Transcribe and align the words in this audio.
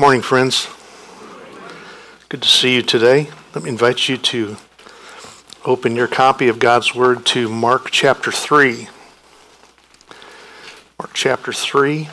Morning, 0.00 0.22
friends. 0.22 0.66
Good 2.30 2.40
to 2.40 2.48
see 2.48 2.74
you 2.74 2.80
today. 2.80 3.28
Let 3.54 3.64
me 3.64 3.68
invite 3.68 4.08
you 4.08 4.16
to 4.16 4.56
open 5.66 5.94
your 5.94 6.06
copy 6.08 6.48
of 6.48 6.58
God's 6.58 6.94
Word 6.94 7.26
to 7.26 7.50
Mark 7.50 7.90
chapter 7.90 8.32
3. 8.32 8.88
Mark 10.98 11.10
chapter 11.12 11.52
3. 11.52 12.08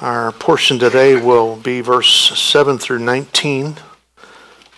Our 0.00 0.32
portion 0.32 0.78
today 0.78 1.16
will 1.16 1.56
be 1.56 1.80
verse 1.80 2.38
7 2.38 2.76
through 2.76 2.98
19 2.98 3.76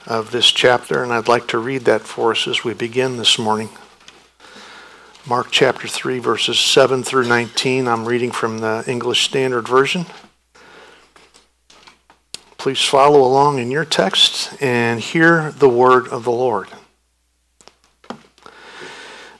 of 0.06 0.30
this 0.30 0.52
chapter, 0.52 1.02
and 1.02 1.12
I'd 1.12 1.26
like 1.26 1.48
to 1.48 1.58
read 1.58 1.80
that 1.86 2.02
for 2.02 2.30
us 2.30 2.46
as 2.46 2.62
we 2.62 2.74
begin 2.74 3.16
this 3.16 3.40
morning. 3.40 3.70
Mark 5.26 5.48
chapter 5.50 5.88
3, 5.88 6.20
verses 6.20 6.60
7 6.60 7.02
through 7.02 7.26
19. 7.26 7.88
I'm 7.88 8.04
reading 8.04 8.30
from 8.30 8.58
the 8.58 8.84
English 8.86 9.24
Standard 9.24 9.66
Version. 9.66 10.06
Please 12.64 12.80
follow 12.80 13.20
along 13.20 13.58
in 13.58 13.70
your 13.70 13.84
text 13.84 14.56
and 14.58 14.98
hear 14.98 15.50
the 15.50 15.68
word 15.68 16.08
of 16.08 16.24
the 16.24 16.30
Lord. 16.30 16.68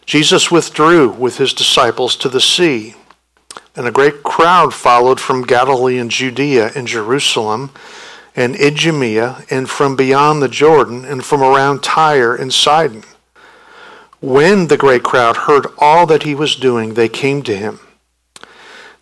Jesus 0.05 0.51
withdrew 0.51 1.09
with 1.09 1.39
his 1.39 1.55
disciples 1.55 2.17
to 2.17 2.29
the 2.29 2.39
sea, 2.39 2.97
and 3.75 3.87
a 3.87 3.91
great 3.91 4.25
crowd 4.25 4.75
followed 4.75 5.21
from 5.21 5.41
Galilee 5.41 5.97
and 5.97 6.11
Judea 6.11 6.73
and 6.75 6.87
Jerusalem 6.87 7.71
and 8.37 8.57
Idumea 8.57 9.43
and 9.49 9.71
from 9.71 9.97
beyond 9.97 10.43
the 10.43 10.49
Jordan 10.49 11.07
and 11.07 11.25
from 11.25 11.43
around 11.43 11.83
Tyre 11.83 12.35
and 12.35 12.53
Sidon. 12.53 13.05
When 14.21 14.67
the 14.67 14.77
great 14.77 15.03
crowd 15.03 15.39
heard 15.39 15.67
all 15.79 16.05
that 16.09 16.25
he 16.25 16.35
was 16.35 16.57
doing, 16.57 16.93
they 16.93 17.09
came 17.09 17.43
to 17.45 17.57
him. 17.57 17.81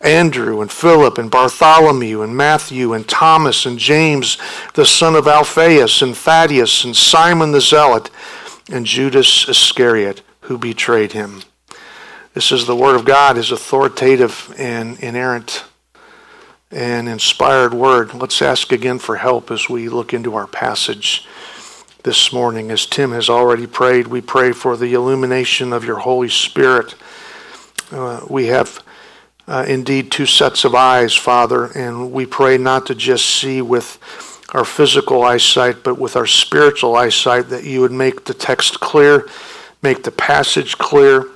Andrew 0.00 0.62
and 0.62 0.72
Philip 0.72 1.18
and 1.18 1.30
Bartholomew 1.30 2.22
and 2.22 2.34
Matthew 2.34 2.94
and 2.94 3.06
Thomas 3.06 3.66
and 3.66 3.78
James, 3.78 4.38
the 4.74 4.86
son 4.86 5.14
of 5.14 5.28
Alphaeus 5.28 6.00
and 6.00 6.16
Thaddeus 6.16 6.84
and 6.84 6.96
Simon 6.96 7.52
the 7.52 7.60
Zealot 7.60 8.10
and 8.70 8.86
Judas 8.86 9.48
Iscariot, 9.48 10.22
who 10.42 10.56
betrayed 10.56 11.12
him. 11.12 11.42
This 12.32 12.52
is 12.52 12.66
the 12.66 12.76
Word 12.76 12.94
of 12.94 13.04
God, 13.04 13.36
His 13.36 13.50
authoritative 13.50 14.54
and 14.56 14.98
inerrant 15.00 15.64
and 16.70 17.08
inspired 17.08 17.74
Word. 17.74 18.14
Let's 18.14 18.40
ask 18.40 18.70
again 18.70 19.00
for 19.00 19.16
help 19.16 19.50
as 19.50 19.68
we 19.68 19.88
look 19.88 20.14
into 20.14 20.36
our 20.36 20.46
passage 20.46 21.26
this 22.04 22.32
morning. 22.32 22.70
As 22.70 22.86
Tim 22.86 23.10
has 23.10 23.28
already 23.28 23.66
prayed, 23.66 24.06
we 24.06 24.20
pray 24.20 24.52
for 24.52 24.76
the 24.76 24.94
illumination 24.94 25.72
of 25.72 25.84
your 25.84 25.98
Holy 25.98 26.28
Spirit. 26.28 26.94
Uh, 27.90 28.24
we 28.30 28.46
have 28.46 28.80
uh, 29.50 29.64
indeed 29.66 30.12
two 30.12 30.26
sets 30.26 30.64
of 30.64 30.76
eyes, 30.76 31.12
Father, 31.12 31.66
and 31.74 32.12
we 32.12 32.24
pray 32.24 32.56
not 32.56 32.86
to 32.86 32.94
just 32.94 33.26
see 33.26 33.60
with 33.60 33.98
our 34.54 34.64
physical 34.64 35.24
eyesight, 35.24 35.82
but 35.82 35.98
with 35.98 36.14
our 36.14 36.26
spiritual 36.26 36.94
eyesight, 36.94 37.48
that 37.48 37.64
you 37.64 37.80
would 37.80 37.90
make 37.90 38.24
the 38.24 38.34
text 38.34 38.78
clear, 38.78 39.28
make 39.82 40.04
the 40.04 40.12
passage 40.12 40.78
clear, 40.78 41.26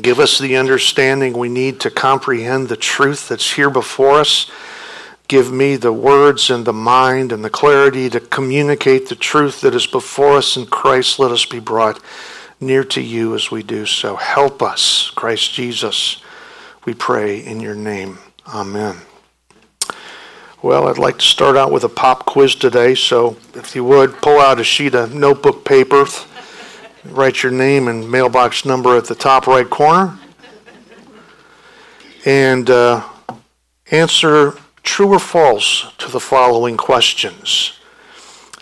give 0.00 0.18
us 0.18 0.38
the 0.38 0.56
understanding 0.56 1.36
we 1.36 1.50
need 1.50 1.80
to 1.80 1.90
comprehend 1.90 2.70
the 2.70 2.76
truth 2.78 3.28
that's 3.28 3.52
here 3.52 3.70
before 3.70 4.20
us. 4.20 4.50
Give 5.28 5.52
me 5.52 5.76
the 5.76 5.92
words 5.92 6.48
and 6.48 6.64
the 6.64 6.72
mind 6.72 7.30
and 7.30 7.44
the 7.44 7.50
clarity 7.50 8.08
to 8.08 8.20
communicate 8.20 9.10
the 9.10 9.14
truth 9.14 9.60
that 9.60 9.74
is 9.74 9.86
before 9.86 10.38
us 10.38 10.56
in 10.56 10.64
Christ. 10.64 11.18
Let 11.18 11.30
us 11.30 11.44
be 11.44 11.60
brought 11.60 12.00
near 12.58 12.84
to 12.84 13.02
you 13.02 13.34
as 13.34 13.50
we 13.50 13.62
do 13.62 13.84
so. 13.84 14.16
Help 14.16 14.62
us, 14.62 15.10
Christ 15.14 15.52
Jesus 15.52 16.22
we 16.88 16.94
pray 16.94 17.44
in 17.44 17.60
your 17.60 17.74
name. 17.74 18.16
Amen. 18.46 18.96
Well, 20.62 20.88
I'd 20.88 20.96
like 20.96 21.18
to 21.18 21.24
start 21.26 21.54
out 21.54 21.70
with 21.70 21.84
a 21.84 21.88
pop 21.90 22.24
quiz 22.24 22.54
today, 22.54 22.94
so 22.94 23.36
if 23.52 23.76
you 23.76 23.84
would, 23.84 24.14
pull 24.22 24.38
out 24.38 24.58
a 24.58 24.64
sheet 24.64 24.94
of 24.94 25.14
notebook 25.14 25.66
paper, 25.66 26.06
write 27.04 27.42
your 27.42 27.52
name 27.52 27.88
and 27.88 28.10
mailbox 28.10 28.64
number 28.64 28.96
at 28.96 29.04
the 29.04 29.14
top 29.14 29.46
right 29.46 29.68
corner, 29.68 30.18
and 32.24 32.70
uh, 32.70 33.06
answer 33.90 34.54
true 34.82 35.12
or 35.12 35.18
false 35.18 35.92
to 35.98 36.10
the 36.10 36.20
following 36.20 36.78
questions. 36.78 37.78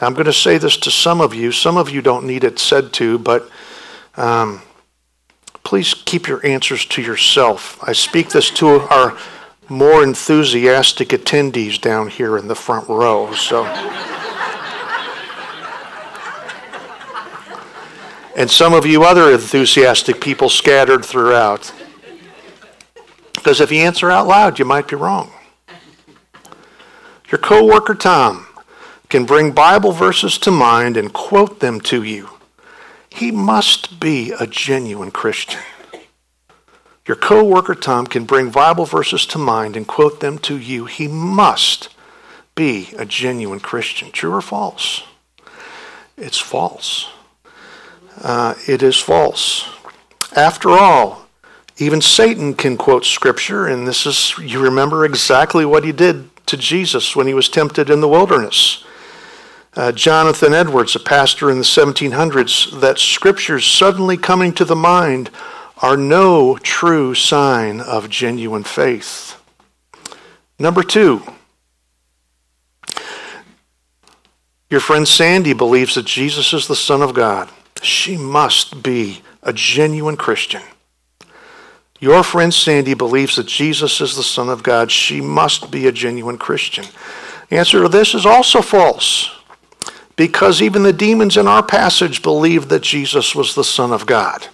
I'm 0.00 0.14
going 0.14 0.26
to 0.26 0.32
say 0.32 0.58
this 0.58 0.76
to 0.78 0.90
some 0.90 1.20
of 1.20 1.32
you. 1.32 1.52
Some 1.52 1.76
of 1.76 1.90
you 1.90 2.02
don't 2.02 2.26
need 2.26 2.42
it 2.42 2.58
said 2.58 2.92
to, 2.94 3.20
but 3.20 3.48
um, 4.16 4.62
please 5.66 5.94
keep 5.94 6.28
your 6.28 6.46
answers 6.46 6.86
to 6.86 7.02
yourself. 7.02 7.76
I 7.82 7.92
speak 7.92 8.28
this 8.28 8.50
to 8.50 8.82
our 8.82 9.18
more 9.68 10.04
enthusiastic 10.04 11.08
attendees 11.08 11.80
down 11.80 12.06
here 12.06 12.38
in 12.38 12.46
the 12.46 12.54
front 12.54 12.88
row. 12.88 13.34
So. 13.34 13.64
and 18.36 18.48
some 18.48 18.74
of 18.74 18.86
you 18.86 19.02
other 19.02 19.32
enthusiastic 19.32 20.20
people 20.20 20.48
scattered 20.48 21.04
throughout. 21.04 21.72
Because 23.34 23.60
if 23.60 23.72
you 23.72 23.80
answer 23.80 24.08
out 24.08 24.28
loud, 24.28 24.60
you 24.60 24.64
might 24.64 24.86
be 24.86 24.94
wrong. 24.94 25.32
Your 27.28 27.38
coworker 27.38 27.96
Tom 27.96 28.46
can 29.08 29.24
bring 29.24 29.50
Bible 29.50 29.90
verses 29.90 30.38
to 30.38 30.52
mind 30.52 30.96
and 30.96 31.12
quote 31.12 31.58
them 31.58 31.80
to 31.80 32.04
you 32.04 32.35
he 33.16 33.30
must 33.30 33.98
be 33.98 34.32
a 34.38 34.46
genuine 34.46 35.10
Christian. 35.10 35.60
Your 37.06 37.16
coworker 37.16 37.74
Tom 37.74 38.06
can 38.06 38.24
bring 38.24 38.50
Bible 38.50 38.84
verses 38.84 39.24
to 39.26 39.38
mind 39.38 39.74
and 39.74 39.86
quote 39.86 40.20
them 40.20 40.38
to 40.40 40.58
you. 40.58 40.84
He 40.84 41.08
must 41.08 41.88
be 42.54 42.90
a 42.98 43.06
genuine 43.06 43.60
Christian. 43.60 44.10
True 44.10 44.34
or 44.34 44.42
false? 44.42 45.02
It's 46.18 46.38
false. 46.38 47.08
Uh, 48.20 48.54
it 48.68 48.82
is 48.82 48.98
false. 48.98 49.66
After 50.34 50.70
all, 50.70 51.26
even 51.78 52.02
Satan 52.02 52.54
can 52.54 52.76
quote 52.76 53.06
Scripture, 53.06 53.66
and 53.66 53.88
this 53.88 54.04
is, 54.04 54.34
you 54.38 54.60
remember 54.60 55.06
exactly 55.06 55.64
what 55.64 55.84
he 55.84 55.92
did 55.92 56.28
to 56.46 56.56
Jesus 56.58 57.16
when 57.16 57.26
he 57.26 57.34
was 57.34 57.48
tempted 57.48 57.88
in 57.88 58.00
the 58.00 58.08
wilderness 58.08 58.84
uh, 59.76 59.92
Jonathan 59.92 60.54
Edwards, 60.54 60.96
a 60.96 61.00
pastor 61.00 61.50
in 61.50 61.58
the 61.58 61.64
1700s, 61.64 62.80
that 62.80 62.98
scriptures 62.98 63.66
suddenly 63.66 64.16
coming 64.16 64.52
to 64.54 64.64
the 64.64 64.74
mind 64.74 65.30
are 65.82 65.96
no 65.96 66.56
true 66.56 67.14
sign 67.14 67.80
of 67.82 68.08
genuine 68.08 68.64
faith. 68.64 69.38
Number 70.58 70.82
two, 70.82 71.22
your 74.70 74.80
friend 74.80 75.06
Sandy 75.06 75.52
believes 75.52 75.94
that 75.94 76.06
Jesus 76.06 76.54
is 76.54 76.66
the 76.66 76.74
Son 76.74 77.02
of 77.02 77.12
God. 77.12 77.50
She 77.82 78.16
must 78.16 78.82
be 78.82 79.20
a 79.42 79.52
genuine 79.52 80.16
Christian. 80.16 80.62
Your 82.00 82.22
friend 82.22 82.52
Sandy 82.52 82.94
believes 82.94 83.36
that 83.36 83.46
Jesus 83.46 84.00
is 84.00 84.16
the 84.16 84.22
Son 84.22 84.48
of 84.48 84.62
God. 84.62 84.90
She 84.90 85.20
must 85.20 85.70
be 85.70 85.86
a 85.86 85.92
genuine 85.92 86.38
Christian. 86.38 86.86
The 87.50 87.58
answer 87.58 87.82
to 87.82 87.88
this 87.88 88.14
is 88.14 88.24
also 88.24 88.62
false 88.62 89.35
because 90.16 90.62
even 90.62 90.82
the 90.82 90.92
demons 90.92 91.36
in 91.36 91.46
our 91.46 91.62
passage 91.62 92.22
believed 92.22 92.70
that 92.70 92.82
Jesus 92.82 93.34
was 93.34 93.54
the 93.54 93.64
Son 93.64 93.92
of 93.92 94.06
God. 94.06 94.48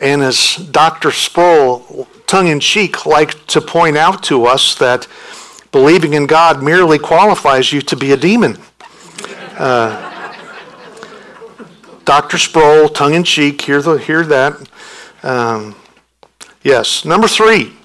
And 0.00 0.22
as 0.22 0.56
Dr. 0.56 1.10
Sproul, 1.10 2.08
tongue 2.26 2.48
in 2.48 2.60
cheek, 2.60 3.04
liked 3.04 3.46
to 3.48 3.60
point 3.60 3.98
out 3.98 4.22
to 4.24 4.46
us, 4.46 4.74
that 4.76 5.06
believing 5.72 6.14
in 6.14 6.26
God 6.26 6.62
merely 6.62 6.98
qualifies 6.98 7.72
you 7.72 7.82
to 7.82 7.96
be 7.96 8.12
a 8.12 8.16
demon. 8.16 8.58
Uh, 9.58 10.06
Dr. 12.06 12.38
Sproul, 12.38 12.88
tongue 12.88 13.14
in 13.14 13.24
cheek, 13.24 13.60
hear, 13.60 13.82
the, 13.82 13.98
hear 13.98 14.24
that. 14.24 14.68
Um, 15.22 15.76
yes. 16.62 17.04
Number 17.04 17.28
three, 17.28 17.76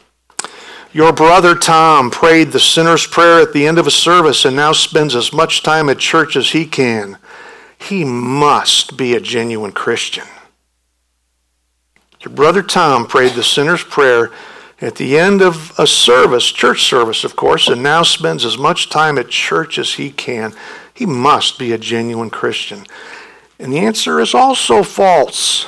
your 0.96 1.12
brother 1.12 1.56
Tom 1.56 2.10
prayed 2.10 2.54
the 2.54 2.60
sinner's 2.60 3.06
prayer 3.06 3.42
at 3.42 3.52
the 3.52 3.68
end 3.68 3.78
of 3.78 3.86
a 3.86 3.92
service 3.92 4.46
and 4.46 4.56
now 4.56 4.72
spends 4.72 5.14
as 5.14 5.34
much 5.34 5.62
time 5.62 5.90
at 5.90 5.98
church 5.98 6.38
as 6.38 6.52
he 6.52 6.66
can. 6.66 7.18
He 7.78 8.06
must 8.06 8.96
be 8.96 9.14
a 9.14 9.20
genuine 9.20 9.74
Christian. 9.74 10.24
Your 12.22 12.34
brother 12.34 12.64
Tom 12.64 13.08
prayed 13.08 13.34
the 13.34 13.44
sinner's 13.44 13.84
prayer 13.84 14.32
at 14.80 14.96
the 14.96 15.20
end 15.20 15.42
of 15.42 15.78
a 15.78 15.86
service, 15.86 16.50
church 16.50 16.86
service, 16.86 17.26
of 17.26 17.36
course, 17.36 17.68
and 17.68 17.84
now 17.84 18.02
spends 18.04 18.46
as 18.46 18.58
much 18.58 18.90
time 18.90 19.18
at 19.18 19.28
church 19.28 19.78
as 19.78 19.96
he 19.96 20.10
can. 20.10 20.54
He 20.94 21.06
must 21.06 21.60
be 21.60 21.74
a 21.74 21.78
genuine 21.78 22.30
Christian. 22.30 22.86
And 23.60 23.74
the 23.74 23.80
answer 23.80 24.22
is 24.22 24.34
also 24.34 24.82
false. 24.82 25.68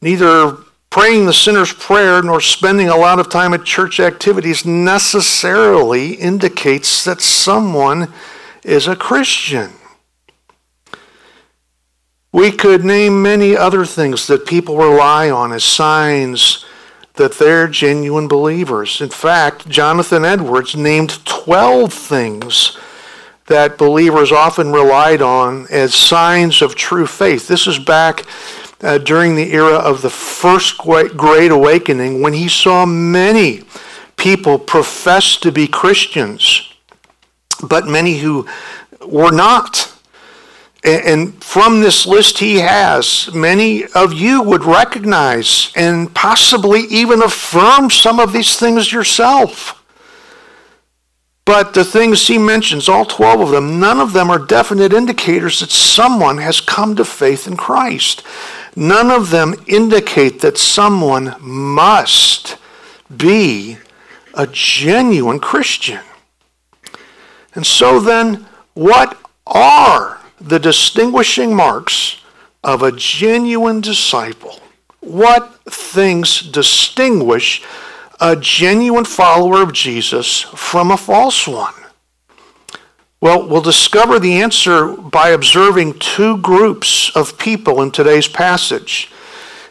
Neither 0.00 0.56
praying 0.96 1.26
the 1.26 1.32
sinner's 1.32 1.74
prayer 1.74 2.22
nor 2.22 2.40
spending 2.40 2.88
a 2.88 2.96
lot 2.96 3.18
of 3.18 3.28
time 3.28 3.52
at 3.52 3.62
church 3.62 4.00
activities 4.00 4.64
necessarily 4.64 6.14
indicates 6.14 7.04
that 7.04 7.20
someone 7.20 8.10
is 8.64 8.86
a 8.86 8.96
Christian. 8.96 9.72
We 12.32 12.50
could 12.50 12.82
name 12.82 13.20
many 13.20 13.54
other 13.54 13.84
things 13.84 14.26
that 14.28 14.46
people 14.46 14.78
rely 14.78 15.28
on 15.28 15.52
as 15.52 15.64
signs 15.64 16.64
that 17.16 17.34
they're 17.34 17.68
genuine 17.68 18.26
believers. 18.26 19.02
In 19.02 19.10
fact, 19.10 19.68
Jonathan 19.68 20.24
Edwards 20.24 20.74
named 20.74 21.22
12 21.26 21.92
things 21.92 22.78
that 23.48 23.76
believers 23.76 24.32
often 24.32 24.72
relied 24.72 25.20
on 25.20 25.66
as 25.70 25.94
signs 25.94 26.62
of 26.62 26.74
true 26.74 27.06
faith. 27.06 27.48
This 27.48 27.66
is 27.66 27.78
back 27.78 28.24
uh, 28.82 28.98
during 28.98 29.34
the 29.34 29.52
era 29.52 29.74
of 29.76 30.02
the 30.02 30.10
first 30.10 30.78
Great 30.78 31.50
Awakening 31.50 32.20
when 32.20 32.32
he 32.32 32.48
saw 32.48 32.84
many 32.84 33.62
people 34.16 34.58
profess 34.58 35.36
to 35.38 35.52
be 35.52 35.66
Christians, 35.66 36.72
but 37.62 37.86
many 37.86 38.18
who 38.18 38.46
were 39.06 39.32
not. 39.32 39.92
And 40.84 41.42
from 41.42 41.80
this 41.80 42.06
list 42.06 42.38
he 42.38 42.58
has, 42.58 43.28
many 43.34 43.86
of 43.86 44.12
you 44.12 44.42
would 44.42 44.64
recognize 44.64 45.72
and 45.74 46.14
possibly 46.14 46.82
even 46.82 47.22
affirm 47.22 47.90
some 47.90 48.20
of 48.20 48.32
these 48.32 48.56
things 48.56 48.92
yourself. 48.92 49.82
But 51.44 51.74
the 51.74 51.84
things 51.84 52.26
he 52.26 52.38
mentions, 52.38 52.88
all 52.88 53.04
12 53.04 53.40
of 53.40 53.50
them, 53.50 53.78
none 53.78 54.00
of 54.00 54.12
them 54.12 54.30
are 54.30 54.38
definite 54.38 54.92
indicators 54.92 55.60
that 55.60 55.70
someone 55.70 56.38
has 56.38 56.60
come 56.60 56.96
to 56.96 57.04
faith 57.04 57.46
in 57.46 57.56
Christ. 57.56 58.22
None 58.76 59.10
of 59.10 59.30
them 59.30 59.54
indicate 59.66 60.40
that 60.40 60.58
someone 60.58 61.34
must 61.40 62.58
be 63.16 63.78
a 64.34 64.46
genuine 64.46 65.40
Christian. 65.40 66.00
And 67.54 67.66
so 67.66 67.98
then, 67.98 68.46
what 68.74 69.18
are 69.46 70.20
the 70.40 70.58
distinguishing 70.58 71.54
marks 71.54 72.20
of 72.66 72.82
a 72.82 72.92
genuine 72.92 73.80
disciple. 73.80 74.58
What 75.00 75.64
things 75.66 76.40
distinguish 76.40 77.62
a 78.20 78.34
genuine 78.34 79.04
follower 79.04 79.62
of 79.62 79.72
Jesus 79.72 80.40
from 80.40 80.90
a 80.90 80.96
false 80.96 81.46
one? 81.46 81.74
Well, 83.26 83.44
we'll 83.44 83.60
discover 83.60 84.20
the 84.20 84.40
answer 84.40 84.86
by 84.86 85.30
observing 85.30 85.98
two 85.98 86.36
groups 86.36 87.10
of 87.16 87.36
people 87.36 87.82
in 87.82 87.90
today's 87.90 88.28
passage. 88.28 89.10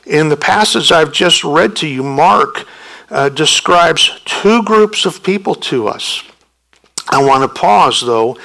In 0.06 0.28
the 0.28 0.36
passage 0.36 0.92
I've 0.92 1.14
just 1.14 1.42
read 1.46 1.74
to 1.78 1.88
you, 1.88 2.04
Mark 2.04 2.68
uh, 3.10 3.30
describes 3.30 4.20
two 4.26 4.62
groups 4.64 5.06
of 5.06 5.24
people 5.24 5.56
to 5.56 5.88
us. 5.88 6.22
I 7.08 7.24
want 7.24 7.44
to 7.44 7.48
pause, 7.62 8.02
though, 8.02 8.38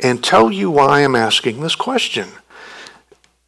and 0.00 0.24
tell 0.24 0.50
you 0.50 0.70
why 0.70 1.04
I'm 1.04 1.14
asking 1.14 1.60
this 1.60 1.74
question. 1.74 2.30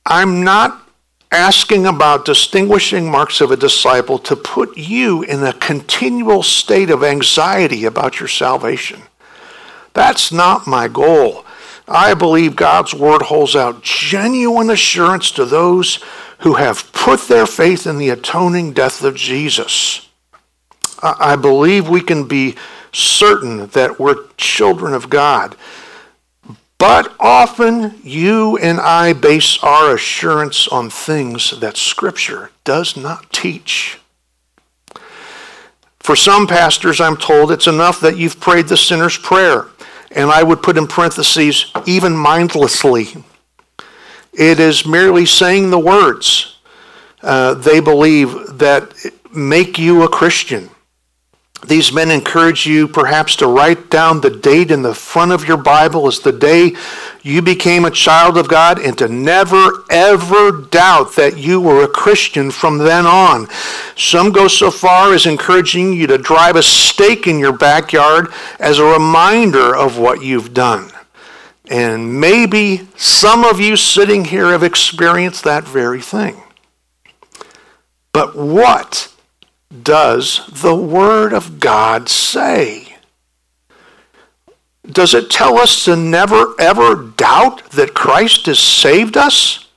I'm 0.04 0.44
not 0.44 0.86
asking 1.32 1.86
about 1.86 2.26
distinguishing 2.26 3.10
marks 3.10 3.40
of 3.40 3.50
a 3.50 3.56
disciple 3.56 4.18
to 4.18 4.36
put 4.36 4.76
you 4.76 5.22
in 5.22 5.42
a 5.42 5.54
continual 5.54 6.42
state 6.42 6.90
of 6.90 7.02
anxiety 7.02 7.86
about 7.86 8.20
your 8.20 8.28
salvation. 8.28 9.00
That's 9.96 10.30
not 10.30 10.66
my 10.68 10.86
goal. 10.86 11.44
I 11.88 12.14
believe 12.14 12.54
God's 12.54 12.94
word 12.94 13.22
holds 13.22 13.56
out 13.56 13.82
genuine 13.82 14.70
assurance 14.70 15.30
to 15.32 15.44
those 15.44 15.98
who 16.40 16.54
have 16.54 16.92
put 16.92 17.22
their 17.22 17.46
faith 17.46 17.86
in 17.86 17.98
the 17.98 18.10
atoning 18.10 18.74
death 18.74 19.02
of 19.02 19.16
Jesus. 19.16 20.08
I 21.02 21.34
believe 21.36 21.88
we 21.88 22.00
can 22.00 22.28
be 22.28 22.54
certain 22.92 23.66
that 23.68 23.98
we're 23.98 24.28
children 24.36 24.94
of 24.94 25.10
God 25.10 25.56
but 26.78 27.14
often 27.18 27.98
you 28.02 28.58
and 28.58 28.78
I 28.78 29.12
base 29.14 29.58
our 29.62 29.94
assurance 29.94 30.68
on 30.68 30.90
things 30.90 31.58
that 31.60 31.76
Scripture 31.76 32.50
does 32.64 32.96
not 32.96 33.32
teach. 33.32 33.98
For 36.00 36.14
some 36.14 36.46
pastors, 36.46 37.00
I'm 37.00 37.16
told 37.16 37.50
it's 37.50 37.66
enough 37.66 38.00
that 38.00 38.18
you've 38.18 38.38
prayed 38.38 38.68
the 38.68 38.76
sinner's 38.76 39.16
prayer. 39.16 39.66
And 40.16 40.30
I 40.30 40.42
would 40.42 40.62
put 40.62 40.76
in 40.76 40.88
parentheses, 40.88 41.70
even 41.86 42.16
mindlessly. 42.16 43.08
It 44.32 44.58
is 44.58 44.84
merely 44.86 45.26
saying 45.26 45.70
the 45.70 45.78
words 45.78 46.58
uh, 47.22 47.54
they 47.54 47.80
believe 47.80 48.58
that 48.58 48.92
make 49.34 49.78
you 49.78 50.02
a 50.02 50.08
Christian. 50.08 50.70
These 51.66 51.92
men 51.92 52.12
encourage 52.12 52.64
you 52.64 52.86
perhaps 52.86 53.34
to 53.36 53.48
write 53.48 53.90
down 53.90 54.20
the 54.20 54.30
date 54.30 54.70
in 54.70 54.82
the 54.82 54.94
front 54.94 55.32
of 55.32 55.48
your 55.48 55.56
Bible 55.56 56.06
as 56.06 56.20
the 56.20 56.30
day 56.30 56.76
you 57.22 57.42
became 57.42 57.84
a 57.84 57.90
child 57.90 58.38
of 58.38 58.48
God 58.48 58.78
and 58.78 58.96
to 58.98 59.08
never 59.08 59.84
ever 59.90 60.52
doubt 60.70 61.16
that 61.16 61.36
you 61.36 61.60
were 61.60 61.82
a 61.82 61.88
Christian 61.88 62.52
from 62.52 62.78
then 62.78 63.04
on. 63.04 63.48
Some 63.96 64.30
go 64.30 64.46
so 64.46 64.70
far 64.70 65.12
as 65.12 65.26
encouraging 65.26 65.92
you 65.92 66.06
to 66.06 66.18
drive 66.18 66.54
a 66.54 66.62
stake 66.62 67.26
in 67.26 67.40
your 67.40 67.56
backyard 67.56 68.28
as 68.60 68.78
a 68.78 68.84
reminder 68.84 69.74
of 69.74 69.98
what 69.98 70.22
you've 70.22 70.54
done. 70.54 70.92
And 71.68 72.20
maybe 72.20 72.86
some 72.96 73.42
of 73.42 73.58
you 73.58 73.76
sitting 73.76 74.24
here 74.24 74.52
have 74.52 74.62
experienced 74.62 75.42
that 75.42 75.64
very 75.64 76.00
thing. 76.00 76.40
But 78.12 78.36
what 78.36 79.12
does 79.82 80.46
the 80.46 80.74
Word 80.74 81.32
of 81.32 81.60
God 81.60 82.08
say? 82.08 82.96
Does 84.90 85.14
it 85.14 85.30
tell 85.30 85.58
us 85.58 85.84
to 85.84 85.96
never 85.96 86.54
ever 86.58 86.94
doubt 87.16 87.70
that 87.70 87.94
Christ 87.94 88.46
has 88.46 88.58
saved 88.58 89.16
us? 89.16 89.68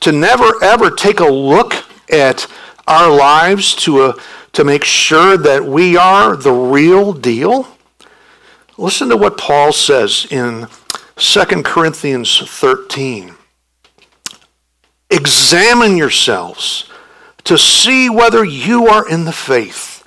To 0.00 0.12
never 0.12 0.62
ever 0.62 0.90
take 0.90 1.20
a 1.20 1.28
look 1.28 1.74
at 2.10 2.46
our 2.86 3.10
lives 3.10 3.74
to, 3.76 4.02
a, 4.02 4.08
uh, 4.10 4.12
to 4.52 4.64
make 4.64 4.84
sure 4.84 5.36
that 5.36 5.64
we 5.64 5.96
are 5.96 6.36
the 6.36 6.52
real 6.52 7.12
deal? 7.12 7.68
Listen 8.78 9.08
to 9.10 9.16
what 9.16 9.36
Paul 9.36 9.72
says 9.72 10.26
in 10.30 10.66
2 11.16 11.44
Corinthians 11.62 12.38
13. 12.38 13.34
Examine 15.10 15.96
yourselves 15.96 16.89
to 17.44 17.58
see 17.58 18.08
whether 18.08 18.44
you 18.44 18.86
are 18.86 19.08
in 19.08 19.24
the 19.24 19.32
faith. 19.32 20.04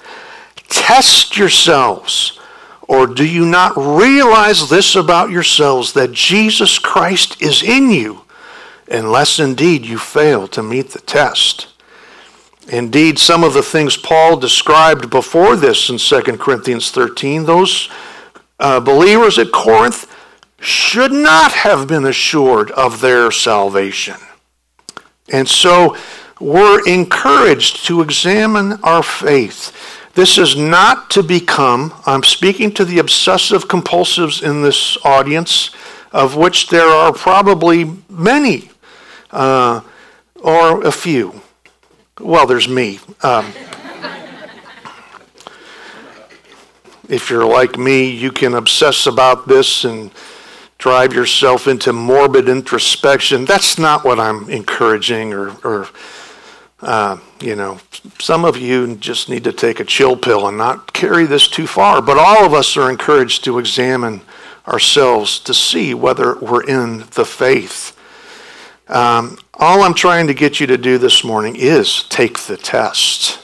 Test 0.69 1.37
yourselves. 1.37 2.39
Or 2.87 3.07
do 3.07 3.25
you 3.25 3.45
not 3.45 3.73
realize 3.77 4.69
this 4.69 4.95
about 4.95 5.29
yourselves 5.29 5.93
that 5.93 6.11
Jesus 6.11 6.79
Christ 6.79 7.41
is 7.41 7.63
in 7.63 7.89
you, 7.89 8.21
unless 8.89 9.39
indeed 9.39 9.85
you 9.85 9.97
fail 9.97 10.47
to 10.49 10.61
meet 10.61 10.89
the 10.89 10.99
test? 10.99 11.67
Indeed, 12.67 13.19
some 13.19 13.43
of 13.43 13.53
the 13.53 13.63
things 13.63 13.97
Paul 13.97 14.37
described 14.37 15.09
before 15.09 15.55
this 15.55 15.89
in 15.89 15.97
2 15.97 16.37
Corinthians 16.37 16.91
13, 16.91 17.45
those 17.45 17.89
uh, 18.59 18.79
believers 18.79 19.37
at 19.37 19.51
Corinth 19.51 20.09
should 20.59 21.11
not 21.11 21.51
have 21.51 21.87
been 21.87 22.05
assured 22.05 22.71
of 22.71 23.01
their 23.01 23.31
salvation. 23.31 24.15
And 25.29 25.47
so 25.47 25.97
we're 26.43 26.85
encouraged 26.85 27.85
to 27.85 28.01
examine 28.01 28.73
our 28.83 29.01
faith. 29.01 29.71
This 30.13 30.37
is 30.37 30.57
not 30.57 31.09
to 31.11 31.23
become, 31.23 31.93
I'm 32.05 32.23
speaking 32.23 32.73
to 32.73 32.83
the 32.83 32.99
obsessive 32.99 33.69
compulsives 33.69 34.43
in 34.43 34.61
this 34.61 34.97
audience, 35.05 35.71
of 36.11 36.35
which 36.35 36.67
there 36.67 36.89
are 36.89 37.13
probably 37.13 37.93
many, 38.09 38.69
uh, 39.31 39.79
or 40.35 40.85
a 40.85 40.91
few. 40.91 41.41
Well, 42.19 42.45
there's 42.45 42.67
me. 42.67 42.99
Um, 43.21 43.45
if 47.07 47.29
you're 47.29 47.47
like 47.47 47.77
me, 47.77 48.09
you 48.09 48.33
can 48.33 48.53
obsess 48.53 49.07
about 49.07 49.47
this 49.47 49.85
and 49.85 50.11
drive 50.77 51.13
yourself 51.13 51.69
into 51.69 51.93
morbid 51.93 52.49
introspection. 52.49 53.45
That's 53.45 53.79
not 53.79 54.03
what 54.03 54.19
I'm 54.19 54.49
encouraging 54.49 55.33
or, 55.33 55.55
or 55.63 55.87
uh, 56.83 57.17
you 57.41 57.55
know, 57.55 57.79
some 58.19 58.43
of 58.43 58.57
you 58.57 58.95
just 58.97 59.29
need 59.29 59.45
to 59.45 59.53
take 59.53 59.79
a 59.79 59.85
chill 59.85 60.17
pill 60.17 60.47
and 60.47 60.57
not 60.57 60.91
carry 60.91 61.25
this 61.25 61.47
too 61.47 61.65
far. 61.65 62.01
But 62.01 62.17
all 62.17 62.45
of 62.45 62.53
us 62.53 62.75
are 62.75 62.91
encouraged 62.91 63.43
to 63.45 63.57
examine 63.57 64.21
ourselves 64.67 65.39
to 65.39 65.53
see 65.53 65.93
whether 65.93 66.35
we're 66.35 66.63
in 66.63 67.05
the 67.15 67.25
faith. 67.25 67.97
Um, 68.87 69.37
all 69.53 69.81
I'm 69.83 69.93
trying 69.93 70.27
to 70.27 70.33
get 70.33 70.59
you 70.59 70.67
to 70.67 70.77
do 70.77 70.97
this 70.97 71.23
morning 71.23 71.55
is 71.55 72.03
take 72.03 72.39
the 72.39 72.57
test. 72.57 73.39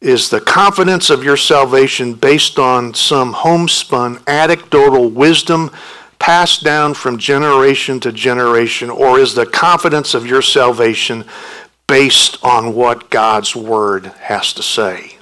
Is 0.00 0.30
the 0.30 0.40
confidence 0.40 1.10
of 1.10 1.24
your 1.24 1.36
salvation 1.36 2.14
based 2.14 2.58
on 2.58 2.94
some 2.94 3.32
homespun 3.32 4.20
anecdotal 4.26 5.10
wisdom 5.10 5.70
passed 6.18 6.64
down 6.64 6.94
from 6.94 7.18
generation 7.18 8.00
to 8.00 8.12
generation, 8.12 8.90
or 8.90 9.18
is 9.18 9.34
the 9.34 9.46
confidence 9.46 10.14
of 10.14 10.26
your 10.26 10.42
salvation 10.42 11.24
based 11.88 12.38
on 12.44 12.74
what 12.74 13.10
God's 13.10 13.56
Word 13.56 14.06
has 14.06 14.52
to 14.52 14.62
say? 14.62 15.18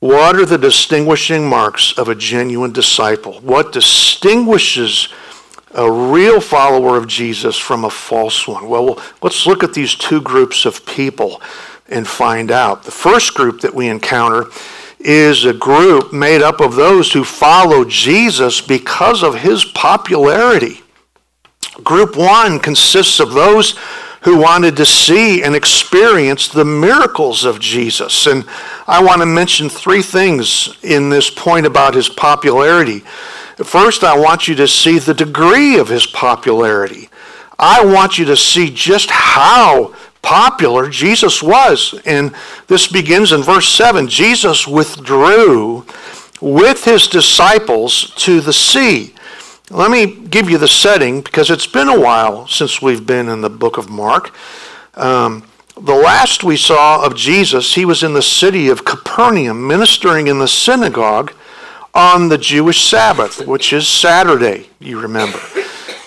What 0.00 0.34
are 0.34 0.44
the 0.44 0.58
distinguishing 0.58 1.48
marks 1.48 1.96
of 1.96 2.08
a 2.08 2.14
genuine 2.14 2.72
disciple? 2.72 3.34
What 3.40 3.72
distinguishes 3.72 5.08
a 5.74 5.90
real 5.90 6.40
follower 6.40 6.96
of 6.96 7.06
Jesus 7.06 7.56
from 7.56 7.84
a 7.84 7.90
false 7.90 8.46
one? 8.46 8.68
Well, 8.68 9.00
let's 9.22 9.46
look 9.46 9.62
at 9.62 9.72
these 9.72 9.94
two 9.94 10.20
groups 10.20 10.64
of 10.64 10.84
people 10.84 11.40
and 11.88 12.06
find 12.06 12.50
out. 12.50 12.82
The 12.82 12.90
first 12.90 13.34
group 13.34 13.60
that 13.60 13.74
we 13.74 13.88
encounter 13.88 14.46
is 14.98 15.44
a 15.44 15.54
group 15.54 16.12
made 16.12 16.42
up 16.42 16.60
of 16.60 16.74
those 16.74 17.12
who 17.12 17.22
follow 17.22 17.84
Jesus 17.84 18.60
because 18.60 19.22
of 19.22 19.36
his 19.36 19.64
popularity. 19.64 20.82
Group 21.84 22.16
one 22.16 22.58
consists 22.58 23.20
of 23.20 23.32
those 23.32 23.78
who 24.22 24.38
wanted 24.38 24.76
to 24.76 24.86
see 24.86 25.42
and 25.42 25.54
experience 25.54 26.48
the 26.48 26.64
miracles 26.64 27.44
of 27.44 27.58
Jesus. 27.58 28.26
And 28.26 28.44
I 28.86 29.02
want 29.02 29.20
to 29.20 29.26
mention 29.26 29.68
three 29.68 30.02
things 30.02 30.76
in 30.82 31.10
this 31.10 31.28
point 31.28 31.66
about 31.66 31.94
his 31.94 32.08
popularity. 32.08 33.00
First, 33.64 34.04
I 34.04 34.16
want 34.18 34.48
you 34.48 34.54
to 34.56 34.68
see 34.68 34.98
the 34.98 35.14
degree 35.14 35.78
of 35.78 35.88
his 35.88 36.06
popularity. 36.06 37.08
I 37.58 37.84
want 37.84 38.18
you 38.18 38.24
to 38.26 38.36
see 38.36 38.70
just 38.70 39.10
how 39.10 39.94
popular 40.22 40.88
Jesus 40.88 41.42
was. 41.42 42.00
And 42.06 42.34
this 42.68 42.86
begins 42.86 43.32
in 43.32 43.42
verse 43.42 43.68
7. 43.68 44.08
Jesus 44.08 44.66
withdrew 44.66 45.84
with 46.40 46.84
his 46.84 47.08
disciples 47.08 48.12
to 48.16 48.40
the 48.40 48.52
sea. 48.52 49.11
Let 49.72 49.90
me 49.90 50.26
give 50.28 50.50
you 50.50 50.58
the 50.58 50.68
setting 50.68 51.22
because 51.22 51.50
it's 51.50 51.66
been 51.66 51.88
a 51.88 51.98
while 51.98 52.46
since 52.46 52.82
we've 52.82 53.06
been 53.06 53.30
in 53.30 53.40
the 53.40 53.48
book 53.48 53.78
of 53.78 53.88
Mark. 53.88 54.34
Um, 54.98 55.44
the 55.80 55.94
last 55.94 56.44
we 56.44 56.58
saw 56.58 57.02
of 57.02 57.16
Jesus, 57.16 57.74
he 57.74 57.86
was 57.86 58.02
in 58.02 58.12
the 58.12 58.20
city 58.20 58.68
of 58.68 58.84
Capernaum 58.84 59.66
ministering 59.66 60.26
in 60.26 60.38
the 60.38 60.46
synagogue 60.46 61.32
on 61.94 62.28
the 62.28 62.36
Jewish 62.36 62.86
Sabbath, 62.86 63.46
which 63.46 63.72
is 63.72 63.88
Saturday, 63.88 64.68
you 64.78 65.00
remember. 65.00 65.40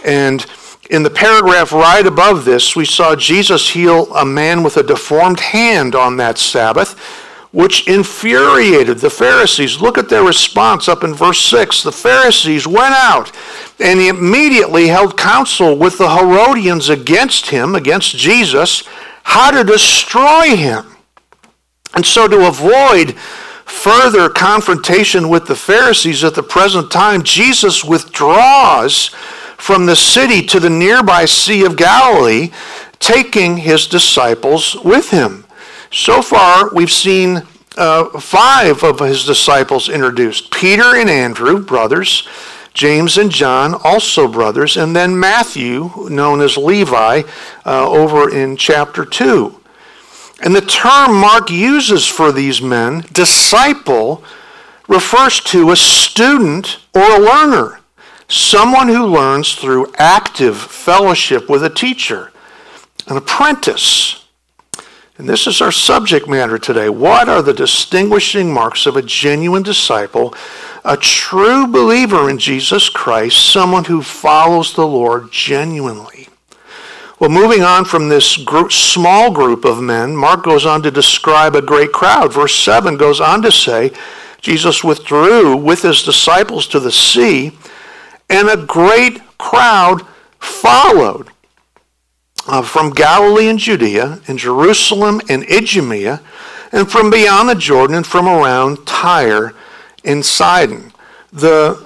And 0.06 0.46
in 0.92 1.02
the 1.02 1.10
paragraph 1.10 1.72
right 1.72 2.06
above 2.06 2.46
this, 2.46 2.76
we 2.76 2.86
saw 2.86 3.16
Jesus 3.16 3.72
heal 3.72 4.14
a 4.14 4.26
man 4.26 4.62
with 4.62 4.78
a 4.78 4.84
deformed 4.84 5.40
hand 5.40 5.96
on 5.96 6.18
that 6.18 6.38
Sabbath 6.38 7.25
which 7.56 7.88
infuriated 7.88 8.98
the 8.98 9.10
Pharisees. 9.10 9.80
Look 9.80 9.98
at 9.98 10.10
their 10.10 10.26
response 10.26 10.90
up 10.90 11.06
in 11.06 11.14
verse 11.14 11.40
6. 11.40 11.84
The 11.84 11.92
Pharisees 11.94 12.68
went 12.68 12.94
out 12.94 13.32
and 13.80 14.02
immediately 14.02 14.88
held 14.88 15.18
counsel 15.18 15.78
with 15.78 15.98
the 15.98 16.18
Herodians 16.18 16.90
against 16.90 17.52
him, 17.52 17.74
against 17.74 18.18
Jesus, 18.18 18.84
how 19.24 19.52
to 19.52 19.64
destroy 19.64 20.58
him. 20.58 20.98
And 21.94 22.06
so, 22.06 22.28
to 22.28 22.46
avoid 22.46 23.16
further 23.64 24.28
confrontation 24.28 25.30
with 25.30 25.48
the 25.48 25.56
Pharisees 25.56 26.26
at 26.26 26.36
the 26.36 26.44
present 26.44 26.92
time, 26.92 27.24
Jesus 27.24 27.86
withdraws 27.86 29.08
from 29.56 29.86
the 29.86 29.96
city 29.96 30.46
to 30.48 30.60
the 30.60 30.70
nearby 30.70 31.24
Sea 31.24 31.64
of 31.64 31.78
Galilee, 31.78 32.52
taking 33.00 33.56
his 33.56 33.88
disciples 33.88 34.76
with 34.84 35.12
him. 35.12 35.45
So 35.92 36.22
far, 36.22 36.70
we've 36.74 36.92
seen 36.92 37.44
uh, 37.78 38.20
five 38.20 38.84
of 38.84 39.00
his 39.00 39.26
disciples 39.26 39.90
introduced 39.90 40.52
Peter 40.52 40.96
and 40.96 41.10
Andrew, 41.10 41.60
brothers, 41.60 42.28
James 42.74 43.18
and 43.18 43.32
John, 43.32 43.74
also 43.84 44.28
brothers, 44.28 44.76
and 44.76 44.96
then 44.96 45.18
Matthew, 45.18 45.92
known 46.10 46.42
as 46.42 46.58
Levi, 46.58 47.24
uh, 47.66 47.90
over 47.90 48.30
in 48.30 48.58
chapter 48.58 49.06
2. 49.06 49.62
And 50.42 50.54
the 50.54 50.62
term 50.62 51.16
Mark 51.16 51.50
uses 51.50 52.06
for 52.06 52.34
these 52.34 52.62
men, 52.62 53.06
disciple, 53.14 54.24
refers 54.90 55.40
to 55.40 55.72
a 55.72 55.76
student 55.76 56.80
or 56.94 57.02
a 57.02 57.20
learner, 57.20 57.80
someone 58.28 58.90
who 58.90 59.06
learns 59.06 59.56
through 59.56 59.94
active 59.98 60.58
fellowship 60.58 61.50
with 61.50 61.64
a 61.64 61.70
teacher, 61.70 62.32
an 63.08 63.16
apprentice. 63.16 64.25
And 65.18 65.30
this 65.30 65.48
is 65.48 65.62
our 65.62 65.72
subject 65.72 66.28
matter 66.28 66.58
today. 66.58 66.90
What 66.90 67.30
are 67.30 67.42
the 67.42 67.54
distinguishing 67.54 68.54
marks 68.54 68.86
of 68.86 68.98
a 68.98 69.02
genuine 69.02 69.64
disciple, 69.64 70.34
a 70.84 70.98
true 70.98 71.68
believer 71.68 72.30
in 72.30 72.38
Jesus 72.38 72.90
Christ, 72.90 73.50
someone 73.50 73.86
who 73.86 74.02
follows 74.02 74.74
the 74.74 74.86
Lord 74.86 75.32
genuinely? 75.32 76.28
Well, 77.18 77.30
moving 77.30 77.64
on 77.64 77.86
from 77.86 78.10
this 78.10 78.36
group, 78.36 78.74
small 78.74 79.32
group 79.32 79.64
of 79.64 79.82
men, 79.82 80.18
Mark 80.18 80.44
goes 80.44 80.66
on 80.66 80.84
to 80.84 80.92
describe 80.92 81.56
a 81.56 81.62
great 81.62 81.94
crowd. 81.94 82.34
Verse 82.34 82.54
7 82.54 82.98
goes 82.98 83.22
on 83.22 83.42
to 83.44 83.54
say, 83.54 83.94
Jesus 84.42 84.84
withdrew 84.84 85.56
with 85.56 85.82
his 85.82 86.04
disciples 86.04 86.68
to 86.68 86.80
the 86.82 86.92
sea, 86.92 87.58
and 88.30 88.50
a 88.50 88.58
great 88.58 89.22
crowd 89.38 90.06
followed 90.40 91.30
uh, 92.48 92.62
from 92.62 92.92
Galilee 92.92 93.48
and 93.48 93.60
Judea, 93.60 94.20
and 94.28 94.38
Jerusalem 94.38 95.22
and 95.30 95.44
Idumea, 95.50 96.22
and 96.72 96.90
from 96.90 97.10
beyond 97.10 97.50
the 97.50 97.56
Jordan, 97.56 97.96
and 97.96 98.08
from 98.08 98.28
around 98.28 98.86
Tyre 98.86 99.54
and 100.04 100.26
Sidon. 100.26 100.92
The 101.32 101.86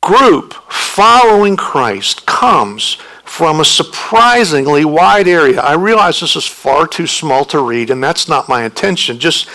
group 0.00 0.54
following 0.70 1.56
Christ 1.56 2.26
comes 2.26 2.98
from 3.24 3.58
a 3.58 3.64
surprisingly 3.64 4.84
wide 4.84 5.26
area. 5.26 5.60
I 5.60 5.74
realize 5.74 6.20
this 6.20 6.36
is 6.36 6.46
far 6.46 6.86
too 6.86 7.06
small 7.06 7.44
to 7.46 7.60
read, 7.60 7.90
and 7.90 8.02
that's 8.02 8.28
not 8.28 8.48
my 8.48 8.64
intention. 8.64 9.18
Just, 9.18 9.48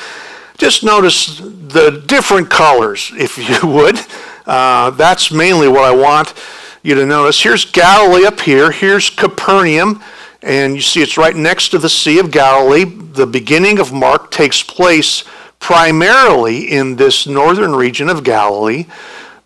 just 0.57 0.83
notice 0.83 1.37
the 1.37 2.03
different 2.05 2.49
colors, 2.49 3.11
if 3.15 3.37
you 3.37 3.69
would. 3.73 3.97
Uh, 4.45 4.89
that's 4.89 5.31
mainly 5.31 5.67
what 5.67 5.83
I 5.83 5.95
want 5.95 6.33
you 6.81 6.95
to 6.95 7.05
notice. 7.05 7.41
Here's 7.41 7.65
Galilee 7.65 8.25
up 8.25 8.39
here. 8.41 8.71
Here's 8.71 9.09
Capernaum. 9.09 10.01
And 10.41 10.75
you 10.75 10.81
see 10.81 11.01
it's 11.01 11.17
right 11.17 11.35
next 11.35 11.69
to 11.69 11.77
the 11.77 11.89
Sea 11.89 12.19
of 12.19 12.31
Galilee. 12.31 12.85
The 12.85 13.27
beginning 13.27 13.79
of 13.79 13.91
Mark 13.91 14.31
takes 14.31 14.63
place 14.63 15.25
primarily 15.59 16.71
in 16.71 16.95
this 16.95 17.27
northern 17.27 17.75
region 17.75 18.09
of 18.09 18.23
Galilee. 18.23 18.85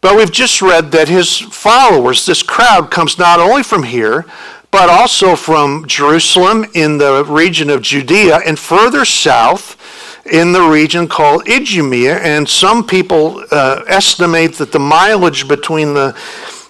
But 0.01 0.17
we've 0.17 0.31
just 0.31 0.61
read 0.61 0.91
that 0.91 1.07
his 1.07 1.37
followers, 1.37 2.25
this 2.25 2.43
crowd, 2.43 2.91
comes 2.91 3.17
not 3.17 3.39
only 3.39 3.63
from 3.63 3.83
here, 3.83 4.25
but 4.69 4.89
also 4.89 5.35
from 5.35 5.87
Jerusalem 5.87 6.65
in 6.73 6.97
the 6.97 7.23
region 7.25 7.69
of 7.69 7.81
Judea 7.81 8.39
and 8.45 8.59
further 8.59 9.05
south 9.05 9.77
in 10.25 10.51
the 10.51 10.61
region 10.61 11.07
called 11.07 11.47
Idumea. 11.47 12.17
And 12.19 12.47
some 12.47 12.85
people 12.85 13.43
uh, 13.51 13.83
estimate 13.87 14.55
that 14.55 14.71
the 14.71 14.79
mileage 14.79 15.47
between 15.47 15.93
the 15.93 16.15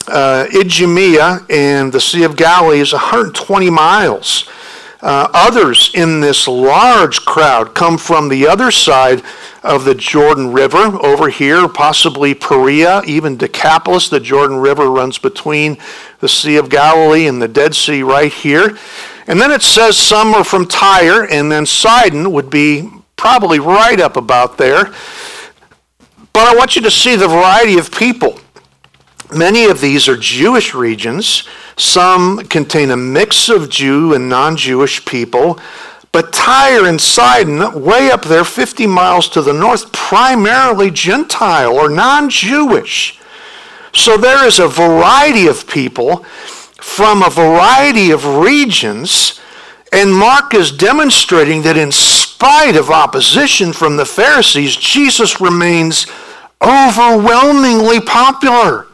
uh, 0.08 0.48
Idumea 0.54 1.46
and 1.50 1.92
the 1.92 2.02
Sea 2.02 2.24
of 2.24 2.36
Galilee 2.36 2.80
is 2.80 2.94
120 2.94 3.70
miles. 3.70 4.50
Uh, 5.02 5.28
others 5.34 5.92
in 5.94 6.22
this 6.22 6.48
large 6.48 7.26
crowd 7.26 7.76
come 7.76 7.98
from 7.98 8.30
the 8.30 8.48
other 8.48 8.72
side 8.72 9.22
of 9.62 9.84
the 9.84 9.94
Jordan 9.94 10.54
River 10.54 10.98
over 11.06 11.30
here, 11.30 11.68
possibly 11.68 12.34
Perea, 12.34 13.02
even 13.06 13.36
Decapolis. 13.36 14.08
The 14.08 14.22
Jordan 14.22 14.58
River 14.58 14.90
runs 14.90 15.18
between 15.18 15.78
the 16.20 16.30
Sea 16.30 16.56
of 16.56 16.70
Galilee 16.70 17.28
and 17.28 17.42
the 17.42 17.50
Dead 17.50 17.76
Sea 17.76 18.02
right 18.02 18.32
here. 18.32 18.78
And 19.28 19.42
then 19.42 19.52
it 19.52 19.62
says 19.62 19.98
some 19.98 20.34
are 20.34 20.44
from 20.44 20.68
Tyre, 20.68 21.28
and 21.30 21.52
then 21.52 21.66
Sidon 21.66 22.32
would 22.32 22.50
be 22.50 22.90
probably 23.18 23.60
right 23.60 24.00
up 24.00 24.16
about 24.16 24.58
there. 24.58 24.86
But 26.34 26.48
I 26.48 26.56
want 26.56 26.76
you 26.76 26.82
to 26.82 26.92
see 26.92 27.16
the 27.16 27.28
variety 27.28 27.78
of 27.78 27.92
people. 27.92 28.40
Many 29.36 29.66
of 29.66 29.82
these 29.82 30.08
are 30.08 30.18
Jewish 30.18 30.74
regions. 30.74 31.48
Some 31.78 32.46
contain 32.46 32.92
a 32.92 32.98
mix 32.98 33.50
of 33.50 33.70
Jew 33.70 34.14
and 34.14 34.30
non 34.30 34.56
Jewish 34.56 35.04
people. 35.06 35.60
But 36.12 36.32
Tyre 36.32 36.86
and 36.86 37.02
Sidon, 37.02 37.82
way 37.82 38.12
up 38.12 38.24
there, 38.24 38.44
50 38.44 38.86
miles 38.86 39.28
to 39.30 39.42
the 39.42 39.54
north, 39.54 39.92
primarily 39.92 40.92
Gentile 40.92 41.74
or 41.74 41.90
non 41.90 42.30
Jewish. 42.30 43.20
So 43.94 44.18
there 44.18 44.46
is 44.46 44.60
a 44.60 44.68
variety 44.68 45.48
of 45.48 45.68
people 45.68 46.24
from 46.80 47.24
a 47.24 47.30
variety 47.30 48.12
of 48.12 48.26
regions, 48.26 49.40
and 49.92 50.14
Mark 50.14 50.54
is 50.54 50.72
demonstrating 50.72 51.62
that 51.64 51.78
in 51.78 51.92
spite 51.92 52.76
of 52.76 52.90
opposition 52.90 53.72
from 53.72 53.96
the 53.98 54.06
Pharisees, 54.06 54.76
Jesus 54.76 55.40
remains 55.40 56.06
overwhelmingly 56.62 58.02
popular. 58.02 58.88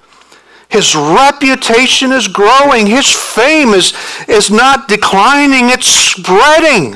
His 0.69 0.95
reputation 0.95 2.11
is 2.11 2.27
growing. 2.27 2.85
His 2.85 3.11
fame 3.11 3.69
is, 3.69 3.93
is 4.27 4.51
not 4.51 4.87
declining, 4.87 5.69
it's 5.69 5.87
spreading. 5.87 6.95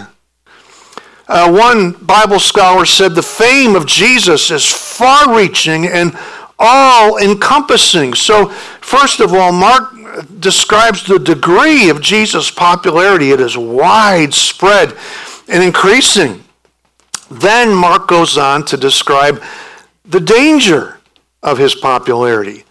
Uh, 1.28 1.52
one 1.52 1.92
Bible 1.94 2.40
scholar 2.40 2.86
said 2.86 3.16
the 3.16 3.24
fame 3.24 3.76
of 3.76 3.86
Jesus 3.86 4.52
is 4.52 4.66
far 4.66 5.36
reaching 5.36 5.88
and 5.88 6.16
all 6.60 7.18
encompassing. 7.18 8.14
So, 8.14 8.50
first 8.82 9.20
of 9.20 9.34
all, 9.34 9.52
Mark 9.52 9.92
describes 10.40 11.04
the 11.04 11.18
degree 11.18 11.90
of 11.90 12.02
Jesus' 12.02 12.52
popularity. 12.52 13.32
It 13.32 13.40
is 13.40 13.58
widespread 13.58 14.96
and 15.48 15.64
increasing. 15.64 16.44
Then 17.32 17.74
Mark 17.74 18.08
goes 18.08 18.38
on 18.38 18.66
to 18.66 18.78
describe 18.78 19.42
the 20.06 20.20
danger 20.20 21.00
of 21.42 21.58
his 21.58 21.74
popularity. 21.74 22.66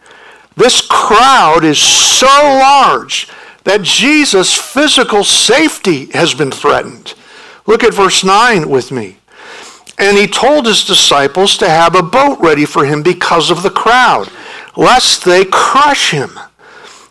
This 0.57 0.81
crowd 0.81 1.65
is 1.65 1.79
so 1.79 2.27
large 2.27 3.29
that 3.65 3.83
Jesus' 3.83 4.55
physical 4.55 5.25
safety 5.25 6.07
has 6.07 6.35
been 6.35 6.51
threatened. 6.51 7.15
Look 7.67 7.85
at 7.85 7.95
verse 7.95 8.25
9 8.25 8.69
with 8.69 8.91
me. 8.91 9.17
And 9.99 10.17
he 10.17 10.27
told 10.27 10.67
his 10.67 10.85
disciples 10.85 11.57
to 11.59 11.69
have 11.69 11.95
a 11.95 12.03
boat 12.03 12.39
ready 12.41 12.65
for 12.65 12.85
him 12.85 13.03
because 13.03 13.51
of 13.51 13.63
the 13.63 13.71
crowd, 13.71 14.29
lest 14.77 15.25
they 15.25 15.45
crush 15.45 16.11
him. 16.11 16.39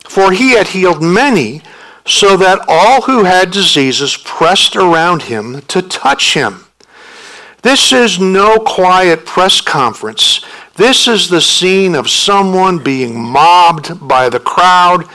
For 0.10 0.32
he 0.32 0.52
had 0.52 0.68
healed 0.68 1.02
many, 1.02 1.62
so 2.06 2.36
that 2.36 2.66
all 2.68 3.04
who 3.04 3.24
had 3.24 3.52
diseases 3.52 4.18
pressed 4.18 4.76
around 4.76 5.24
him 5.24 5.62
to 5.64 5.82
touch 5.82 6.34
him. 6.34 6.66
This 7.62 7.94
is 7.94 8.20
no 8.20 8.58
quiet 8.58 9.26
press 9.26 9.62
conference. 9.62 10.44
This 10.82 11.08
is 11.08 11.30
the 11.30 11.42
scene 11.42 11.94
of 11.94 12.10
someone 12.10 12.80
being 12.80 13.24
mobbed 13.24 14.08
by 14.08 14.30
the 14.30 14.40
crowd, 14.40 15.06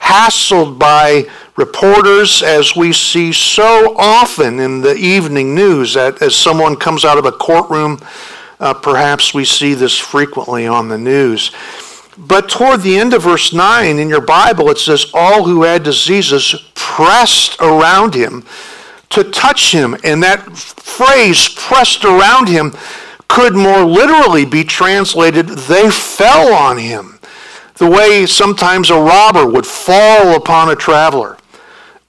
hassled 0.00 0.80
by 0.80 1.30
reporters, 1.54 2.42
as 2.42 2.74
we 2.74 2.92
see 2.92 3.32
so 3.32 3.94
often 3.96 4.58
in 4.58 4.80
the 4.80 4.96
evening 4.96 5.54
news. 5.54 5.94
That 5.94 6.20
as 6.22 6.34
someone 6.34 6.74
comes 6.74 7.04
out 7.04 7.18
of 7.18 7.24
a 7.24 7.30
courtroom, 7.30 8.00
uh, 8.58 8.74
perhaps 8.74 9.32
we 9.32 9.44
see 9.44 9.74
this 9.74 9.96
frequently 9.96 10.66
on 10.66 10.88
the 10.88 10.98
news. 10.98 11.52
But 12.18 12.48
toward 12.48 12.80
the 12.80 12.98
end 12.98 13.14
of 13.14 13.22
verse 13.22 13.52
9 13.52 13.98
in 14.00 14.08
your 14.08 14.22
Bible, 14.22 14.70
it 14.70 14.78
says, 14.78 15.08
All 15.14 15.44
who 15.44 15.62
had 15.62 15.84
diseases 15.84 16.68
pressed 16.74 17.60
around 17.60 18.16
him 18.16 18.44
to 19.10 19.22
touch 19.22 19.70
him. 19.70 19.96
And 20.02 20.20
that 20.24 20.56
phrase, 20.56 21.48
pressed 21.48 22.04
around 22.04 22.48
him, 22.48 22.74
could 23.32 23.54
more 23.54 23.82
literally 23.82 24.44
be 24.44 24.62
translated, 24.62 25.48
they 25.48 25.90
fell 25.90 26.52
on 26.52 26.76
him. 26.76 27.18
The 27.76 27.88
way 27.88 28.26
sometimes 28.26 28.90
a 28.90 29.00
robber 29.00 29.46
would 29.46 29.66
fall 29.66 30.36
upon 30.36 30.68
a 30.68 30.76
traveler. 30.76 31.38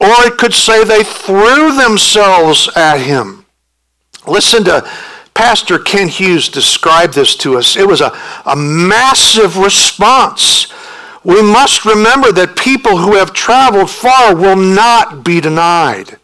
Or 0.02 0.14
it 0.26 0.38
could 0.38 0.54
say 0.54 0.84
they 0.84 1.02
threw 1.02 1.78
themselves 1.78 2.70
at 2.76 2.98
him. 2.98 3.46
Listen 4.28 4.66
to 4.66 4.86
Pastor 5.34 5.80
Kent 5.80 6.12
Hughes 6.12 6.50
describe 6.50 7.14
this 7.14 7.38
to 7.38 7.58
us. 7.58 7.78
It 7.78 7.88
was 7.88 8.02
a, 8.02 8.14
a 8.46 8.56
massive 8.58 9.58
response. 9.58 10.74
We 11.24 11.42
must 11.42 11.86
remember 11.86 12.34
that 12.34 12.58
people 12.58 12.98
who 12.98 13.16
have 13.16 13.32
traveled 13.32 13.90
far 13.90 14.36
will 14.36 14.58
not 14.58 15.24
be 15.24 15.40
denied. 15.40 16.20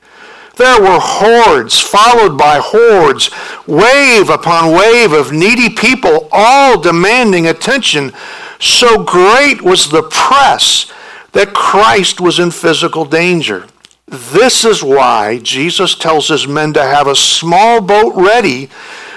There 0.60 0.82
were 0.82 1.00
hordes 1.00 1.80
followed 1.80 2.38
by 2.38 2.60
hordes, 2.62 3.32
wave 3.66 4.30
upon 4.30 4.74
wave 4.74 5.14
of 5.14 5.32
needy 5.32 5.70
people, 5.70 6.28
all 6.34 6.78
demanding 6.78 7.48
attention. 7.48 8.12
So 8.60 9.02
great 9.02 9.62
was 9.62 9.88
the 9.88 10.04
press 10.04 10.92
that 11.32 11.54
Christ 11.54 12.20
was 12.20 12.40
in 12.40 12.52
physical 12.52 13.06
danger. 13.06 13.68
This 14.06 14.66
is 14.66 14.84
why 14.84 15.40
Jesus 15.44 15.96
tells 15.96 16.28
his 16.28 16.46
men 16.46 16.74
to 16.74 16.84
have 16.84 17.08
a 17.08 17.16
small 17.16 17.80
boat 17.80 18.14
ready 18.18 18.70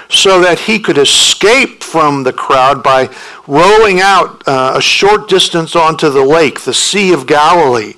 so 0.07 0.39
that 0.39 0.59
he 0.59 0.79
could 0.79 0.97
escape 0.97 1.83
from 1.83 2.23
the 2.23 2.31
crowd 2.31 2.81
by 2.81 3.09
rowing 3.47 3.99
out 3.99 4.47
uh, 4.47 4.75
a 4.77 4.81
short 4.81 5.27
distance 5.27 5.75
onto 5.75 6.09
the 6.09 6.23
lake, 6.23 6.61
the 6.61 6.73
Sea 6.73 7.11
of 7.11 7.27
Galilee. 7.27 7.95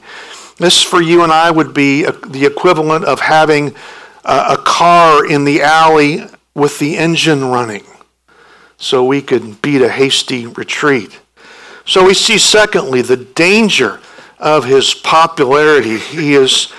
This, 0.57 0.81
for 0.81 1.01
you 1.01 1.23
and 1.23 1.31
I, 1.31 1.51
would 1.51 1.73
be 1.73 2.03
the 2.03 2.45
equivalent 2.45 3.05
of 3.05 3.19
having 3.19 3.75
a, 4.23 4.45
a 4.51 4.57
car 4.57 5.25
in 5.25 5.43
the 5.43 5.61
alley 5.61 6.23
with 6.53 6.79
the 6.79 6.97
engine 6.97 7.45
running 7.45 7.83
so 8.77 9.03
we 9.03 9.21
could 9.21 9.61
beat 9.61 9.81
a 9.81 9.89
hasty 9.89 10.47
retreat. 10.47 11.19
So 11.85 12.05
we 12.05 12.13
see, 12.13 12.37
secondly, 12.37 13.01
the 13.01 13.17
danger 13.17 13.99
of 14.39 14.65
his 14.65 14.93
popularity. 14.93 15.97
He 15.97 16.33
is, 16.33 16.73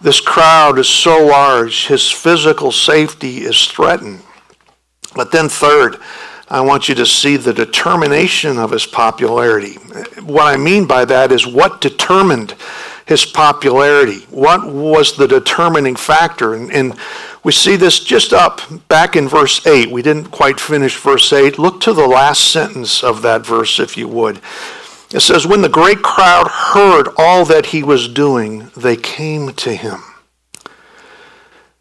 this 0.00 0.20
crowd 0.20 0.78
is 0.78 0.88
so 0.88 1.26
large, 1.26 1.86
his 1.86 2.10
physical 2.10 2.72
safety 2.72 3.38
is 3.38 3.66
threatened. 3.66 4.22
But 5.14 5.32
then, 5.32 5.48
third, 5.48 5.98
I 6.48 6.60
want 6.60 6.88
you 6.88 6.94
to 6.96 7.06
see 7.06 7.36
the 7.36 7.52
determination 7.52 8.58
of 8.58 8.70
his 8.70 8.86
popularity. 8.86 9.74
What 10.20 10.52
I 10.52 10.56
mean 10.56 10.86
by 10.86 11.04
that 11.04 11.32
is 11.32 11.46
what 11.46 11.80
determined 11.80 12.54
his 13.10 13.26
popularity? 13.26 14.20
What 14.30 14.72
was 14.72 15.16
the 15.16 15.26
determining 15.26 15.96
factor? 15.96 16.54
And, 16.54 16.72
and, 16.72 16.94
we 17.42 17.52
see 17.52 17.76
this 17.76 18.00
just 18.00 18.34
up 18.34 18.60
back 18.88 19.16
in 19.16 19.26
verse 19.26 19.66
8. 19.66 19.90
We 19.90 20.02
didn't 20.02 20.26
quite 20.26 20.60
finish 20.60 20.94
verse 20.96 21.32
8. 21.32 21.58
Look 21.58 21.80
to 21.80 21.94
the 21.94 22.06
last 22.06 22.52
sentence 22.52 23.02
of 23.02 23.22
that 23.22 23.46
verse, 23.46 23.80
if 23.80 23.96
you 23.96 24.06
would. 24.08 24.40
It 25.14 25.20
says, 25.20 25.46
When 25.46 25.62
the 25.62 25.68
great 25.70 26.02
crowd 26.02 26.48
heard 26.48 27.08
all 27.16 27.46
that 27.46 27.66
he 27.66 27.82
was 27.82 28.08
doing, 28.08 28.70
they 28.76 28.96
came 28.96 29.54
to 29.54 29.74
him. 29.74 30.00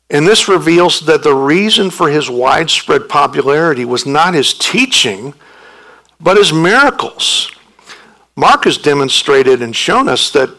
And 0.09 0.25
this 0.25 0.47
reveals 0.47 1.01
that 1.01 1.23
the 1.23 1.35
reason 1.35 1.89
for 1.89 2.09
his 2.09 2.29
widespread 2.29 3.09
popularity 3.09 3.83
was 3.83 4.05
not 4.05 4.33
his 4.33 4.53
teaching, 4.53 5.33
but 6.21 6.37
his 6.37 6.53
miracles. 6.53 7.51
Mark 8.37 8.63
has 8.63 8.77
demonstrated 8.77 9.61
and 9.61 9.75
shown 9.75 10.07
us 10.07 10.31
that 10.31 10.55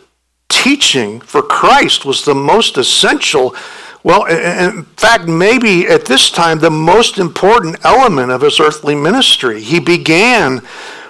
teaching 0.63 1.21
for 1.21 1.43
Christ 1.43 2.05
was 2.05 2.25
the 2.25 2.35
most 2.35 2.77
essential, 2.77 3.55
well, 4.03 4.27
in 4.27 4.85
fact, 4.97 5.27
maybe 5.27 5.87
at 5.87 6.05
this 6.05 6.31
time, 6.31 6.59
the 6.59 6.71
most 6.71 7.19
important 7.19 7.83
element 7.85 8.31
of 8.31 8.43
his 8.43 8.61
earthly 8.61 8.95
ministry. 8.95 9.63
He 9.63 9.81
began 9.81 10.61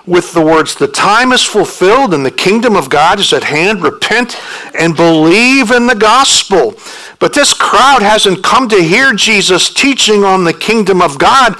with 0.07 0.33
the 0.33 0.41
words, 0.41 0.75
The 0.75 0.89
time 0.89 1.33
is 1.33 1.43
fulfilled 1.43 2.15
and 2.15 2.25
the 2.25 2.31
kingdom 2.31 2.77
of 2.77 2.91
God 2.91 3.19
is 3.19 3.33
at 3.33 3.45
hand. 3.45 3.83
Repent 3.83 4.37
and 4.79 4.97
believe 4.97 5.73
in 5.73 5.87
the 5.87 5.95
gospel. 5.95 6.75
But 7.19 7.35
this 7.35 7.53
crowd 7.53 8.03
hasn't 8.03 8.45
come 8.45 8.69
to 8.69 8.83
hear 8.83 9.13
Jesus 9.13 9.73
teaching 9.73 10.25
on 10.25 10.45
the 10.45 10.55
kingdom 10.55 11.03
of 11.03 11.19
God, 11.19 11.55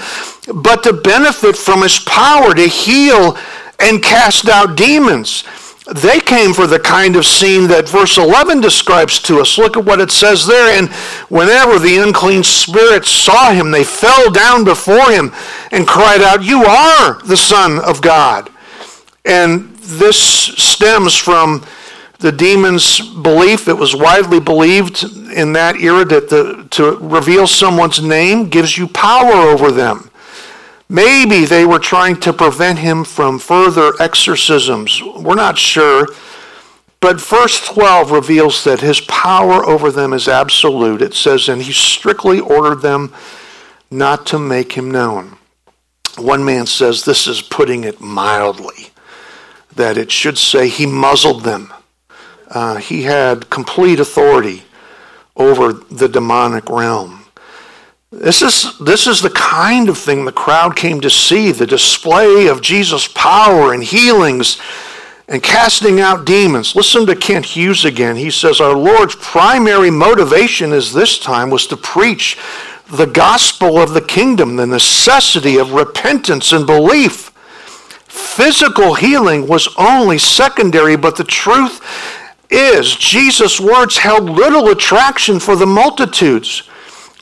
but 0.53 0.83
to 0.83 0.93
benefit 0.93 1.55
from 1.55 1.81
his 1.83 1.99
power 1.99 2.53
to 2.53 2.67
heal 2.67 3.37
and 3.79 4.01
cast 4.01 4.47
out 4.47 4.77
demons. 4.77 5.43
They 5.87 6.19
came 6.19 6.53
for 6.53 6.67
the 6.67 6.79
kind 6.79 7.15
of 7.15 7.25
scene 7.25 7.67
that 7.69 7.89
verse 7.89 8.17
11 8.17 8.61
describes 8.61 9.19
to 9.23 9.39
us. 9.39 9.57
Look 9.57 9.77
at 9.77 9.85
what 9.85 9.99
it 9.99 10.11
says 10.11 10.45
there. 10.45 10.77
And 10.77 10.89
whenever 11.29 11.79
the 11.79 11.97
unclean 11.97 12.43
spirits 12.43 13.09
saw 13.09 13.51
him, 13.51 13.71
they 13.71 13.83
fell 13.83 14.29
down 14.29 14.63
before 14.63 15.09
him 15.11 15.31
and 15.71 15.87
cried 15.87 16.21
out, 16.21 16.43
You 16.43 16.63
are 16.63 17.19
the 17.23 17.37
Son 17.37 17.79
of 17.79 18.01
God. 18.01 18.51
And 19.25 19.75
this 19.77 20.17
stems 20.17 21.15
from 21.15 21.65
the 22.19 22.31
demon's 22.31 22.99
belief. 22.99 23.67
It 23.67 23.77
was 23.77 23.95
widely 23.95 24.39
believed 24.39 25.03
in 25.31 25.53
that 25.53 25.77
era 25.77 26.05
that 26.05 26.29
the, 26.29 26.67
to 26.71 26.97
reveal 26.97 27.47
someone's 27.47 28.01
name 28.01 28.49
gives 28.49 28.77
you 28.77 28.87
power 28.87 29.33
over 29.33 29.71
them. 29.71 30.10
Maybe 30.91 31.45
they 31.45 31.65
were 31.65 31.79
trying 31.79 32.17
to 32.17 32.33
prevent 32.33 32.79
him 32.79 33.05
from 33.05 33.39
further 33.39 33.93
exorcisms. 34.01 35.01
We're 35.01 35.35
not 35.35 35.57
sure. 35.57 36.05
But 36.99 37.21
verse 37.21 37.65
12 37.65 38.11
reveals 38.11 38.65
that 38.65 38.81
his 38.81 38.99
power 38.99 39.65
over 39.65 39.89
them 39.89 40.11
is 40.11 40.27
absolute. 40.27 41.01
It 41.01 41.13
says, 41.13 41.47
and 41.47 41.61
he 41.61 41.71
strictly 41.71 42.41
ordered 42.41 42.81
them 42.81 43.13
not 43.89 44.25
to 44.27 44.37
make 44.37 44.73
him 44.73 44.91
known. 44.91 45.37
One 46.17 46.43
man 46.43 46.65
says 46.65 47.05
this 47.05 47.25
is 47.25 47.41
putting 47.41 47.85
it 47.85 48.01
mildly, 48.01 48.89
that 49.73 49.97
it 49.97 50.11
should 50.11 50.37
say 50.37 50.67
he 50.67 50.85
muzzled 50.85 51.45
them. 51.45 51.73
Uh, 52.49 52.75
he 52.75 53.03
had 53.03 53.49
complete 53.49 54.01
authority 54.01 54.63
over 55.37 55.71
the 55.71 56.09
demonic 56.09 56.69
realm. 56.69 57.20
This 58.11 58.41
is, 58.41 58.77
this 58.79 59.07
is 59.07 59.21
the 59.21 59.29
kind 59.29 59.87
of 59.87 59.97
thing 59.97 60.25
the 60.25 60.33
crowd 60.33 60.75
came 60.75 60.99
to 60.99 61.09
see 61.09 61.53
the 61.53 61.65
display 61.65 62.47
of 62.47 62.61
Jesus' 62.61 63.07
power 63.07 63.73
and 63.73 63.81
healings 63.81 64.59
and 65.29 65.41
casting 65.41 66.01
out 66.01 66.25
demons. 66.25 66.75
Listen 66.75 67.05
to 67.05 67.15
Kent 67.15 67.45
Hughes 67.45 67.85
again. 67.85 68.17
He 68.17 68.29
says, 68.29 68.59
Our 68.59 68.75
Lord's 68.75 69.15
primary 69.15 69.89
motivation 69.89 70.73
is 70.73 70.91
this 70.91 71.19
time 71.19 71.49
was 71.49 71.65
to 71.67 71.77
preach 71.77 72.37
the 72.89 73.05
gospel 73.05 73.77
of 73.77 73.93
the 73.93 74.01
kingdom, 74.01 74.57
the 74.57 74.67
necessity 74.67 75.57
of 75.57 75.71
repentance 75.71 76.51
and 76.51 76.67
belief. 76.67 77.29
Physical 78.09 78.95
healing 78.95 79.47
was 79.47 79.73
only 79.77 80.17
secondary, 80.17 80.97
but 80.97 81.15
the 81.15 81.23
truth 81.23 81.79
is 82.49 82.93
Jesus' 82.93 83.61
words 83.61 83.99
held 83.99 84.29
little 84.29 84.67
attraction 84.67 85.39
for 85.39 85.55
the 85.55 85.65
multitudes. 85.65 86.63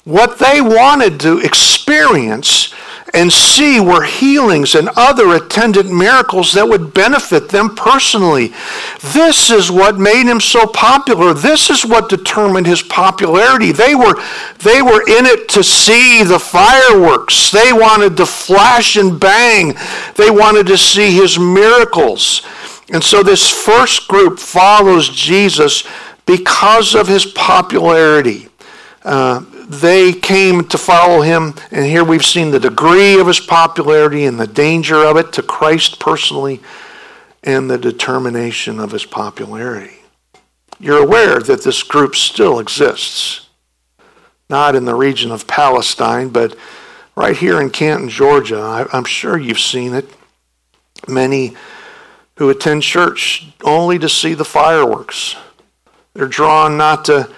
What 0.06 0.40
they 0.40 0.62
wanted 0.62 1.20
to 1.22 1.40
experience 1.40 2.74
and 3.14 3.32
see 3.32 3.80
were 3.80 4.04
healings 4.04 4.76
and 4.76 4.90
other 4.96 5.34
attendant 5.34 5.92
miracles 5.92 6.54
that 6.54 6.68
would 6.68 6.94
benefit 6.94 7.50
them 7.50 7.76
personally. 7.76 8.54
This 9.14 9.50
is 9.50 9.72
what 9.72 9.98
made 9.98 10.28
him 10.28 10.40
so 10.40 10.68
popular. 10.68 11.34
This 11.34 11.70
is 11.70 11.86
what 11.86 12.10
determined 12.10 12.68
his 12.68 12.82
popularity. 12.84 13.72
They 13.72 13.96
were, 13.96 14.22
they 14.60 14.82
were 14.82 15.02
in 15.02 15.26
it 15.26 15.50
to 15.50 15.64
see 15.64 16.24
the 16.24 16.40
fireworks. 16.40 17.52
They 17.52 17.74
wanted 17.74 18.16
to 18.18 18.26
flash 18.26 18.96
and 18.96 19.20
bang. 19.20 19.76
They 20.16 20.30
wanted 20.30 20.68
to 20.68 20.78
see 20.78 21.12
his 21.14 21.40
miracles. 21.40 22.44
And 22.92 23.04
so 23.04 23.24
this 23.24 23.50
first 23.50 24.08
group 24.08 24.40
follows 24.40 25.10
Jesus 25.10 25.84
because 26.26 26.96
of 26.96 27.08
his 27.08 27.26
popularity. 27.26 28.50
Uh, 29.04 29.44
they 29.70 30.14
came 30.14 30.64
to 30.70 30.80
follow 30.80 31.22
him, 31.22 31.54
and 31.70 31.86
here 31.86 32.04
we've 32.04 32.26
seen 32.26 32.50
the 32.50 32.60
degree 32.60 33.20
of 33.20 33.28
his 33.28 33.40
popularity 33.40 34.26
and 34.26 34.40
the 34.40 34.48
danger 34.48 35.06
of 35.06 35.16
it 35.16 35.32
to 35.34 35.44
Christ 35.44 36.00
personally 36.00 36.60
and 37.44 37.70
the 37.70 37.78
determination 37.78 38.80
of 38.80 38.92
his 38.92 39.06
popularity. 39.06 39.98
You're 40.80 41.04
aware 41.04 41.40
that 41.40 41.64
this 41.64 41.84
group 41.84 42.16
still 42.16 42.60
exists, 42.60 43.48
not 44.50 44.76
in 44.76 44.86
the 44.86 44.96
region 44.96 45.32
of 45.32 45.46
Palestine, 45.46 46.30
but 46.30 46.58
right 47.16 47.38
here 47.38 47.62
in 47.62 47.70
Canton, 47.70 48.10
Georgia. 48.10 48.88
I'm 48.92 49.04
sure 49.04 49.38
you've 49.38 49.60
seen 49.60 49.94
it. 49.94 50.10
Many 51.08 51.56
who 52.38 52.50
attend 52.50 52.82
church 52.82 53.48
only 53.64 54.00
to 54.00 54.10
see 54.10 54.34
the 54.34 54.46
fireworks. 54.46 55.36
They're 56.16 56.28
drawn 56.28 56.76
not 56.76 57.06
to 57.06 57.30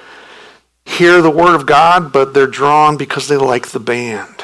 hear 0.86 1.22
the 1.22 1.30
Word 1.30 1.56
of 1.56 1.66
God, 1.66 2.12
but 2.12 2.34
they're 2.34 2.48
drawn 2.48 2.98
because 2.98 3.28
they 3.28 3.38
like 3.38 3.68
the 3.68 3.80
band. 3.80 4.44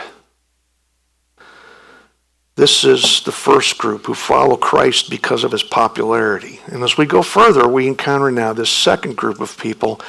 This 2.55 2.83
is 2.83 3.21
the 3.21 3.31
first 3.31 3.77
group 3.77 4.07
who 4.07 4.15
follow 4.15 4.57
Christ 4.57 5.11
because 5.11 5.43
of 5.43 5.51
his 5.51 5.61
popularity. 5.61 6.59
And 6.65 6.81
as 6.83 6.97
we 6.97 7.05
go 7.05 7.21
further, 7.21 7.67
we 7.67 7.87
encounter 7.87 8.31
now 8.31 8.51
this 8.51 8.71
second 8.71 9.15
group 9.15 9.39
of 9.39 9.59
people 9.59 10.01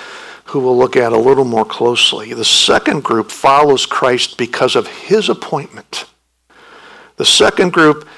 who 0.46 0.60
we'll 0.60 0.78
look 0.78 0.96
at 0.96 1.12
a 1.12 1.18
little 1.18 1.44
more 1.44 1.66
closely. 1.66 2.32
The 2.32 2.46
second 2.46 3.04
group 3.04 3.30
follows 3.30 3.84
Christ 3.84 4.38
because 4.38 4.76
of 4.76 4.86
his 4.86 5.28
appointment. 5.28 6.06
The 7.16 7.26
second 7.26 7.74
group 7.74 8.08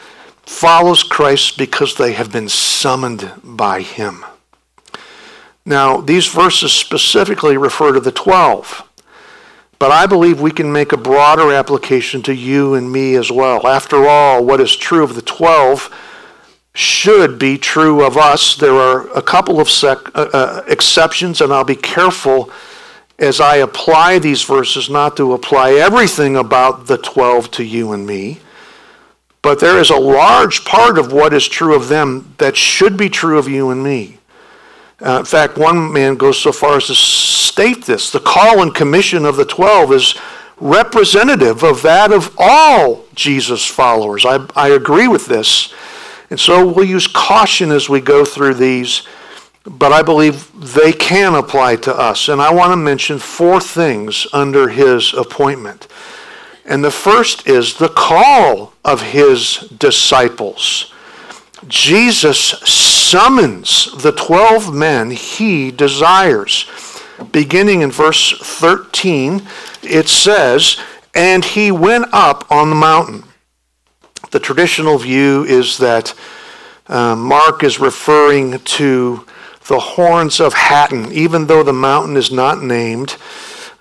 follows 0.42 1.02
Christ 1.02 1.58
because 1.58 1.96
they 1.96 2.12
have 2.12 2.30
been 2.30 2.48
summoned 2.48 3.32
by 3.42 3.80
him. 3.82 4.24
Now, 5.64 6.00
these 6.00 6.26
verses 6.26 6.72
specifically 6.72 7.56
refer 7.56 7.92
to 7.92 8.00
the 8.00 8.12
12, 8.12 8.88
but 9.78 9.90
I 9.90 10.06
believe 10.06 10.40
we 10.40 10.50
can 10.50 10.72
make 10.72 10.92
a 10.92 10.96
broader 10.96 11.52
application 11.52 12.22
to 12.22 12.34
you 12.34 12.74
and 12.74 12.90
me 12.90 13.14
as 13.14 13.30
well. 13.30 13.66
After 13.66 14.06
all, 14.06 14.44
what 14.44 14.60
is 14.60 14.74
true 14.74 15.04
of 15.04 15.14
the 15.14 15.22
12 15.22 15.90
should 16.72 17.38
be 17.38 17.58
true 17.58 18.04
of 18.04 18.16
us. 18.16 18.56
There 18.56 18.74
are 18.74 19.08
a 19.16 19.22
couple 19.22 19.60
of 19.60 19.68
sec- 19.68 20.14
uh, 20.14 20.28
uh, 20.32 20.62
exceptions, 20.66 21.40
and 21.40 21.52
I'll 21.52 21.64
be 21.64 21.76
careful 21.76 22.50
as 23.18 23.40
I 23.40 23.56
apply 23.56 24.18
these 24.18 24.42
verses 24.42 24.88
not 24.88 25.16
to 25.18 25.34
apply 25.34 25.72
everything 25.72 26.36
about 26.36 26.86
the 26.86 26.96
12 26.96 27.50
to 27.52 27.64
you 27.64 27.92
and 27.92 28.06
me. 28.06 28.40
But 29.42 29.60
there 29.60 29.78
is 29.78 29.90
a 29.90 29.96
large 29.96 30.64
part 30.64 30.98
of 30.98 31.12
what 31.12 31.32
is 31.32 31.46
true 31.48 31.74
of 31.74 31.88
them 31.88 32.34
that 32.38 32.56
should 32.56 32.96
be 32.96 33.08
true 33.08 33.38
of 33.38 33.48
you 33.48 33.70
and 33.70 33.82
me. 33.82 34.18
Uh, 35.02 35.20
in 35.20 35.24
fact, 35.24 35.56
one 35.56 35.92
man 35.92 36.16
goes 36.16 36.38
so 36.38 36.52
far 36.52 36.76
as 36.76 36.86
to 36.86 36.94
state 36.94 37.84
this 37.84 38.10
the 38.10 38.20
call 38.20 38.62
and 38.62 38.74
commission 38.74 39.24
of 39.24 39.36
the 39.36 39.44
twelve 39.44 39.92
is 39.92 40.14
representative 40.60 41.62
of 41.62 41.82
that 41.82 42.12
of 42.12 42.34
all 42.38 43.04
Jesus 43.14 43.64
followers. 43.64 44.26
I, 44.26 44.46
I 44.54 44.68
agree 44.68 45.08
with 45.08 45.26
this. 45.26 45.72
And 46.28 46.38
so 46.38 46.70
we'll 46.70 46.84
use 46.84 47.06
caution 47.06 47.72
as 47.72 47.88
we 47.88 48.00
go 48.00 48.24
through 48.24 48.54
these, 48.54 49.02
but 49.64 49.90
I 49.90 50.02
believe 50.02 50.48
they 50.74 50.92
can 50.92 51.34
apply 51.34 51.76
to 51.76 51.94
us. 51.94 52.28
And 52.28 52.40
I 52.40 52.52
want 52.52 52.72
to 52.72 52.76
mention 52.76 53.18
four 53.18 53.60
things 53.60 54.26
under 54.32 54.68
his 54.68 55.14
appointment. 55.14 55.88
And 56.66 56.84
the 56.84 56.90
first 56.90 57.48
is 57.48 57.78
the 57.78 57.88
call 57.88 58.74
of 58.84 59.00
his 59.00 59.56
disciples. 59.78 60.92
Jesus 61.68 62.38
summons 62.38 63.92
the 64.02 64.12
12 64.12 64.74
men 64.74 65.10
he 65.10 65.70
desires. 65.70 66.66
Beginning 67.32 67.82
in 67.82 67.90
verse 67.90 68.38
13, 68.38 69.42
it 69.82 70.08
says, 70.08 70.78
And 71.14 71.44
he 71.44 71.70
went 71.70 72.06
up 72.12 72.50
on 72.50 72.70
the 72.70 72.76
mountain. 72.76 73.24
The 74.30 74.40
traditional 74.40 74.96
view 74.96 75.44
is 75.44 75.76
that 75.78 76.14
uh, 76.86 77.14
Mark 77.14 77.62
is 77.62 77.78
referring 77.78 78.58
to 78.58 79.26
the 79.66 79.78
horns 79.78 80.40
of 80.40 80.54
Hattin. 80.54 81.12
even 81.12 81.46
though 81.46 81.62
the 81.62 81.72
mountain 81.72 82.16
is 82.16 82.32
not 82.32 82.62
named. 82.62 83.16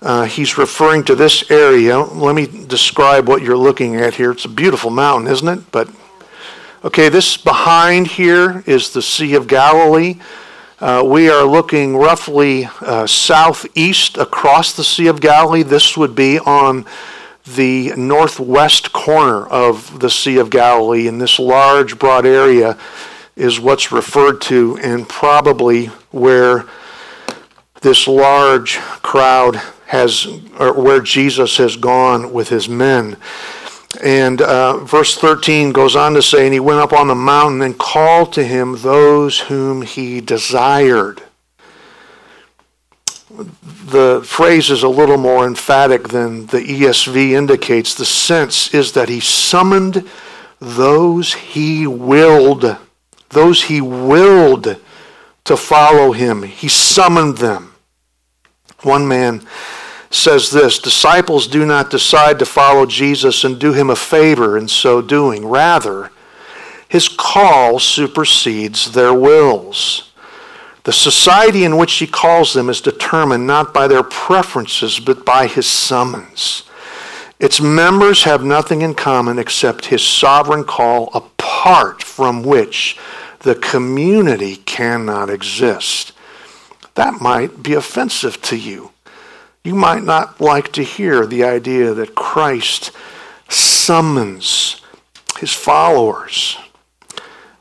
Uh, 0.02 0.24
he's 0.24 0.56
referring 0.56 1.04
to 1.04 1.14
this 1.14 1.50
area. 1.50 1.98
Let 1.98 2.34
me 2.34 2.46
describe 2.46 3.28
what 3.28 3.42
you're 3.42 3.56
looking 3.56 3.96
at 3.96 4.14
here. 4.14 4.30
It's 4.30 4.44
a 4.44 4.48
beautiful 4.48 4.90
mountain, 4.90 5.30
isn't 5.30 5.48
it? 5.48 5.70
But 5.72 5.88
Okay, 6.82 7.10
this 7.10 7.36
behind 7.36 8.06
here 8.06 8.64
is 8.64 8.94
the 8.94 9.02
Sea 9.02 9.34
of 9.34 9.46
Galilee. 9.46 10.18
Uh, 10.78 11.02
we 11.04 11.28
are 11.28 11.44
looking 11.44 11.94
roughly 11.94 12.70
uh, 12.80 13.06
southeast 13.06 14.16
across 14.16 14.72
the 14.72 14.82
Sea 14.82 15.06
of 15.08 15.20
Galilee. 15.20 15.62
This 15.62 15.94
would 15.98 16.14
be 16.14 16.38
on 16.38 16.86
the 17.54 17.92
northwest 17.98 18.94
corner 18.94 19.46
of 19.46 20.00
the 20.00 20.08
Sea 20.08 20.38
of 20.38 20.48
Galilee, 20.48 21.06
and 21.06 21.20
this 21.20 21.38
large, 21.38 21.98
broad 21.98 22.24
area 22.24 22.78
is 23.36 23.60
what's 23.60 23.92
referred 23.92 24.40
to, 24.42 24.78
and 24.78 25.06
probably 25.06 25.88
where 26.12 26.64
this 27.82 28.08
large 28.08 28.78
crowd 29.02 29.56
has, 29.88 30.26
or 30.58 30.72
where 30.72 31.02
Jesus 31.02 31.58
has 31.58 31.76
gone 31.76 32.32
with 32.32 32.48
his 32.48 32.70
men. 32.70 33.18
And 34.02 34.40
uh, 34.40 34.84
verse 34.84 35.16
13 35.16 35.72
goes 35.72 35.96
on 35.96 36.14
to 36.14 36.22
say, 36.22 36.44
And 36.44 36.54
he 36.54 36.60
went 36.60 36.80
up 36.80 36.92
on 36.92 37.08
the 37.08 37.14
mountain 37.14 37.60
and 37.62 37.76
called 37.76 38.32
to 38.34 38.44
him 38.44 38.76
those 38.78 39.40
whom 39.40 39.82
he 39.82 40.20
desired. 40.20 41.22
The 43.30 44.22
phrase 44.24 44.70
is 44.70 44.82
a 44.82 44.88
little 44.88 45.16
more 45.16 45.46
emphatic 45.46 46.08
than 46.08 46.46
the 46.46 46.60
ESV 46.60 47.30
indicates. 47.30 47.94
The 47.94 48.04
sense 48.04 48.72
is 48.72 48.92
that 48.92 49.08
he 49.08 49.20
summoned 49.20 50.08
those 50.60 51.34
he 51.34 51.86
willed, 51.86 52.76
those 53.30 53.64
he 53.64 53.80
willed 53.80 54.76
to 55.44 55.56
follow 55.56 56.12
him. 56.12 56.42
He 56.42 56.68
summoned 56.68 57.38
them. 57.38 57.74
One 58.82 59.08
man 59.08 59.46
says 60.10 60.50
this 60.50 60.78
Disciples 60.78 61.46
do 61.46 61.64
not 61.64 61.90
decide 61.90 62.38
to 62.40 62.46
follow 62.46 62.84
Jesus 62.84 63.44
and 63.44 63.58
do 63.58 63.72
him 63.72 63.88
a 63.90 63.96
favor 63.96 64.58
in 64.58 64.68
so 64.68 65.00
doing. 65.00 65.46
Rather, 65.46 66.10
his 66.88 67.08
call 67.08 67.78
supersedes 67.78 68.92
their 68.92 69.14
wills. 69.14 70.10
The 70.84 70.92
society 70.92 71.64
in 71.64 71.76
which 71.76 71.94
he 71.94 72.06
calls 72.06 72.52
them 72.52 72.68
is 72.68 72.80
determined 72.80 73.46
not 73.46 73.72
by 73.72 73.86
their 73.86 74.02
preferences, 74.02 74.98
but 74.98 75.24
by 75.24 75.46
his 75.46 75.66
summons. 75.66 76.64
Its 77.38 77.60
members 77.60 78.24
have 78.24 78.42
nothing 78.44 78.82
in 78.82 78.94
common 78.94 79.38
except 79.38 79.86
his 79.86 80.02
sovereign 80.02 80.64
call, 80.64 81.10
apart 81.14 82.02
from 82.02 82.42
which 82.42 82.98
the 83.40 83.54
community 83.54 84.56
cannot 84.56 85.30
exist. 85.30 86.12
That 86.94 87.20
might 87.20 87.62
be 87.62 87.74
offensive 87.74 88.42
to 88.42 88.56
you. 88.56 88.90
You 89.64 89.74
might 89.74 90.04
not 90.04 90.40
like 90.40 90.72
to 90.72 90.82
hear 90.82 91.26
the 91.26 91.44
idea 91.44 91.92
that 91.94 92.14
Christ 92.14 92.92
summons 93.48 94.80
his 95.38 95.52
followers. 95.52 96.56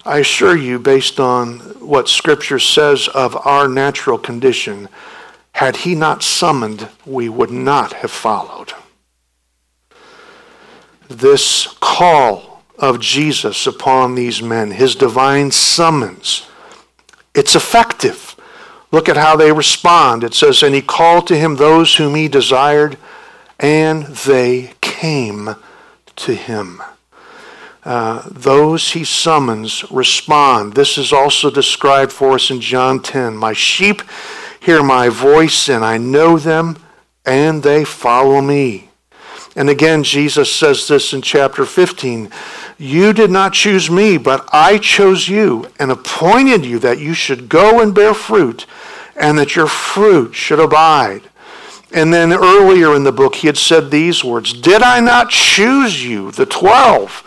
I 0.06 0.20
assure 0.20 0.56
you, 0.56 0.80
based 0.80 1.20
on 1.20 1.60
what 1.80 2.08
Scripture 2.08 2.60
says 2.60 3.08
of 3.10 3.36
our 3.46 3.68
natural 3.68 4.18
condition, 4.18 4.88
had 5.52 5.78
he 5.78 5.94
not 5.94 6.24
summoned, 6.24 6.88
we 7.06 7.28
would 7.28 7.52
not 7.52 7.94
have 7.94 8.12
followed. 8.12 8.74
this 11.10 11.68
call 11.82 12.64
of 12.78 13.00
Jesus 13.00 13.66
upon 13.68 14.16
these 14.16 14.42
men, 14.42 14.72
his 14.72 14.96
divine 14.96 15.52
summons, 15.52 16.48
it's 17.34 17.56
effective. 17.56 18.29
Look 18.92 19.08
at 19.08 19.18
how 19.18 19.36
they 19.36 19.52
respond. 19.52 20.24
It 20.24 20.34
says, 20.34 20.64
And 20.64 20.74
he 20.74 20.82
called 20.82 21.28
to 21.28 21.38
him 21.38 21.56
those 21.56 21.96
whom 21.96 22.16
he 22.16 22.28
desired, 22.28 22.98
and 23.60 24.04
they 24.08 24.74
came 24.82 25.56
to 26.16 26.36
him. 26.36 26.82
Uh, 27.84 28.28
those 28.30 28.92
he 28.92 29.04
summons 29.04 29.90
respond. 29.92 30.74
This 30.74 30.98
is 30.98 31.14
also 31.14 31.50
described 31.50 32.12
for 32.12 32.34
us 32.34 32.52
in 32.52 32.62
John 32.62 33.02
10. 33.02 33.38
My 33.38 33.54
sheep 33.54 34.02
hear 34.60 34.84
my 34.84 35.10
voice, 35.10 35.70
and 35.70 35.84
I 35.86 35.98
know 35.98 36.38
them, 36.38 36.78
and 37.26 37.64
they 37.64 37.86
follow 37.86 38.42
me. 38.42 38.90
And 39.56 39.70
again, 39.70 40.04
Jesus 40.04 40.52
says 40.52 40.88
this 40.88 41.14
in 41.14 41.22
chapter 41.22 41.66
15 41.66 42.32
You 42.80 43.12
did 43.12 43.30
not 43.30 43.52
choose 43.52 43.92
me, 43.92 44.18
but 44.18 44.48
I 44.54 44.78
chose 44.78 45.28
you 45.28 45.68
and 45.80 45.92
appointed 45.92 46.66
you 46.66 46.80
that 46.80 46.98
you 46.98 47.14
should 47.14 47.50
go 47.50 47.82
and 47.82 47.94
bear 47.94 48.14
fruit, 48.14 48.66
and 49.18 49.38
that 49.38 49.54
your 49.54 49.68
fruit 49.68 50.34
should 50.34 50.62
abide. 50.62 51.24
And 51.92 52.14
then 52.14 52.32
earlier 52.32 52.96
in 52.96 53.04
the 53.04 53.12
book, 53.12 53.36
he 53.36 53.48
had 53.48 53.58
said 53.58 53.92
these 53.92 54.24
words 54.24 54.54
Did 54.54 54.82
I 54.82 55.02
not 55.02 55.30
choose 55.30 56.06
you, 56.06 56.32
the 56.32 56.46
twelve? 56.46 57.26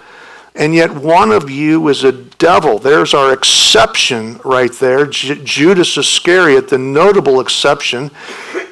And 0.54 0.74
yet 0.74 0.90
one 0.90 1.32
of 1.32 1.50
you 1.50 1.86
is 1.88 2.04
a 2.04 2.12
devil. 2.12 2.78
There's 2.78 3.14
our 3.14 3.32
exception 3.32 4.38
right 4.44 4.72
there. 4.72 5.06
J- 5.06 5.42
Judas 5.44 5.96
Iscariot, 5.96 6.68
the 6.68 6.78
notable 6.78 7.40
exception. 7.40 8.10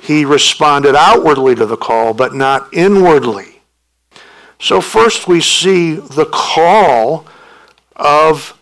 He 0.03 0.25
responded 0.25 0.95
outwardly 0.95 1.55
to 1.55 1.67
the 1.67 1.79
call, 1.79 2.13
but 2.13 2.35
not 2.35 2.73
inwardly. 2.73 3.50
So, 4.61 4.81
first 4.81 5.27
we 5.27 5.41
see 5.41 5.95
the 5.95 6.27
call 6.27 7.27
of 7.97 8.57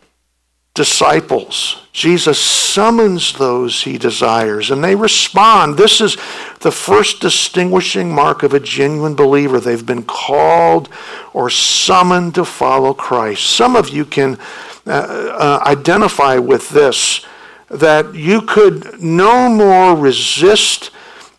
disciples. 0.79 1.83
Jesus 1.93 2.39
summons 2.39 3.33
those 3.33 3.83
he 3.83 3.99
desires, 3.99 4.71
and 4.71 4.83
they 4.83 4.95
respond. 4.95 5.77
This 5.77 6.01
is 6.01 6.17
the 6.61 6.71
first 6.71 7.21
distinguishing 7.21 8.15
mark 8.15 8.45
of 8.45 8.55
a 8.55 8.61
genuine 8.61 9.17
believer. 9.17 9.59
They've 9.59 9.85
been 9.85 10.05
called 10.05 10.89
or 11.33 11.51
summoned 11.51 12.37
to 12.37 12.45
follow 12.45 12.95
Christ. 12.95 13.43
Some 13.45 13.75
of 13.75 13.89
you 13.89 14.05
can 14.05 14.39
uh, 14.87 14.91
uh, 14.91 15.63
identify 15.67 16.39
with 16.39 16.71
this 16.71 17.27
that 17.71 18.15
you 18.15 18.43
could 18.43 19.03
no 19.03 19.49
more 19.51 19.97
resist 19.97 20.93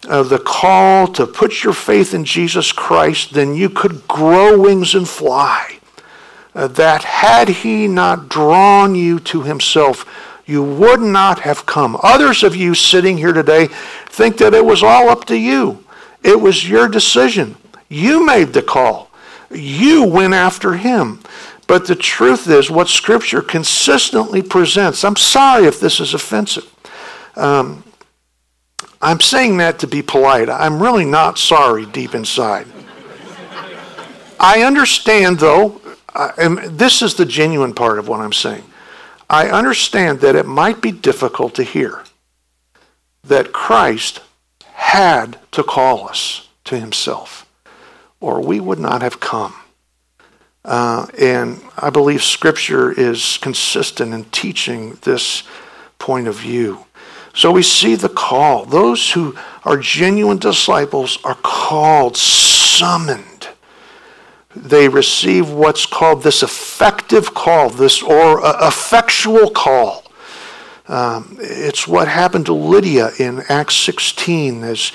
uh, 0.08 0.24
the 0.24 0.40
call 0.40 1.08
to 1.08 1.28
put 1.28 1.64
your 1.64 1.74
faith 1.74 2.14
in 2.14 2.24
Jesus 2.24 2.72
Christ 2.72 3.34
then 3.34 3.54
you 3.54 3.70
could 3.70 4.08
grow 4.08 4.60
wings 4.60 4.96
and 4.96 5.08
fly. 5.08 5.80
Uh, 6.56 6.68
that 6.68 7.04
had 7.04 7.48
he 7.50 7.88
not 7.88 8.30
drawn 8.30 8.96
you 8.96 9.20
to 9.20 9.44
himself, 9.44 10.06
you 10.46 10.64
would 10.64 11.00
not 11.00 11.42
have 11.42 11.66
come. 11.66 11.98
Others 12.02 12.44
of 12.44 12.56
you 12.56 12.74
sitting 12.74 13.18
here 13.18 13.34
today 13.34 13.68
think 14.08 14.38
that 14.38 14.56
it 14.56 14.66
was 14.66 14.82
all 14.82 15.10
up 15.10 15.26
to 15.26 15.38
you. 15.38 15.84
It 16.24 16.42
was 16.42 16.68
your 16.68 16.88
decision. 16.88 17.56
You 17.88 18.26
made 18.26 18.54
the 18.54 18.64
call. 18.64 19.12
You 19.52 20.06
went 20.06 20.34
after 20.34 20.74
him. 20.74 21.20
But 21.68 21.86
the 21.86 21.96
truth 21.96 22.50
is, 22.50 22.72
what 22.72 22.88
Scripture 22.88 23.44
consistently 23.44 24.42
presents, 24.42 25.04
I'm 25.04 25.16
sorry 25.16 25.66
if 25.66 25.80
this 25.80 26.00
is 26.00 26.16
offensive. 26.16 26.66
Um, 27.36 27.84
I'm 29.02 29.22
saying 29.22 29.58
that 29.58 29.80
to 29.80 29.88
be 29.88 30.02
polite. 30.02 30.50
I'm 30.50 30.82
really 30.82 31.06
not 31.06 31.38
sorry 31.38 31.86
deep 31.86 32.14
inside. 32.14 32.68
I 34.40 34.64
understand, 34.64 35.40
though, 35.40 35.82
and 36.38 36.58
this 36.78 37.02
is 37.02 37.16
the 37.16 37.26
genuine 37.26 37.74
part 37.74 38.00
of 38.00 38.08
what 38.08 38.20
I'm 38.20 38.34
saying. 38.34 38.64
I 39.30 39.50
understand 39.50 40.22
that 40.22 40.36
it 40.36 40.46
might 40.46 40.82
be 40.82 40.92
difficult 40.92 41.56
to 41.56 41.64
hear 41.64 42.04
that 43.24 43.54
Christ 43.54 44.22
had 44.64 45.38
to 45.52 45.64
call 45.64 46.10
us 46.10 46.48
to 46.66 46.80
himself, 46.80 47.46
or 48.20 48.42
we 48.42 48.60
would 48.60 48.80
not 48.80 49.02
have 49.02 49.20
come. 49.20 49.54
Uh, 50.66 51.06
and 51.18 51.62
I 51.78 51.90
believe 51.90 52.24
Scripture 52.24 52.92
is 52.92 53.38
consistent 53.38 54.14
in 54.14 54.26
teaching 54.26 54.98
this 55.02 55.44
point 56.00 56.28
of 56.28 56.36
view. 56.36 56.86
So 57.40 57.52
we 57.52 57.64
see 57.64 57.96
the 57.96 58.10
call. 58.10 58.66
Those 58.66 59.12
who 59.12 59.36
are 59.64 59.78
genuine 59.78 60.40
disciples 60.40 61.18
are 61.24 61.38
called, 61.42 62.18
summoned 62.18 63.30
they 64.56 64.90
receive 64.90 65.50
what's 65.50 65.86
called 65.86 66.24
this 66.24 66.44
effective 66.44 67.34
call, 67.34 67.70
this 67.70 68.02
or 68.02 68.44
uh, 68.46 68.68
effectual 68.68 69.52
call. 69.52 70.04
Um, 70.88 71.38
it's 71.40 71.88
what 71.88 72.08
happened 72.08 72.48
to 72.48 72.54
Lydia 72.54 73.12
in 73.20 73.44
Acts 73.48 73.76
16 73.76 74.64
as 74.64 74.92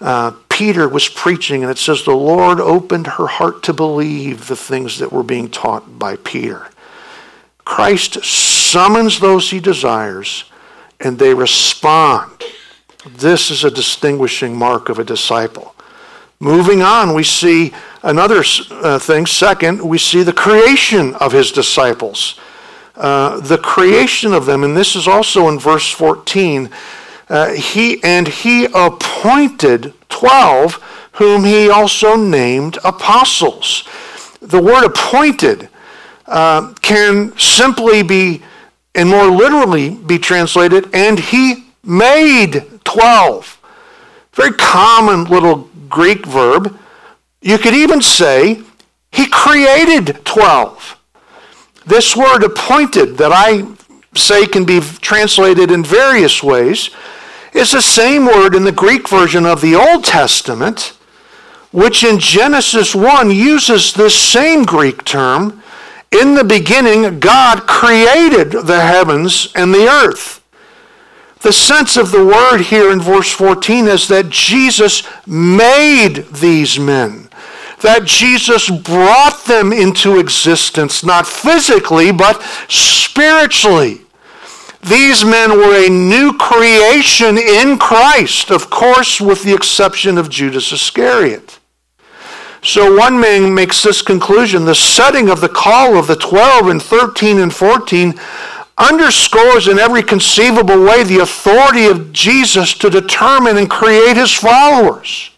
uh, 0.00 0.32
Peter 0.48 0.88
was 0.88 1.08
preaching, 1.08 1.62
and 1.62 1.70
it 1.70 1.78
says, 1.78 2.04
The 2.04 2.12
Lord 2.12 2.60
opened 2.60 3.06
her 3.06 3.26
heart 3.26 3.62
to 3.64 3.72
believe 3.72 4.46
the 4.46 4.56
things 4.56 4.98
that 4.98 5.10
were 5.10 5.22
being 5.22 5.48
taught 5.48 5.98
by 5.98 6.16
Peter. 6.16 6.68
Christ 7.64 8.22
summons 8.24 9.20
those 9.20 9.50
he 9.50 9.58
desires, 9.58 10.44
and 11.02 11.18
they 11.18 11.34
respond. 11.34 12.30
This 13.06 13.50
is 13.50 13.64
a 13.64 13.70
distinguishing 13.70 14.56
mark 14.56 14.88
of 14.88 14.98
a 14.98 15.04
disciple. 15.04 15.74
Moving 16.40 16.82
on, 16.82 17.14
we 17.14 17.24
see 17.24 17.72
another 18.02 18.42
uh, 18.70 18.98
thing. 18.98 19.26
Second, 19.26 19.82
we 19.82 19.98
see 19.98 20.22
the 20.22 20.32
creation 20.32 21.14
of 21.16 21.32
his 21.32 21.52
disciples. 21.52 22.40
Uh, 22.96 23.40
the 23.40 23.58
creation 23.58 24.32
of 24.32 24.46
them, 24.46 24.64
and 24.64 24.76
this 24.76 24.96
is 24.96 25.08
also 25.08 25.48
in 25.48 25.58
verse 25.58 25.90
14. 25.90 26.70
Uh, 27.28 27.52
he 27.52 28.02
and 28.02 28.28
he 28.28 28.66
appointed 28.74 29.94
12 30.08 30.82
whom 31.12 31.44
he 31.44 31.68
also 31.70 32.16
named 32.16 32.78
apostles. 32.84 33.84
The 34.40 34.60
word 34.60 34.84
appointed 34.84 35.68
uh, 36.26 36.72
can 36.80 37.36
simply 37.38 38.02
be, 38.02 38.42
and 38.94 39.08
more 39.08 39.26
literally 39.26 39.90
be 39.90 40.18
translated, 40.18 40.88
and 40.94 41.18
he 41.18 41.66
made 41.84 42.64
12. 42.84 43.58
Very 44.32 44.52
common 44.52 45.24
little 45.24 45.68
Greek 45.88 46.26
verb. 46.26 46.78
You 47.40 47.58
could 47.58 47.74
even 47.74 48.00
say 48.00 48.62
he 49.10 49.26
created 49.28 50.24
12. 50.24 50.98
This 51.86 52.16
word 52.16 52.44
appointed 52.44 53.18
that 53.18 53.32
I 53.32 53.66
say 54.14 54.46
can 54.46 54.64
be 54.64 54.80
translated 54.80 55.70
in 55.70 55.82
various 55.82 56.42
ways 56.42 56.90
is 57.52 57.72
the 57.72 57.82
same 57.82 58.26
word 58.26 58.54
in 58.54 58.64
the 58.64 58.72
Greek 58.72 59.08
version 59.08 59.44
of 59.44 59.60
the 59.60 59.74
Old 59.74 60.04
Testament, 60.04 60.96
which 61.70 62.04
in 62.04 62.18
Genesis 62.18 62.94
1 62.94 63.30
uses 63.30 63.92
this 63.92 64.14
same 64.14 64.64
Greek 64.64 65.04
term. 65.04 65.61
In 66.12 66.34
the 66.34 66.44
beginning, 66.44 67.20
God 67.20 67.66
created 67.66 68.52
the 68.52 68.80
heavens 68.80 69.50
and 69.54 69.72
the 69.72 69.88
earth. 69.88 70.42
The 71.40 71.52
sense 71.52 71.96
of 71.96 72.12
the 72.12 72.24
word 72.24 72.60
here 72.60 72.92
in 72.92 73.00
verse 73.00 73.32
14 73.32 73.88
is 73.88 74.06
that 74.08 74.30
Jesus 74.30 75.02
made 75.26 76.26
these 76.32 76.78
men, 76.78 77.28
that 77.80 78.04
Jesus 78.04 78.70
brought 78.70 79.44
them 79.46 79.72
into 79.72 80.20
existence, 80.20 81.04
not 81.04 81.26
physically, 81.26 82.12
but 82.12 82.40
spiritually. 82.68 84.02
These 84.82 85.24
men 85.24 85.50
were 85.50 85.86
a 85.86 85.88
new 85.88 86.36
creation 86.36 87.38
in 87.38 87.78
Christ, 87.78 88.50
of 88.50 88.70
course, 88.70 89.20
with 89.20 89.42
the 89.42 89.54
exception 89.54 90.18
of 90.18 90.28
Judas 90.28 90.72
Iscariot. 90.72 91.58
So 92.62 92.96
one 92.96 93.18
man 93.18 93.52
makes 93.54 93.82
this 93.82 94.02
conclusion 94.02 94.64
the 94.64 94.74
setting 94.74 95.28
of 95.28 95.40
the 95.40 95.48
call 95.48 95.96
of 95.96 96.06
the 96.06 96.14
12 96.14 96.68
and 96.68 96.80
13 96.80 97.38
and 97.38 97.52
14 97.52 98.14
underscores 98.78 99.66
in 99.66 99.80
every 99.80 100.02
conceivable 100.02 100.80
way 100.80 101.02
the 101.02 101.18
authority 101.18 101.86
of 101.86 102.12
Jesus 102.12 102.72
to 102.74 102.88
determine 102.88 103.56
and 103.56 103.68
create 103.68 104.16
his 104.16 104.32
followers. 104.32 105.30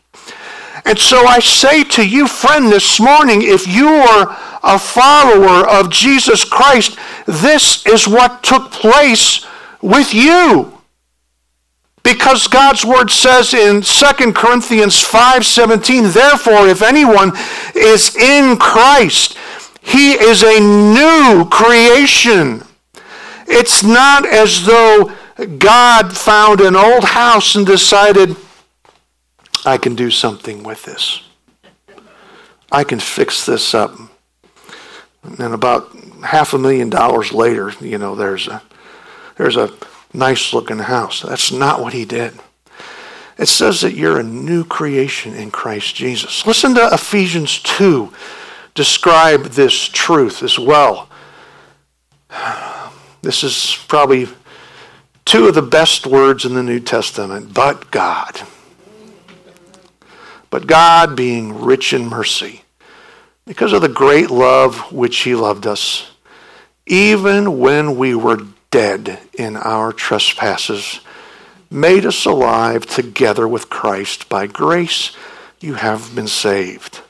And 0.85 0.99
so 0.99 1.25
I 1.25 1.39
say 1.39 1.83
to 1.85 2.07
you, 2.07 2.29
friend, 2.29 2.71
this 2.71 3.01
morning, 3.01 3.41
if 3.41 3.67
you 3.67 3.89
are 3.89 4.37
a 4.63 4.79
follower 4.79 5.67
of 5.67 5.91
Jesus 5.91 6.45
Christ, 6.45 6.99
this 7.27 7.87
is 7.87 8.07
what 8.07 8.43
took 8.43 8.71
place 8.71 9.47
with 9.81 10.13
you. 10.13 10.74
Because 12.05 12.47
God's 12.47 12.85
word 12.85 13.11
says 13.11 13.55
in 13.55 13.83
2 13.83 14.35
Corinthians 14.35 15.03
5:17, 15.03 16.13
therefore 16.13 16.69
if 16.69 16.83
anyone 16.83 17.33
is 17.75 18.15
in 18.15 18.57
Christ, 18.59 19.37
he 19.81 20.13
is 20.13 20.45
a 20.45 20.61
new 20.61 21.49
creation. 21.51 22.63
It's 23.49 23.83
not 23.83 24.27
as 24.27 24.65
though 24.67 25.13
God 25.59 26.17
found 26.17 26.61
an 26.61 26.77
old 26.77 27.05
house 27.05 27.57
and 27.57 27.67
decided, 27.67 28.37
I 29.67 29.79
can 29.79 29.97
do 29.97 30.11
something 30.11 30.63
with 30.63 30.85
this. 30.85 31.23
I 32.71 32.85
can 32.85 33.01
fix 33.01 33.47
this 33.47 33.75
up 33.75 33.93
And 35.25 35.55
about 35.55 35.91
half 36.25 36.53
a 36.55 36.59
million 36.59 36.91
dollars 36.91 37.33
later, 37.33 37.73
you 37.81 37.99
know, 37.99 38.15
there's 38.15 38.49
a, 38.49 38.63
there's 39.37 39.57
a 39.57 39.69
nice 40.15 40.55
looking 40.55 40.79
house. 40.79 41.21
That's 41.21 41.53
not 41.53 41.81
what 41.81 41.93
he 41.93 42.05
did. 42.05 42.33
It 43.37 43.47
says 43.47 43.81
that 43.81 43.95
you're 43.95 44.21
a 44.21 44.25
new 44.25 44.65
creation 44.65 45.35
in 45.35 45.51
Christ 45.51 45.97
Jesus. 45.97 46.47
Listen 46.47 46.75
to 46.75 46.89
Ephesians 46.93 47.59
2 47.61 48.13
describe 48.75 49.45
this 49.45 49.89
truth 49.89 50.43
as 50.43 50.59
well. 50.59 51.09
This 53.23 53.43
is 53.43 53.83
probably 53.89 54.29
two 55.25 55.49
of 55.49 55.55
the 55.55 55.63
best 55.63 56.07
words 56.07 56.45
in 56.45 56.53
the 56.53 56.63
New 56.63 56.79
Testament, 56.79 57.55
but 57.55 57.91
God. 57.91 58.43
But 60.51 60.67
God, 60.67 61.17
being 61.17 61.63
rich 61.63 61.95
in 61.95 62.07
mercy, 62.07 62.65
because 63.47 63.73
of 63.73 63.81
the 63.81 63.89
great 63.89 64.31
love 64.31 64.93
which 64.93 65.21
He 65.21 65.35
loved 65.35 65.67
us, 65.67 66.11
even 66.87 67.59
when 67.59 67.97
we 67.97 68.15
were 68.15 68.41
dead 68.75 69.21
in 69.35 69.57
our 69.57 69.93
trespasses, 69.93 70.99
made 71.71 72.05
us 72.05 72.25
alive 72.25 72.85
together 72.85 73.47
with 73.47 73.71
Christ. 73.71 74.29
By 74.29 74.49
grace 74.49 75.17
you 75.61 75.75
have 75.75 76.13
been 76.17 76.27
saved. 76.27 77.01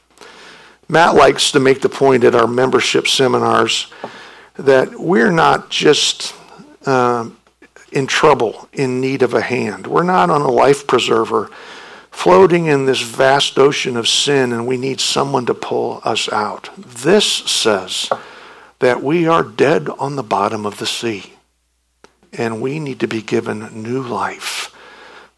Matt 0.90 1.14
likes 1.14 1.50
to 1.52 1.60
make 1.60 1.80
the 1.80 1.88
point 1.88 2.22
at 2.22 2.34
our 2.34 2.46
membership 2.46 3.08
seminars 3.08 3.90
that 4.56 5.00
we're 5.00 5.30
not 5.30 5.70
just 5.70 6.34
uh, 6.84 7.30
in 7.90 8.06
trouble, 8.06 8.68
in 8.74 9.00
need 9.00 9.22
of 9.22 9.32
a 9.32 9.40
hand. 9.40 9.86
We're 9.86 10.02
not 10.02 10.28
on 10.28 10.42
a 10.42 10.50
life 10.50 10.86
preserver 10.86 11.50
floating 12.10 12.66
in 12.66 12.84
this 12.84 13.00
vast 13.00 13.58
ocean 13.58 13.96
of 13.96 14.06
sin 14.06 14.52
and 14.52 14.66
we 14.66 14.76
need 14.76 15.00
someone 15.00 15.46
to 15.46 15.54
pull 15.54 16.02
us 16.04 16.30
out. 16.30 16.68
This 16.76 17.24
says 17.24 18.10
that 18.80 19.02
we 19.02 19.26
are 19.26 19.42
dead 19.42 19.88
on 19.98 20.16
the 20.16 20.22
bottom 20.22 20.66
of 20.66 20.76
the 20.76 20.86
sea 20.86 21.33
and 22.36 22.60
we 22.60 22.78
need 22.78 23.00
to 23.00 23.08
be 23.08 23.22
given 23.22 23.82
new 23.82 24.02
life 24.02 24.74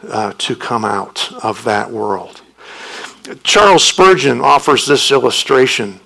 uh, 0.08 0.32
to 0.38 0.56
come 0.56 0.84
out 0.84 1.32
of 1.42 1.64
that 1.64 1.90
world. 1.90 2.42
Charles 3.42 3.84
Spurgeon 3.84 4.40
offers 4.40 4.86
this 4.86 5.10
illustration. 5.10 6.00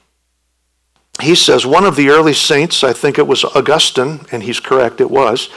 He 1.21 1.35
says 1.35 1.67
one 1.67 1.85
of 1.85 1.97
the 1.97 2.09
early 2.09 2.33
saints, 2.33 2.83
I 2.83 2.93
think 2.93 3.19
it 3.19 3.27
was 3.27 3.45
Augustine, 3.45 4.21
and 4.33 4.43
he's 4.43 4.61
correct, 4.61 5.01
it 5.01 5.11
was, 5.11 5.51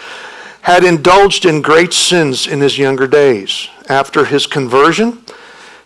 had 0.61 0.83
indulged 0.83 1.45
in 1.45 1.61
great 1.61 1.93
sins 1.93 2.47
in 2.47 2.59
his 2.61 2.77
younger 2.77 3.07
days. 3.07 3.69
After 3.89 4.25
his 4.25 4.47
conversion, 4.47 5.23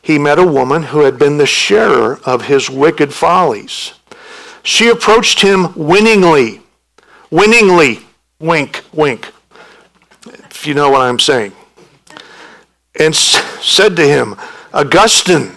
he 0.02 0.18
met 0.18 0.40
a 0.40 0.46
woman 0.46 0.84
who 0.84 1.02
had 1.02 1.20
been 1.20 1.38
the 1.38 1.46
sharer 1.46 2.20
of 2.26 2.46
his 2.46 2.70
wicked 2.70 3.14
follies. 3.14 3.94
She 4.64 4.90
approached 4.90 5.42
him 5.42 5.74
winningly, 5.76 6.62
winningly, 7.30 8.00
wink, 8.40 8.84
wink, 8.94 9.32
if 10.58 10.66
you 10.66 10.74
know 10.74 10.90
what 10.90 11.02
I'm 11.02 11.20
saying, 11.20 11.54
and 13.00 13.16
said 13.16 13.96
to 13.96 14.08
him, 14.08 14.36
Augustine, 14.74 15.52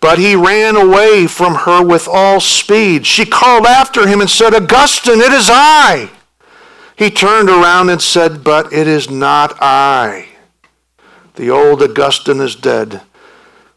but 0.00 0.18
he 0.18 0.36
ran 0.36 0.76
away 0.76 1.26
from 1.26 1.54
her 1.54 1.84
with 1.84 2.08
all 2.08 2.38
speed. 2.38 3.04
She 3.04 3.24
called 3.24 3.66
after 3.66 4.06
him 4.06 4.20
and 4.20 4.30
said, 4.30 4.54
Augustine, 4.54 5.20
it 5.20 5.32
is 5.32 5.48
I. 5.50 6.08
He 6.96 7.10
turned 7.10 7.48
around 7.48 7.90
and 7.90 8.00
said, 8.00 8.44
But 8.44 8.72
it 8.72 8.86
is 8.86 9.10
not 9.10 9.60
I. 9.60 10.28
The 11.34 11.50
old 11.50 11.82
Augustine 11.82 12.40
is 12.40 12.54
dead, 12.54 13.00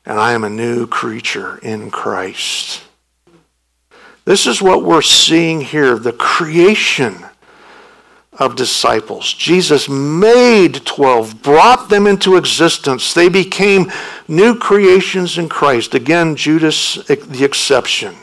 and 0.05 0.19
I 0.19 0.33
am 0.33 0.43
a 0.43 0.49
new 0.49 0.85
creature 0.85 1.57
in 1.57 1.89
Christ. 1.89 2.83
This 4.25 4.45
is 4.45 4.61
what 4.61 4.83
we're 4.83 5.01
seeing 5.01 5.61
here 5.61 5.97
the 5.97 6.13
creation 6.13 7.25
of 8.37 8.55
disciples. 8.55 9.33
Jesus 9.33 9.87
made 9.87 10.85
12, 10.85 11.41
brought 11.41 11.89
them 11.89 12.05
into 12.05 12.35
existence. 12.35 13.13
They 13.13 13.29
became 13.29 13.91
new 14.27 14.57
creations 14.57 15.37
in 15.37 15.49
Christ. 15.49 15.93
Again, 15.93 16.35
Judas, 16.35 16.95
the 17.05 17.45
exception. 17.45 18.15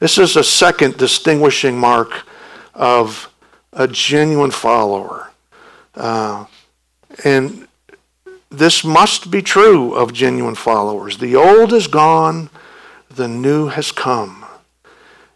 This 0.00 0.18
is 0.18 0.36
a 0.36 0.42
second 0.42 0.96
distinguishing 0.96 1.78
mark 1.78 2.26
of 2.74 3.32
a 3.72 3.86
genuine 3.86 4.50
follower. 4.50 5.30
Uh, 5.94 6.46
and 7.24 7.68
this 8.50 8.84
must 8.84 9.30
be 9.30 9.40
true 9.40 9.94
of 9.94 10.12
genuine 10.12 10.56
followers. 10.56 11.18
The 11.18 11.36
old 11.36 11.72
is 11.72 11.86
gone, 11.86 12.50
the 13.08 13.28
new 13.28 13.68
has 13.68 13.92
come. 13.92 14.44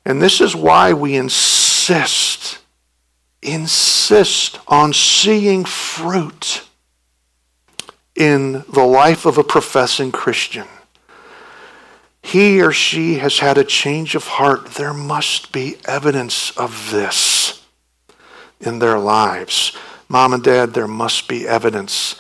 And 0.05 0.21
this 0.21 0.41
is 0.41 0.55
why 0.55 0.93
we 0.93 1.17
insist 1.17 2.59
insist 3.43 4.59
on 4.67 4.93
seeing 4.93 5.65
fruit 5.65 6.63
in 8.15 8.65
the 8.69 8.85
life 8.85 9.27
of 9.27 9.39
a 9.39 9.45
professing 9.45 10.11
Christian. 10.11 10.67
He 12.23 12.61
or 12.61 12.73
she 12.73 13.19
has 13.19 13.39
had 13.39 13.57
a 13.57 13.65
change 13.65 14.15
of 14.15 14.27
heart. 14.27 14.67
There 14.75 14.95
must 14.95 15.53
be 15.53 15.77
evidence 15.87 16.51
of 16.57 16.91
this 16.91 17.63
in 18.61 18.79
their 18.81 18.99
lives. 18.99 19.77
Mom 20.09 20.33
and 20.33 20.43
dad, 20.43 20.75
there 20.75 20.89
must 20.89 21.29
be 21.29 21.47
evidence 21.47 22.17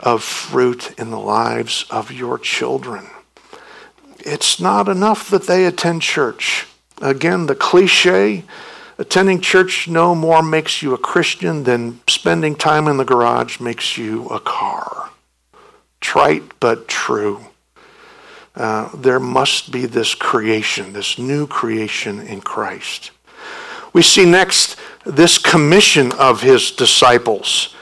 of 0.00 0.22
fruit 0.22 0.98
in 0.98 1.10
the 1.10 1.18
lives 1.18 1.84
of 1.90 2.10
your 2.10 2.38
children. 2.38 3.06
It's 4.18 4.58
not 4.58 4.88
enough 4.88 5.30
that 5.30 5.46
they 5.46 5.66
attend 5.66 6.02
church. 6.02 6.66
Again, 7.00 7.46
the 7.46 7.54
cliche 7.54 8.44
Attending 8.98 9.40
church 9.40 9.88
no 9.88 10.14
more 10.14 10.42
makes 10.42 10.80
you 10.82 10.94
a 10.94 10.98
Christian 10.98 11.64
than 11.64 12.00
spending 12.08 12.54
time 12.54 12.88
in 12.88 12.96
the 12.96 13.04
garage 13.04 13.60
makes 13.60 13.98
you 13.98 14.26
a 14.28 14.40
car. 14.40 15.10
Trite 16.00 16.58
but 16.60 16.88
true. 16.88 17.46
Uh, 18.54 18.88
there 18.96 19.20
must 19.20 19.70
be 19.70 19.84
this 19.84 20.14
creation, 20.14 20.94
this 20.94 21.18
new 21.18 21.46
creation 21.46 22.20
in 22.20 22.40
Christ. 22.40 23.10
We 23.92 24.00
see 24.00 24.24
next 24.24 24.76
this 25.04 25.36
commission 25.36 26.12
of 26.12 26.40
his 26.40 26.70
disciples. 26.70 27.74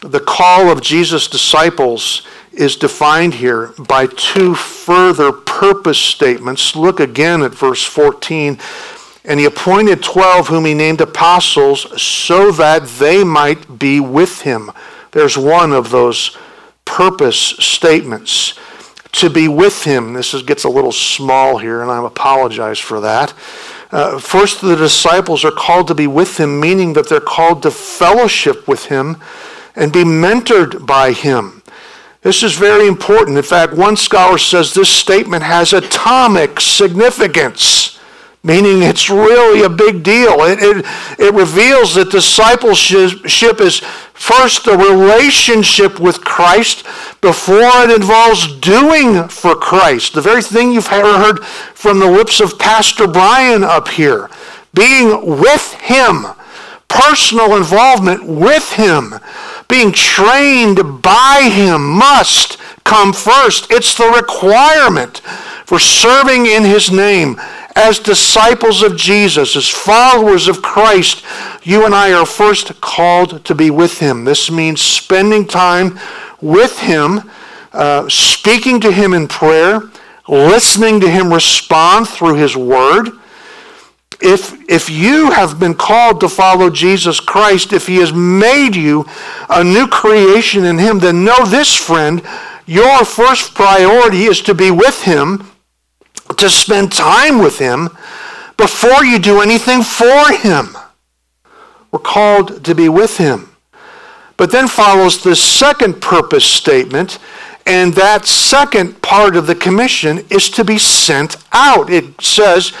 The 0.00 0.20
call 0.20 0.70
of 0.70 0.80
Jesus' 0.80 1.28
disciples 1.28 2.22
is 2.52 2.74
defined 2.74 3.34
here 3.34 3.74
by 3.78 4.06
two 4.06 4.56
further 4.56 5.30
purpose 5.30 5.98
statements. 5.98 6.74
Look 6.74 6.98
again 6.98 7.42
at 7.42 7.54
verse 7.54 7.84
14. 7.84 8.58
And 9.28 9.38
he 9.38 9.44
appointed 9.44 10.02
12 10.02 10.48
whom 10.48 10.64
he 10.64 10.72
named 10.72 11.02
apostles 11.02 12.00
so 12.00 12.50
that 12.52 12.88
they 12.98 13.22
might 13.22 13.78
be 13.78 14.00
with 14.00 14.40
him. 14.40 14.70
There's 15.12 15.36
one 15.36 15.72
of 15.72 15.90
those 15.90 16.36
purpose 16.86 17.36
statements. 17.36 18.58
To 19.12 19.30
be 19.30 19.48
with 19.48 19.84
him. 19.84 20.12
This 20.12 20.34
is, 20.34 20.42
gets 20.42 20.64
a 20.64 20.68
little 20.68 20.92
small 20.92 21.56
here, 21.56 21.80
and 21.80 21.90
I 21.90 22.06
apologize 22.06 22.78
for 22.78 23.00
that. 23.00 23.32
Uh, 23.90 24.18
first, 24.18 24.60
the 24.60 24.76
disciples 24.76 25.46
are 25.46 25.50
called 25.50 25.88
to 25.88 25.94
be 25.94 26.06
with 26.06 26.38
him, 26.38 26.60
meaning 26.60 26.92
that 26.92 27.08
they're 27.08 27.18
called 27.18 27.62
to 27.62 27.70
fellowship 27.70 28.68
with 28.68 28.86
him 28.86 29.16
and 29.74 29.92
be 29.92 30.04
mentored 30.04 30.86
by 30.86 31.12
him. 31.12 31.62
This 32.20 32.42
is 32.42 32.54
very 32.54 32.86
important. 32.86 33.38
In 33.38 33.42
fact, 33.42 33.72
one 33.72 33.96
scholar 33.96 34.36
says 34.36 34.74
this 34.74 34.90
statement 34.90 35.42
has 35.42 35.72
atomic 35.72 36.60
significance 36.60 37.97
meaning 38.48 38.82
it's 38.82 39.10
really 39.10 39.62
a 39.62 39.68
big 39.68 40.02
deal. 40.02 40.40
It, 40.40 40.58
it, 40.62 40.86
it 41.18 41.34
reveals 41.34 41.94
that 41.96 42.10
discipleship 42.10 43.60
is 43.60 43.80
first 44.14 44.66
a 44.66 44.76
relationship 44.76 46.00
with 46.00 46.24
Christ 46.24 46.84
before 47.20 47.70
it 47.84 47.94
involves 47.94 48.58
doing 48.60 49.28
for 49.28 49.54
Christ. 49.54 50.14
The 50.14 50.22
very 50.22 50.42
thing 50.42 50.72
you've 50.72 50.86
heard 50.86 51.44
from 51.74 51.98
the 51.98 52.10
lips 52.10 52.40
of 52.40 52.58
Pastor 52.58 53.06
Brian 53.06 53.62
up 53.62 53.88
here. 53.88 54.30
Being 54.72 55.38
with 55.40 55.74
Him, 55.74 56.24
personal 56.88 57.54
involvement 57.54 58.24
with 58.24 58.72
Him, 58.72 59.14
being 59.68 59.92
trained 59.92 61.02
by 61.02 61.50
Him 61.52 61.86
must 61.86 62.56
come 62.84 63.12
first. 63.12 63.70
It's 63.70 63.94
the 63.94 64.08
requirement 64.08 65.18
for 65.66 65.78
serving 65.78 66.46
in 66.46 66.64
His 66.64 66.90
name 66.90 67.38
as 67.78 68.00
disciples 68.00 68.82
of 68.82 68.96
Jesus, 68.96 69.54
as 69.54 69.68
followers 69.68 70.48
of 70.48 70.62
Christ, 70.62 71.24
you 71.62 71.86
and 71.86 71.94
I 71.94 72.12
are 72.12 72.26
first 72.26 72.80
called 72.80 73.44
to 73.44 73.54
be 73.54 73.70
with 73.70 74.00
Him. 74.00 74.24
This 74.24 74.50
means 74.50 74.80
spending 74.80 75.46
time 75.46 75.98
with 76.40 76.80
Him, 76.80 77.30
uh, 77.72 78.08
speaking 78.08 78.80
to 78.80 78.90
Him 78.90 79.14
in 79.14 79.28
prayer, 79.28 79.82
listening 80.26 80.98
to 81.00 81.08
Him 81.08 81.32
respond 81.32 82.08
through 82.08 82.34
His 82.34 82.56
Word. 82.56 83.10
If, 84.20 84.52
if 84.68 84.90
you 84.90 85.30
have 85.30 85.60
been 85.60 85.74
called 85.74 86.20
to 86.20 86.28
follow 86.28 86.70
Jesus 86.70 87.20
Christ, 87.20 87.72
if 87.72 87.86
He 87.86 87.96
has 87.96 88.12
made 88.12 88.74
you 88.74 89.06
a 89.48 89.62
new 89.62 89.86
creation 89.86 90.64
in 90.64 90.78
Him, 90.78 90.98
then 90.98 91.24
know 91.24 91.44
this, 91.46 91.76
friend, 91.76 92.22
your 92.66 93.04
first 93.04 93.54
priority 93.54 94.24
is 94.24 94.40
to 94.42 94.54
be 94.54 94.72
with 94.72 95.04
Him 95.04 95.48
to 96.38 96.50
spend 96.50 96.92
time 96.92 97.38
with 97.38 97.58
Him, 97.58 97.90
before 98.58 99.04
you 99.04 99.18
do 99.18 99.40
anything 99.40 99.82
for 99.82 100.30
him. 100.32 100.76
We're 101.90 102.00
called 102.00 102.64
to 102.64 102.74
be 102.74 102.90
with 102.90 103.16
him. 103.16 103.48
But 104.36 104.52
then 104.52 104.68
follows 104.68 105.22
the 105.22 105.34
second 105.34 106.02
purpose 106.02 106.44
statement, 106.44 107.18
and 107.64 107.94
that 107.94 108.26
second 108.26 109.00
part 109.00 109.36
of 109.36 109.46
the 109.46 109.54
commission 109.54 110.24
is 110.28 110.50
to 110.50 110.64
be 110.64 110.76
sent 110.76 111.36
out. 111.52 111.88
It 111.88 112.20
says, 112.20 112.72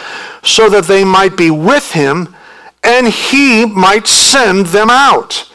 so 0.42 0.68
that 0.68 0.84
they 0.84 1.04
might 1.04 1.36
be 1.36 1.50
with 1.50 1.92
him 1.92 2.34
and 2.84 3.08
he 3.08 3.64
might 3.64 4.06
send 4.06 4.66
them 4.66 4.88
out. 4.90 5.50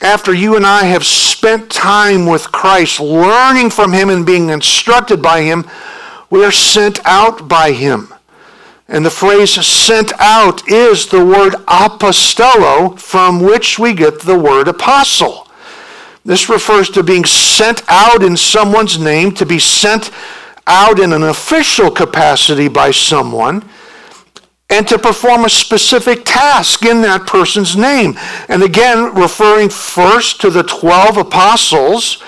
After 0.00 0.32
you 0.32 0.56
and 0.56 0.64
I 0.64 0.84
have 0.84 1.04
spent 1.04 1.70
time 1.70 2.24
with 2.24 2.50
Christ, 2.50 3.00
learning 3.00 3.70
from 3.70 3.92
him 3.92 4.10
and 4.10 4.24
being 4.24 4.48
instructed 4.48 5.20
by 5.20 5.42
him, 5.42 5.68
we 6.30 6.44
are 6.44 6.52
sent 6.52 7.00
out 7.04 7.48
by 7.48 7.72
him. 7.72 8.14
And 8.88 9.04
the 9.04 9.10
phrase 9.10 9.54
sent 9.64 10.12
out 10.18 10.68
is 10.68 11.06
the 11.06 11.24
word 11.24 11.52
apostello, 11.66 12.98
from 12.98 13.40
which 13.40 13.78
we 13.78 13.94
get 13.94 14.20
the 14.20 14.38
word 14.38 14.68
apostle. 14.68 15.46
This 16.24 16.48
refers 16.48 16.90
to 16.90 17.02
being 17.02 17.24
sent 17.24 17.82
out 17.88 18.22
in 18.22 18.36
someone's 18.36 18.98
name, 18.98 19.32
to 19.34 19.46
be 19.46 19.58
sent 19.58 20.10
out 20.66 20.98
in 20.98 21.12
an 21.12 21.22
official 21.22 21.90
capacity 21.90 22.68
by 22.68 22.90
someone 22.90 23.68
and 24.70 24.86
to 24.86 24.98
perform 24.98 25.44
a 25.44 25.50
specific 25.50 26.22
task 26.24 26.84
in 26.84 27.02
that 27.02 27.26
person's 27.26 27.76
name. 27.76 28.16
And 28.48 28.62
again, 28.62 29.14
referring 29.14 29.68
first 29.68 30.40
to 30.42 30.50
the 30.50 30.62
12 30.62 31.16
apostles, 31.16 32.22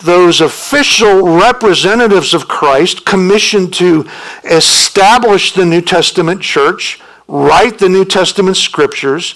those 0.00 0.40
official 0.40 1.22
representatives 1.22 2.34
of 2.34 2.48
Christ 2.48 3.04
commissioned 3.04 3.72
to 3.74 4.06
establish 4.44 5.52
the 5.52 5.64
New 5.64 5.80
Testament 5.80 6.40
church, 6.40 7.00
write 7.26 7.78
the 7.78 7.88
New 7.88 8.04
Testament 8.04 8.56
scriptures, 8.56 9.34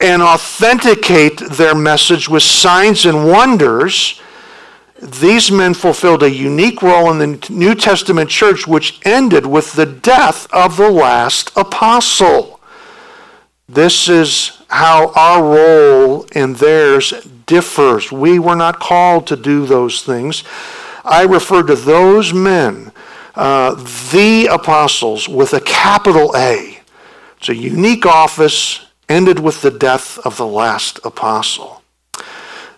and 0.00 0.22
authenticate 0.22 1.38
their 1.38 1.74
message 1.74 2.28
with 2.28 2.42
signs 2.42 3.04
and 3.04 3.26
wonders 3.26 4.20
these 5.00 5.50
men 5.50 5.74
fulfilled 5.74 6.24
a 6.24 6.30
unique 6.30 6.82
role 6.82 7.10
in 7.12 7.18
the 7.18 7.46
New 7.50 7.74
Testament 7.74 8.28
church, 8.28 8.66
which 8.66 9.00
ended 9.04 9.46
with 9.46 9.72
the 9.74 9.86
death 9.86 10.52
of 10.52 10.76
the 10.76 10.90
last 10.90 11.52
apostle. 11.56 12.60
This 13.68 14.08
is 14.08 14.57
how 14.68 15.12
our 15.14 15.42
role 15.42 16.26
and 16.32 16.56
theirs 16.56 17.12
differs. 17.46 18.12
We 18.12 18.38
were 18.38 18.56
not 18.56 18.78
called 18.78 19.26
to 19.28 19.36
do 19.36 19.66
those 19.66 20.02
things. 20.02 20.44
I 21.04 21.22
refer 21.22 21.62
to 21.64 21.74
those 21.74 22.32
men, 22.32 22.92
uh, 23.34 23.74
the 24.12 24.46
apostles, 24.46 25.28
with 25.28 25.54
a 25.54 25.60
capital 25.60 26.34
A. 26.36 26.80
It's 27.38 27.48
a 27.48 27.56
unique 27.56 28.04
office, 28.04 28.86
ended 29.08 29.38
with 29.38 29.62
the 29.62 29.70
death 29.70 30.18
of 30.18 30.36
the 30.36 30.46
last 30.46 31.00
apostle. 31.04 31.82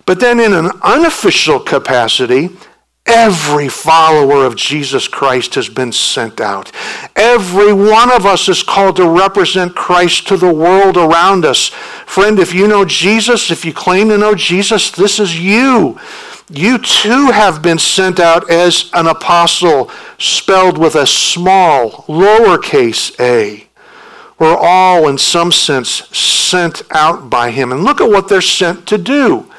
But 0.07 0.21
then, 0.21 0.39
in 0.39 0.53
an 0.53 0.71
unofficial 0.83 1.61
capacity, 1.61 2.51
Every 3.13 3.69
follower 3.69 4.45
of 4.45 4.55
Jesus 4.55 5.09
Christ 5.09 5.57
has 5.57 5.69
been 5.69 5.91
sent 5.91 6.41
out. 6.41 6.71
Every 7.17 7.73
one 7.73 8.13
of 8.13 8.25
us 8.25 8.49
is 8.49 8.63
called 8.63 8.97
to 8.97 9.09
represent 9.09 9.75
Christ 9.75 10.29
to 10.29 10.37
the 10.37 10.53
world 10.53 10.97
around 10.97 11.45
us. 11.45 11.69
Friend, 12.07 12.39
if 12.39 12.55
you 12.55 12.69
know 12.69 12.85
Jesus, 12.85 13.51
if 13.51 13.65
you 13.65 13.73
claim 13.73 14.09
to 14.11 14.19
know 14.19 14.35
Jesus, 14.35 14.91
this 14.91 15.19
is 15.19 15.41
you. 15.41 15.99
You 16.49 16.79
too 16.79 17.31
have 17.33 17.63
been 17.63 17.79
sent 17.79 18.21
out 18.21 18.49
as 18.49 18.91
an 18.93 19.07
apostle, 19.07 19.91
spelled 20.19 20.79
with 20.79 20.95
a 20.95 21.07
small, 21.07 22.05
lowercase 22.09 23.19
a. 23.19 23.67
We're 24.39 24.57
all, 24.57 25.09
in 25.09 25.19
some 25.19 25.53
sense, 25.53 26.09
sent 26.17 26.83
out 26.93 27.29
by 27.29 27.51
him. 27.51 27.73
And 27.73 27.83
look 27.85 28.01
at 28.01 28.09
what 28.09 28.29
they're 28.29 28.41
sent 28.41 28.87
to 28.87 28.99
do 28.99 29.51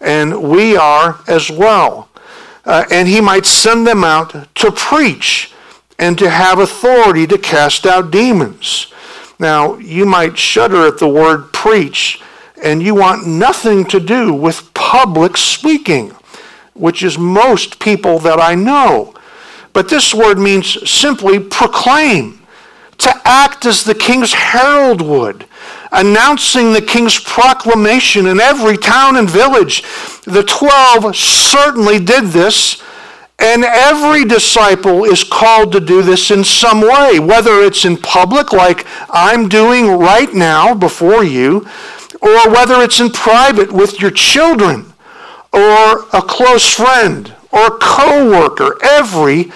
and 0.00 0.42
we 0.42 0.76
are 0.76 1.20
as 1.26 1.50
well. 1.50 2.08
Uh, 2.68 2.84
and 2.90 3.08
he 3.08 3.18
might 3.18 3.46
send 3.46 3.86
them 3.86 4.04
out 4.04 4.54
to 4.54 4.70
preach 4.70 5.54
and 5.98 6.18
to 6.18 6.28
have 6.28 6.58
authority 6.58 7.26
to 7.26 7.38
cast 7.38 7.86
out 7.86 8.10
demons. 8.10 8.92
Now, 9.38 9.78
you 9.78 10.04
might 10.04 10.36
shudder 10.36 10.86
at 10.86 10.98
the 10.98 11.08
word 11.08 11.50
preach, 11.54 12.20
and 12.62 12.82
you 12.82 12.94
want 12.94 13.26
nothing 13.26 13.86
to 13.86 13.98
do 13.98 14.34
with 14.34 14.74
public 14.74 15.38
speaking, 15.38 16.10
which 16.74 17.02
is 17.02 17.16
most 17.16 17.80
people 17.80 18.18
that 18.18 18.38
I 18.38 18.54
know. 18.54 19.14
But 19.72 19.88
this 19.88 20.12
word 20.12 20.38
means 20.38 20.90
simply 20.90 21.40
proclaim, 21.40 22.46
to 22.98 23.14
act 23.24 23.64
as 23.64 23.82
the 23.82 23.94
king's 23.94 24.34
herald 24.34 25.00
would, 25.00 25.46
announcing 25.92 26.72
the 26.72 26.82
king's 26.82 27.18
proclamation 27.18 28.26
in 28.26 28.40
every 28.40 28.76
town 28.76 29.16
and 29.16 29.28
village. 29.28 29.82
The 30.24 30.44
twelve 30.44 31.16
certainly 31.16 31.98
did 31.98 32.26
this, 32.26 32.82
and 33.38 33.64
every 33.64 34.24
disciple 34.24 35.04
is 35.04 35.22
called 35.24 35.72
to 35.72 35.80
do 35.80 36.02
this 36.02 36.30
in 36.30 36.44
some 36.44 36.80
way, 36.80 37.18
whether 37.18 37.60
it's 37.62 37.84
in 37.84 37.96
public, 37.96 38.52
like 38.52 38.86
I'm 39.10 39.48
doing 39.48 39.86
right 39.86 40.32
now 40.34 40.74
before 40.74 41.24
you, 41.24 41.66
or 42.20 42.50
whether 42.50 42.82
it's 42.82 43.00
in 43.00 43.10
private 43.10 43.70
with 43.70 44.00
your 44.00 44.10
children, 44.10 44.92
or 45.52 46.06
a 46.12 46.20
close 46.20 46.74
friend, 46.74 47.32
or 47.52 47.78
co 47.78 48.28
worker. 48.28 48.76
Every 48.82 49.52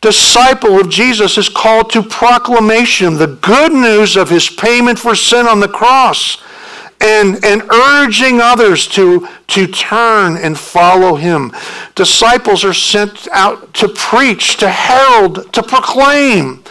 disciple 0.00 0.78
of 0.78 0.88
Jesus 0.88 1.38
is 1.38 1.48
called 1.48 1.90
to 1.90 2.02
proclamation, 2.02 3.14
the 3.14 3.38
good 3.40 3.72
news 3.72 4.16
of 4.16 4.30
his 4.30 4.48
payment 4.48 4.98
for 4.98 5.14
sin 5.14 5.46
on 5.46 5.60
the 5.60 5.68
cross, 5.68 6.42
and, 7.00 7.44
and 7.44 7.62
urging 7.70 8.40
others 8.40 8.88
to, 8.88 9.28
to 9.46 9.66
turn 9.66 10.36
and 10.36 10.58
follow 10.58 11.14
him. 11.14 11.52
Disciples 11.94 12.64
are 12.64 12.74
sent 12.74 13.28
out 13.28 13.72
to 13.74 13.88
preach, 13.88 14.56
to 14.56 14.68
herald, 14.68 15.52
to 15.52 15.62
proclaim. 15.62 16.62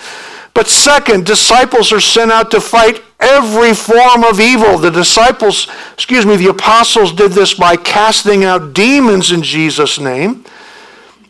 But 0.53 0.67
second, 0.67 1.25
disciples 1.25 1.93
are 1.93 2.01
sent 2.01 2.31
out 2.31 2.51
to 2.51 2.59
fight 2.59 3.01
every 3.19 3.73
form 3.73 4.23
of 4.23 4.39
evil. 4.39 4.77
The 4.77 4.91
disciples, 4.91 5.67
excuse 5.93 6.25
me, 6.25 6.35
the 6.35 6.49
apostles 6.49 7.13
did 7.13 7.31
this 7.31 7.53
by 7.53 7.77
casting 7.77 8.43
out 8.43 8.73
demons 8.73 9.31
in 9.31 9.43
Jesus' 9.43 9.99
name. 9.99 10.43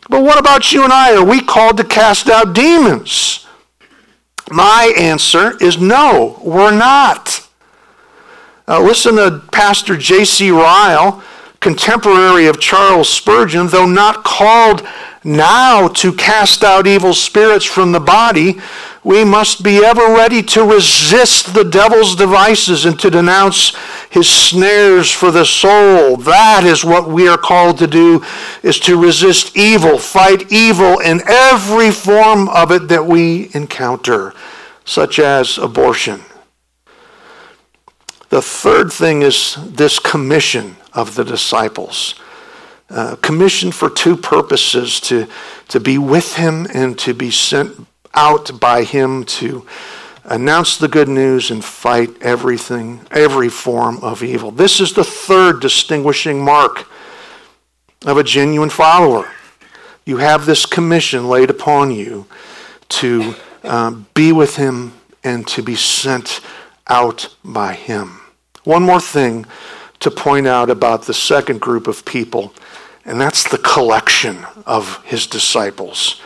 But 0.08 0.22
what 0.22 0.38
about 0.38 0.72
you 0.72 0.84
and 0.84 0.92
I? 0.92 1.14
Are 1.14 1.24
we 1.24 1.40
called 1.40 1.76
to 1.76 1.84
cast 1.84 2.28
out 2.28 2.54
demons? 2.54 3.46
My 4.50 4.94
answer 4.98 5.62
is 5.62 5.78
no, 5.78 6.40
we're 6.42 6.76
not. 6.76 7.46
Uh, 8.66 8.80
listen 8.80 9.16
to 9.16 9.42
Pastor 9.52 9.96
J.C. 9.96 10.50
Ryle, 10.50 11.22
contemporary 11.60 12.46
of 12.46 12.60
Charles 12.60 13.08
Spurgeon, 13.08 13.66
though 13.68 13.86
not 13.86 14.24
called 14.24 14.86
now 15.28 15.88
to 15.88 16.12
cast 16.12 16.64
out 16.64 16.86
evil 16.86 17.12
spirits 17.12 17.64
from 17.64 17.92
the 17.92 18.00
body, 18.00 18.58
we 19.04 19.24
must 19.24 19.62
be 19.62 19.84
ever 19.84 20.14
ready 20.14 20.42
to 20.42 20.64
resist 20.64 21.54
the 21.54 21.64
devil's 21.64 22.16
devices 22.16 22.84
and 22.84 22.98
to 22.98 23.10
denounce 23.10 23.76
his 24.10 24.28
snares 24.28 25.10
for 25.10 25.30
the 25.30 25.44
soul. 25.44 26.16
That 26.16 26.64
is 26.64 26.84
what 26.84 27.08
we 27.08 27.28
are 27.28 27.38
called 27.38 27.78
to 27.78 27.86
do 27.86 28.24
is 28.62 28.80
to 28.80 29.00
resist 29.00 29.56
evil, 29.56 29.98
fight 29.98 30.50
evil 30.50 30.98
in 30.98 31.20
every 31.28 31.90
form 31.90 32.48
of 32.48 32.72
it 32.72 32.88
that 32.88 33.06
we 33.06 33.50
encounter, 33.54 34.34
such 34.84 35.18
as 35.18 35.58
abortion. 35.58 36.22
The 38.30 38.42
third 38.42 38.92
thing 38.92 39.22
is 39.22 39.56
this 39.66 39.98
commission 39.98 40.76
of 40.92 41.14
the 41.14 41.24
disciples. 41.24 42.14
Uh, 42.90 43.16
commissioned 43.16 43.74
for 43.74 43.90
two 43.90 44.16
purposes 44.16 44.98
to, 44.98 45.26
to 45.68 45.78
be 45.78 45.98
with 45.98 46.36
him 46.36 46.66
and 46.72 46.98
to 46.98 47.12
be 47.12 47.30
sent 47.30 47.86
out 48.14 48.58
by 48.58 48.82
him 48.82 49.24
to 49.24 49.66
announce 50.24 50.78
the 50.78 50.88
good 50.88 51.08
news 51.08 51.50
and 51.50 51.62
fight 51.62 52.10
everything, 52.22 53.00
every 53.10 53.50
form 53.50 53.98
of 54.02 54.22
evil. 54.22 54.50
This 54.50 54.80
is 54.80 54.94
the 54.94 55.04
third 55.04 55.60
distinguishing 55.60 56.42
mark 56.42 56.88
of 58.06 58.16
a 58.16 58.24
genuine 58.24 58.70
follower. 58.70 59.30
You 60.06 60.16
have 60.18 60.46
this 60.46 60.64
commission 60.64 61.28
laid 61.28 61.50
upon 61.50 61.90
you 61.90 62.26
to 62.88 63.34
uh, 63.64 63.90
be 64.14 64.32
with 64.32 64.56
him 64.56 64.94
and 65.22 65.46
to 65.48 65.62
be 65.62 65.76
sent 65.76 66.40
out 66.86 67.34
by 67.44 67.74
him. 67.74 68.20
One 68.64 68.82
more 68.82 69.00
thing 69.00 69.44
to 70.00 70.10
point 70.10 70.46
out 70.46 70.70
about 70.70 71.02
the 71.02 71.14
second 71.14 71.60
group 71.60 71.86
of 71.86 72.04
people, 72.04 72.52
and 73.04 73.20
that's 73.20 73.48
the 73.48 73.58
collection 73.58 74.46
of 74.66 75.04
his 75.04 75.26
disciples 75.26 76.20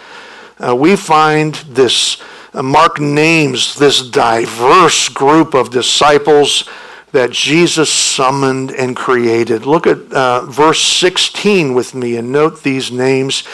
uh, 0.63 0.77
we 0.77 0.97
find 0.97 1.55
this, 1.69 2.23
uh, 2.55 2.63
Mark 2.63 3.01
names 3.01 3.75
this 3.75 4.09
diverse 4.09 5.09
group 5.09 5.55
of 5.55 5.71
disciples 5.71 6.69
that 7.11 7.31
Jesus 7.31 7.93
summoned 7.93 8.71
and 8.71 8.97
created. 8.97 9.67
Look 9.67 9.87
at 9.87 10.13
uh, 10.13 10.47
verse 10.47 10.83
16 10.83 11.75
with 11.75 11.95
me 11.95 12.17
and 12.17 12.33
note 12.33 12.63
these 12.63 12.91
names. 12.93 13.45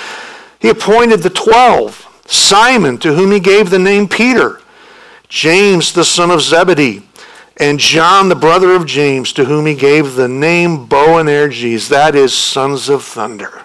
He 0.61 0.69
appointed 0.69 1.23
the 1.23 1.31
twelve 1.31 2.05
Simon, 2.27 2.99
to 2.99 3.15
whom 3.15 3.33
he 3.33 3.41
gave 3.41 3.71
the 3.71 3.79
name 3.79 4.07
Peter, 4.07 4.61
James 5.31 5.93
the 5.93 6.05
son 6.05 6.31
of 6.31 6.43
Zebedee, 6.43 7.08
and 7.59 7.79
John 7.79 8.29
the 8.29 8.37
brother 8.37 8.73
of 8.73 8.87
James, 8.87 9.33
to 9.35 9.45
whom 9.45 9.67
he 9.67 9.75
gave 9.75 10.15
the 10.15 10.29
name 10.29 10.87
Boanerges, 10.87 11.89
that 11.89 12.15
is, 12.15 12.33
sons 12.33 12.89
of 12.89 13.03
thunder. 13.03 13.65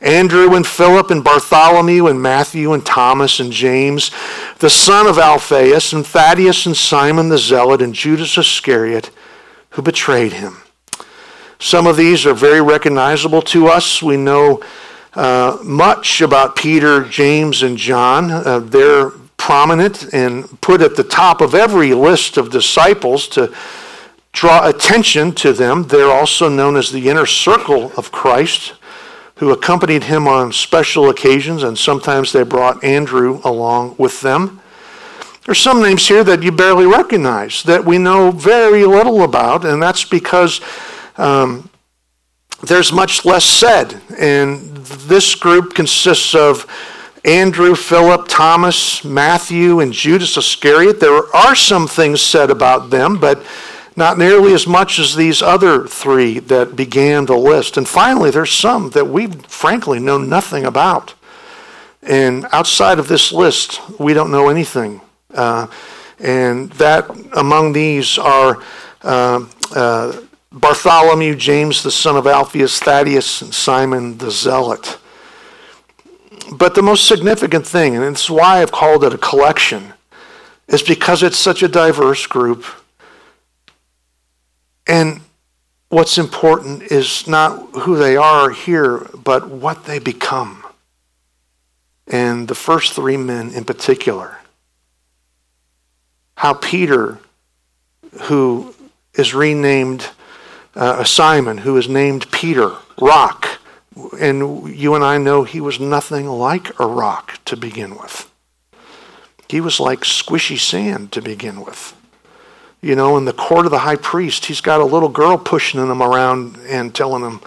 Andrew 0.00 0.54
and 0.54 0.66
Philip 0.66 1.10
and 1.10 1.24
Bartholomew 1.24 2.06
and 2.06 2.20
Matthew 2.20 2.72
and 2.72 2.84
Thomas 2.84 3.40
and 3.40 3.50
James, 3.50 4.10
the 4.58 4.70
son 4.70 5.06
of 5.06 5.18
Alphaeus, 5.18 5.92
and 5.92 6.06
Thaddeus 6.06 6.66
and 6.66 6.76
Simon 6.76 7.28
the 7.28 7.38
Zealot 7.38 7.82
and 7.82 7.94
Judas 7.94 8.38
Iscariot, 8.38 9.10
who 9.70 9.82
betrayed 9.82 10.34
him. 10.34 10.58
Some 11.58 11.86
of 11.86 11.96
these 11.96 12.26
are 12.26 12.34
very 12.34 12.60
recognizable 12.60 13.42
to 13.42 13.68
us. 13.68 14.02
We 14.02 14.16
know 14.16 14.62
uh, 15.14 15.58
much 15.64 16.20
about 16.20 16.54
Peter, 16.54 17.02
James, 17.04 17.62
and 17.62 17.78
John. 17.78 18.30
Uh, 18.30 18.58
they're 18.60 19.12
prominent 19.36 20.12
and 20.12 20.60
put 20.60 20.82
at 20.82 20.96
the 20.96 21.04
top 21.04 21.40
of 21.40 21.54
every 21.54 21.94
list 21.94 22.36
of 22.36 22.50
disciples 22.50 23.28
to 23.28 23.54
draw 24.32 24.68
attention 24.68 25.32
to 25.32 25.52
them. 25.52 25.84
They're 25.84 26.10
also 26.10 26.48
known 26.48 26.76
as 26.76 26.90
the 26.90 27.08
inner 27.08 27.26
circle 27.26 27.92
of 27.96 28.12
Christ, 28.12 28.74
who 29.36 29.50
accompanied 29.50 30.04
him 30.04 30.26
on 30.26 30.52
special 30.52 31.08
occasions, 31.10 31.62
and 31.62 31.78
sometimes 31.78 32.32
they 32.32 32.42
brought 32.42 32.82
Andrew 32.82 33.40
along 33.44 33.96
with 33.98 34.20
them. 34.20 34.60
There's 35.44 35.60
some 35.60 35.80
names 35.80 36.08
here 36.08 36.24
that 36.24 36.42
you 36.42 36.50
barely 36.50 36.86
recognize, 36.86 37.62
that 37.62 37.84
we 37.84 37.98
know 37.98 38.30
very 38.30 38.84
little 38.84 39.22
about, 39.22 39.64
and 39.64 39.80
that's 39.80 40.04
because 40.04 40.60
um, 41.16 41.70
there's 42.62 42.92
much 42.92 43.24
less 43.24 43.44
said. 43.44 44.00
And 44.18 44.76
this 45.08 45.34
group 45.34 45.74
consists 45.74 46.34
of 46.34 46.66
Andrew, 47.26 47.74
Philip, 47.74 48.28
Thomas, 48.28 49.04
Matthew, 49.04 49.80
and 49.80 49.92
Judas 49.92 50.36
Iscariot. 50.36 51.00
There 51.00 51.24
are 51.34 51.56
some 51.56 51.88
things 51.88 52.20
said 52.20 52.50
about 52.50 52.90
them, 52.90 53.18
but 53.18 53.44
not 53.96 54.16
nearly 54.16 54.54
as 54.54 54.64
much 54.64 55.00
as 55.00 55.16
these 55.16 55.42
other 55.42 55.88
three 55.88 56.38
that 56.38 56.76
began 56.76 57.26
the 57.26 57.36
list. 57.36 57.76
And 57.76 57.88
finally, 57.88 58.30
there's 58.30 58.52
some 58.52 58.90
that 58.90 59.08
we 59.08 59.26
frankly 59.26 59.98
know 59.98 60.18
nothing 60.18 60.64
about. 60.64 61.14
And 62.00 62.46
outside 62.52 63.00
of 63.00 63.08
this 63.08 63.32
list, 63.32 63.80
we 63.98 64.14
don't 64.14 64.30
know 64.30 64.48
anything. 64.48 65.00
Uh, 65.34 65.66
and 66.20 66.70
that 66.74 67.10
among 67.36 67.72
these 67.72 68.18
are 68.18 68.62
uh, 69.02 69.44
uh, 69.74 70.20
Bartholomew, 70.52 71.34
James 71.34 71.82
the 71.82 71.90
son 71.90 72.16
of 72.16 72.28
Alphaeus, 72.28 72.78
Thaddeus, 72.78 73.42
and 73.42 73.52
Simon 73.52 74.18
the 74.18 74.30
Zealot. 74.30 74.98
But 76.52 76.74
the 76.74 76.82
most 76.82 77.06
significant 77.06 77.66
thing, 77.66 77.96
and 77.96 78.04
it's 78.04 78.30
why 78.30 78.62
I've 78.62 78.72
called 78.72 79.04
it 79.04 79.12
a 79.12 79.18
collection, 79.18 79.92
is 80.68 80.82
because 80.82 81.22
it's 81.22 81.38
such 81.38 81.62
a 81.62 81.68
diverse 81.68 82.26
group. 82.26 82.64
And 84.86 85.20
what's 85.88 86.18
important 86.18 86.82
is 86.84 87.26
not 87.26 87.74
who 87.80 87.96
they 87.96 88.16
are 88.16 88.50
here, 88.50 89.08
but 89.14 89.48
what 89.48 89.84
they 89.84 89.98
become. 89.98 90.64
And 92.06 92.46
the 92.46 92.54
first 92.54 92.92
three 92.92 93.16
men 93.16 93.52
in 93.52 93.64
particular. 93.64 94.38
How 96.36 96.54
Peter, 96.54 97.18
who 98.22 98.74
is 99.14 99.34
renamed 99.34 100.10
uh, 100.76 101.02
Simon, 101.04 101.58
who 101.58 101.76
is 101.76 101.88
named 101.88 102.30
Peter, 102.30 102.76
rock. 103.00 103.58
And 104.20 104.76
you 104.76 104.94
and 104.94 105.02
I 105.02 105.18
know 105.18 105.44
he 105.44 105.60
was 105.60 105.80
nothing 105.80 106.26
like 106.26 106.78
a 106.78 106.86
rock 106.86 107.40
to 107.46 107.56
begin 107.56 107.96
with. 107.96 108.30
He 109.48 109.60
was 109.60 109.80
like 109.80 110.00
squishy 110.00 110.58
sand 110.58 111.12
to 111.12 111.22
begin 111.22 111.64
with. 111.64 111.94
You 112.82 112.94
know, 112.94 113.16
in 113.16 113.24
the 113.24 113.32
court 113.32 113.64
of 113.64 113.72
the 113.72 113.78
high 113.78 113.96
priest, 113.96 114.46
he's 114.46 114.60
got 114.60 114.80
a 114.80 114.84
little 114.84 115.08
girl 115.08 115.38
pushing 115.38 115.80
him 115.80 116.02
around 116.02 116.58
and 116.68 116.94
telling 116.94 117.22
him, 117.22 117.40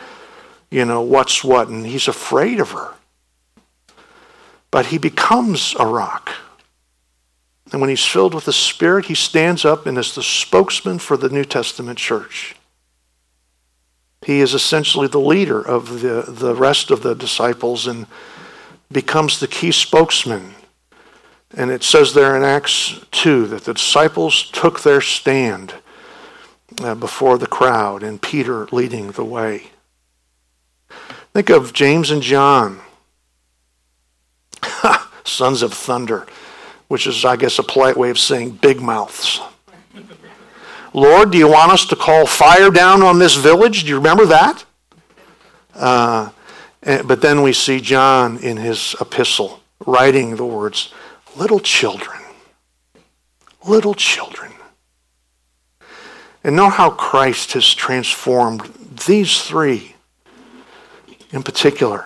you 0.71 0.85
know, 0.85 1.01
what's 1.01 1.43
what, 1.43 1.67
and 1.67 1.85
he's 1.85 2.07
afraid 2.07 2.59
of 2.59 2.71
her. 2.71 2.93
But 4.71 4.87
he 4.87 4.97
becomes 4.97 5.75
a 5.79 5.85
rock. 5.85 6.31
And 7.71 7.81
when 7.81 7.89
he's 7.89 8.05
filled 8.05 8.33
with 8.33 8.45
the 8.45 8.53
Spirit, 8.53 9.05
he 9.05 9.15
stands 9.15 9.65
up 9.65 9.85
and 9.85 9.97
is 9.97 10.15
the 10.15 10.23
spokesman 10.23 10.99
for 10.99 11.17
the 11.17 11.29
New 11.29 11.45
Testament 11.45 11.99
church. 11.99 12.55
He 14.29 14.41
is 14.41 14.53
essentially 14.53 15.07
the 15.07 15.17
leader 15.17 15.59
of 15.59 16.01
the, 16.01 16.23
the 16.27 16.53
rest 16.53 16.91
of 16.91 17.01
the 17.01 17.15
disciples 17.15 17.87
and 17.87 18.05
becomes 18.91 19.39
the 19.39 19.47
key 19.47 19.71
spokesman. 19.71 20.53
And 21.57 21.71
it 21.71 21.81
says 21.81 22.13
there 22.13 22.37
in 22.37 22.43
Acts 22.43 23.03
2 23.09 23.47
that 23.47 23.63
the 23.63 23.73
disciples 23.73 24.51
took 24.51 24.81
their 24.81 25.01
stand 25.01 25.73
uh, 26.79 26.93
before 26.93 27.39
the 27.39 27.47
crowd 27.47 28.03
and 28.03 28.21
Peter 28.21 28.67
leading 28.71 29.13
the 29.13 29.25
way. 29.25 29.71
Think 31.33 31.49
of 31.49 31.73
James 31.73 32.11
and 32.11 32.21
John, 32.21 32.81
sons 35.23 35.63
of 35.63 35.73
thunder, 35.73 36.27
which 36.87 37.07
is, 37.07 37.25
I 37.25 37.35
guess, 37.35 37.57
a 37.57 37.63
polite 37.63 37.97
way 37.97 38.11
of 38.11 38.19
saying 38.19 38.59
big 38.61 38.79
mouths. 38.79 39.41
Lord, 40.93 41.31
do 41.31 41.37
you 41.37 41.47
want 41.47 41.71
us 41.71 41.85
to 41.85 41.95
call 41.95 42.25
fire 42.25 42.71
down 42.71 43.01
on 43.01 43.19
this 43.19 43.35
village? 43.35 43.83
Do 43.83 43.89
you 43.89 43.95
remember 43.95 44.25
that? 44.25 44.65
Uh, 45.75 46.29
but 46.81 47.21
then 47.21 47.41
we 47.41 47.53
see 47.53 47.79
John 47.79 48.37
in 48.37 48.57
his 48.57 48.95
epistle 48.99 49.61
writing 49.85 50.35
the 50.35 50.45
words, 50.45 50.93
little 51.35 51.59
children, 51.59 52.19
little 53.65 53.93
children. 53.93 54.51
And 56.43 56.55
know 56.55 56.69
how 56.69 56.89
Christ 56.89 57.53
has 57.53 57.73
transformed 57.73 58.61
these 59.05 59.41
three 59.43 59.95
in 61.31 61.43
particular. 61.43 62.05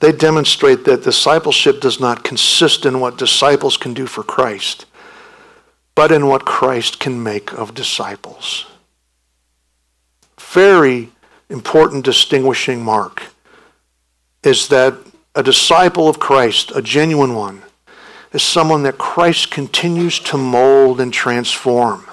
They 0.00 0.12
demonstrate 0.12 0.84
that 0.84 1.02
discipleship 1.02 1.80
does 1.80 1.98
not 1.98 2.22
consist 2.22 2.84
in 2.84 3.00
what 3.00 3.16
disciples 3.16 3.76
can 3.76 3.94
do 3.94 4.06
for 4.06 4.22
Christ 4.22 4.84
but 5.94 6.10
in 6.10 6.26
what 6.26 6.44
Christ 6.44 6.98
can 6.98 7.22
make 7.22 7.52
of 7.52 7.74
disciples. 7.74 8.66
Very 10.38 11.10
important 11.48 12.04
distinguishing 12.04 12.82
mark 12.82 13.24
is 14.42 14.68
that 14.68 14.94
a 15.34 15.42
disciple 15.42 16.08
of 16.08 16.18
Christ, 16.18 16.72
a 16.74 16.82
genuine 16.82 17.34
one, 17.34 17.62
is 18.32 18.42
someone 18.42 18.82
that 18.82 18.98
Christ 18.98 19.50
continues 19.50 20.18
to 20.20 20.36
mold 20.36 21.00
and 21.00 21.12
transform. 21.12 22.06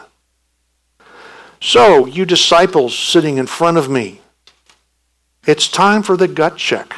So, 1.60 2.06
you 2.06 2.26
disciples 2.26 2.98
sitting 2.98 3.38
in 3.38 3.46
front 3.46 3.78
of 3.78 3.90
me, 3.90 4.22
it's 5.46 5.68
time 5.68 6.02
for 6.04 6.18
the 6.18 6.28
gut 6.28 6.58
check. 6.58 6.96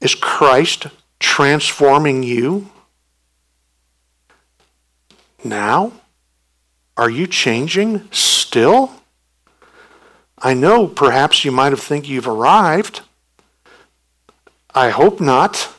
Is 0.00 0.14
Christ 0.14 0.86
transforming 1.18 2.22
you? 2.22 2.70
Now? 5.44 5.92
Are 6.96 7.10
you 7.10 7.26
changing 7.26 8.08
still? 8.10 8.92
I 10.38 10.54
know 10.54 10.86
perhaps 10.86 11.44
you 11.44 11.52
might 11.52 11.72
have 11.72 11.80
think 11.80 12.08
you've 12.08 12.28
arrived. 12.28 13.02
I 14.74 14.90
hope 14.90 15.20
not, 15.20 15.74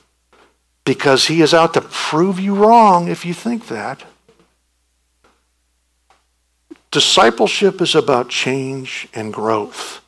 because 0.84 1.28
he 1.28 1.42
is 1.42 1.54
out 1.54 1.74
to 1.76 1.82
prove 1.82 2.40
you 2.40 2.56
wrong 2.56 3.08
if 3.08 3.26
you 3.26 3.34
think 3.34 3.68
that. 3.68 4.04
Discipleship 6.92 7.82
is 7.82 7.96
about 7.96 8.30
change 8.30 9.08
and 9.14 9.32
growth. 9.32 10.02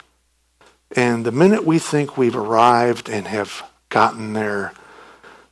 And 0.96 1.26
the 1.26 1.32
minute 1.32 1.64
we 1.64 1.78
think 1.78 2.18
we've 2.18 2.36
arrived 2.36 3.08
and 3.08 3.28
have 3.28 3.64
gotten 3.90 4.34
there, 4.34 4.74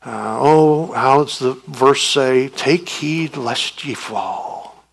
uh, 0.05 0.37
oh, 0.39 0.93
how 0.93 1.23
does 1.23 1.39
the 1.39 1.53
verse 1.67 2.03
say? 2.03 2.47
Take 2.49 2.87
heed 2.87 3.35
lest 3.35 3.83
ye 3.83 3.93
fall. 3.93 4.85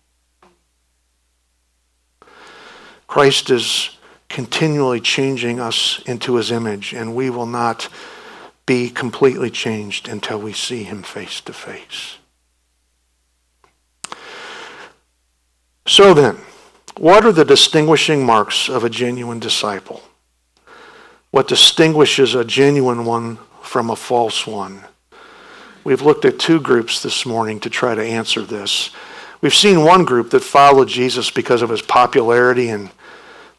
Christ 3.07 3.49
is 3.49 3.97
continually 4.27 4.99
changing 4.99 5.59
us 5.59 6.01
into 6.05 6.35
his 6.35 6.51
image, 6.51 6.93
and 6.93 7.15
we 7.15 7.29
will 7.29 7.45
not 7.45 7.87
be 8.65 8.89
completely 8.89 9.49
changed 9.49 10.09
until 10.09 10.39
we 10.39 10.51
see 10.51 10.83
him 10.83 11.01
face 11.03 11.39
to 11.41 11.53
face. 11.53 12.17
So 15.87 16.13
then, 16.13 16.37
what 16.97 17.25
are 17.25 17.31
the 17.31 17.45
distinguishing 17.45 18.25
marks 18.25 18.67
of 18.67 18.83
a 18.83 18.89
genuine 18.89 19.39
disciple? 19.39 20.03
What 21.31 21.47
distinguishes 21.47 22.35
a 22.35 22.43
genuine 22.43 23.05
one 23.05 23.37
from 23.61 23.89
a 23.89 23.95
false 23.95 24.45
one? 24.45 24.83
We've 25.87 26.01
looked 26.01 26.25
at 26.25 26.37
two 26.37 26.59
groups 26.59 27.01
this 27.01 27.25
morning 27.25 27.61
to 27.61 27.69
try 27.69 27.95
to 27.95 28.03
answer 28.03 28.41
this. 28.41 28.89
We've 29.39 29.55
seen 29.55 29.85
one 29.85 30.03
group 30.03 30.31
that 30.31 30.43
followed 30.43 30.89
Jesus 30.89 31.31
because 31.31 31.61
of 31.61 31.69
his 31.69 31.81
popularity, 31.81 32.67
and 32.67 32.89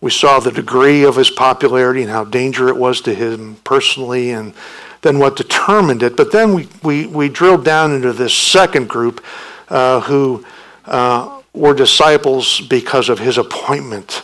we 0.03 0.11
saw 0.11 0.39
the 0.39 0.53
degree 0.53 1.05
of 1.05 1.17
his 1.17 1.31
popularity 1.31 2.03
and 2.03 2.11
how 2.11 2.25
dangerous 2.25 2.73
it 2.73 2.77
was 2.77 3.01
to 3.01 3.15
him 3.15 3.57
personally, 3.65 4.33
and 4.33 4.53
then 5.01 5.19
what 5.19 5.37
determined 5.37 6.03
it. 6.03 6.19
But 6.19 6.31
then 6.31 6.53
we, 6.53 6.69
we, 6.83 7.07
we 7.07 7.31
drilled 7.31 7.65
down 7.65 7.95
into 7.95 8.13
this 8.13 8.35
second 8.35 8.91
group 8.91 9.25
uh, 9.71 10.03
who 10.03 10.45
uh, 10.85 11.41
were 11.55 11.73
disciples 11.73 12.61
because 12.61 13.09
of 13.09 13.21
his 13.21 13.39
appointment. 13.39 14.23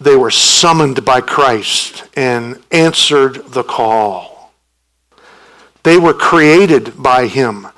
They 0.00 0.16
were 0.16 0.32
summoned 0.32 1.04
by 1.04 1.20
Christ 1.20 2.02
and 2.16 2.60
answered 2.72 3.52
the 3.52 3.62
call. 3.62 4.31
They 5.82 5.98
were 5.98 6.14
created 6.14 7.02
by 7.02 7.26
him. 7.26 7.68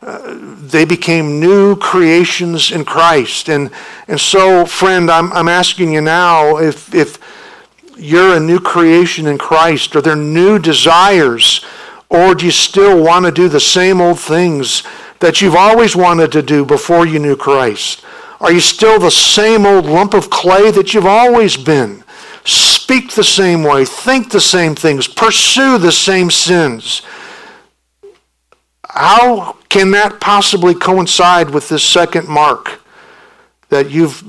Uh, 0.00 0.36
they 0.58 0.84
became 0.84 1.38
new 1.38 1.76
creations 1.76 2.72
in 2.72 2.84
Christ. 2.84 3.48
And, 3.48 3.70
and 4.08 4.20
so, 4.20 4.66
friend, 4.66 5.10
I'm, 5.10 5.32
I'm 5.32 5.48
asking 5.48 5.92
you 5.92 6.00
now 6.00 6.56
if, 6.56 6.92
if 6.94 7.18
you're 7.96 8.36
a 8.36 8.40
new 8.40 8.58
creation 8.58 9.26
in 9.26 9.38
Christ? 9.38 9.94
Are 9.94 10.00
there 10.00 10.16
new 10.16 10.58
desires? 10.58 11.64
Or 12.08 12.34
do 12.34 12.46
you 12.46 12.52
still 12.52 13.02
want 13.02 13.24
to 13.26 13.32
do 13.32 13.48
the 13.48 13.60
same 13.60 14.00
old 14.00 14.18
things 14.18 14.82
that 15.20 15.40
you've 15.40 15.54
always 15.54 15.94
wanted 15.94 16.32
to 16.32 16.42
do 16.42 16.64
before 16.64 17.06
you 17.06 17.18
knew 17.18 17.36
Christ? 17.36 18.04
Are 18.40 18.52
you 18.52 18.60
still 18.60 18.98
the 18.98 19.10
same 19.10 19.64
old 19.64 19.86
lump 19.86 20.14
of 20.14 20.30
clay 20.30 20.70
that 20.72 20.92
you've 20.92 21.06
always 21.06 21.56
been? 21.56 22.02
Speak 22.44 23.12
the 23.12 23.22
same 23.22 23.62
way, 23.62 23.84
think 23.84 24.32
the 24.32 24.40
same 24.40 24.74
things, 24.74 25.06
pursue 25.06 25.78
the 25.78 25.92
same 25.92 26.28
sins. 26.28 27.02
How 28.94 29.56
can 29.68 29.90
that 29.92 30.20
possibly 30.20 30.74
coincide 30.74 31.50
with 31.50 31.68
this 31.68 31.82
second 31.84 32.28
mark 32.28 32.80
that 33.70 33.90
you've 33.90 34.22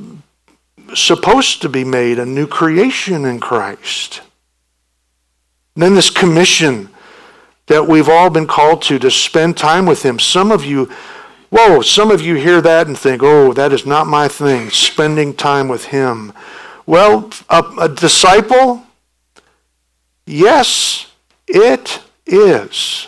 supposed 0.95 1.61
to 1.61 1.70
be 1.70 1.84
made 1.84 2.20
a 2.20 2.26
new 2.26 2.47
creation 2.47 3.26
in 3.26 3.39
Christ. 3.39 4.22
And 5.76 5.84
then 5.84 5.95
this 5.95 6.09
commission 6.09 6.89
that 7.68 7.88
we've 7.88 8.09
all 8.09 8.30
been 8.30 8.47
called 8.47 8.82
to 8.84 8.99
to 8.99 9.09
spend 9.09 9.57
time 9.57 9.86
with 9.86 10.03
Him. 10.03 10.20
Some 10.20 10.51
of 10.51 10.66
you, 10.66 10.89
whoa, 11.49 11.82
some 11.82 12.11
of 12.11 12.22
you 12.22 12.36
hear 12.36 12.61
that 12.61 12.88
and 12.88 12.97
think, 12.97 13.22
oh, 13.24 13.53
that 13.53 13.74
is 13.74 13.86
not 13.86 14.07
my 14.07 14.28
thing, 14.28 14.70
spending 14.70 15.34
time 15.34 15.68
with 15.68 15.86
Him. 15.86 16.34
Well, 16.86 17.30
a, 17.49 17.64
a 17.82 17.89
disciple, 17.89 18.84
yes, 20.26 21.11
it 21.47 22.01
is. 22.26 23.07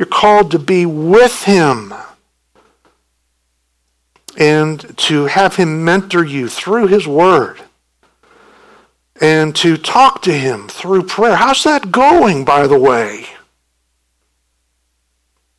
You're 0.00 0.06
called 0.06 0.52
to 0.52 0.58
be 0.58 0.86
with 0.86 1.42
Him 1.42 1.92
and 4.38 4.96
to 4.96 5.26
have 5.26 5.56
him 5.56 5.84
mentor 5.84 6.24
you 6.24 6.48
through 6.48 6.86
his 6.86 7.06
word 7.06 7.60
and 9.20 9.54
to 9.56 9.76
talk 9.76 10.22
to 10.22 10.32
him 10.32 10.68
through 10.68 11.02
prayer. 11.02 11.36
How's 11.36 11.62
that 11.64 11.92
going, 11.92 12.46
by 12.46 12.66
the 12.66 12.78
way? 12.78 13.26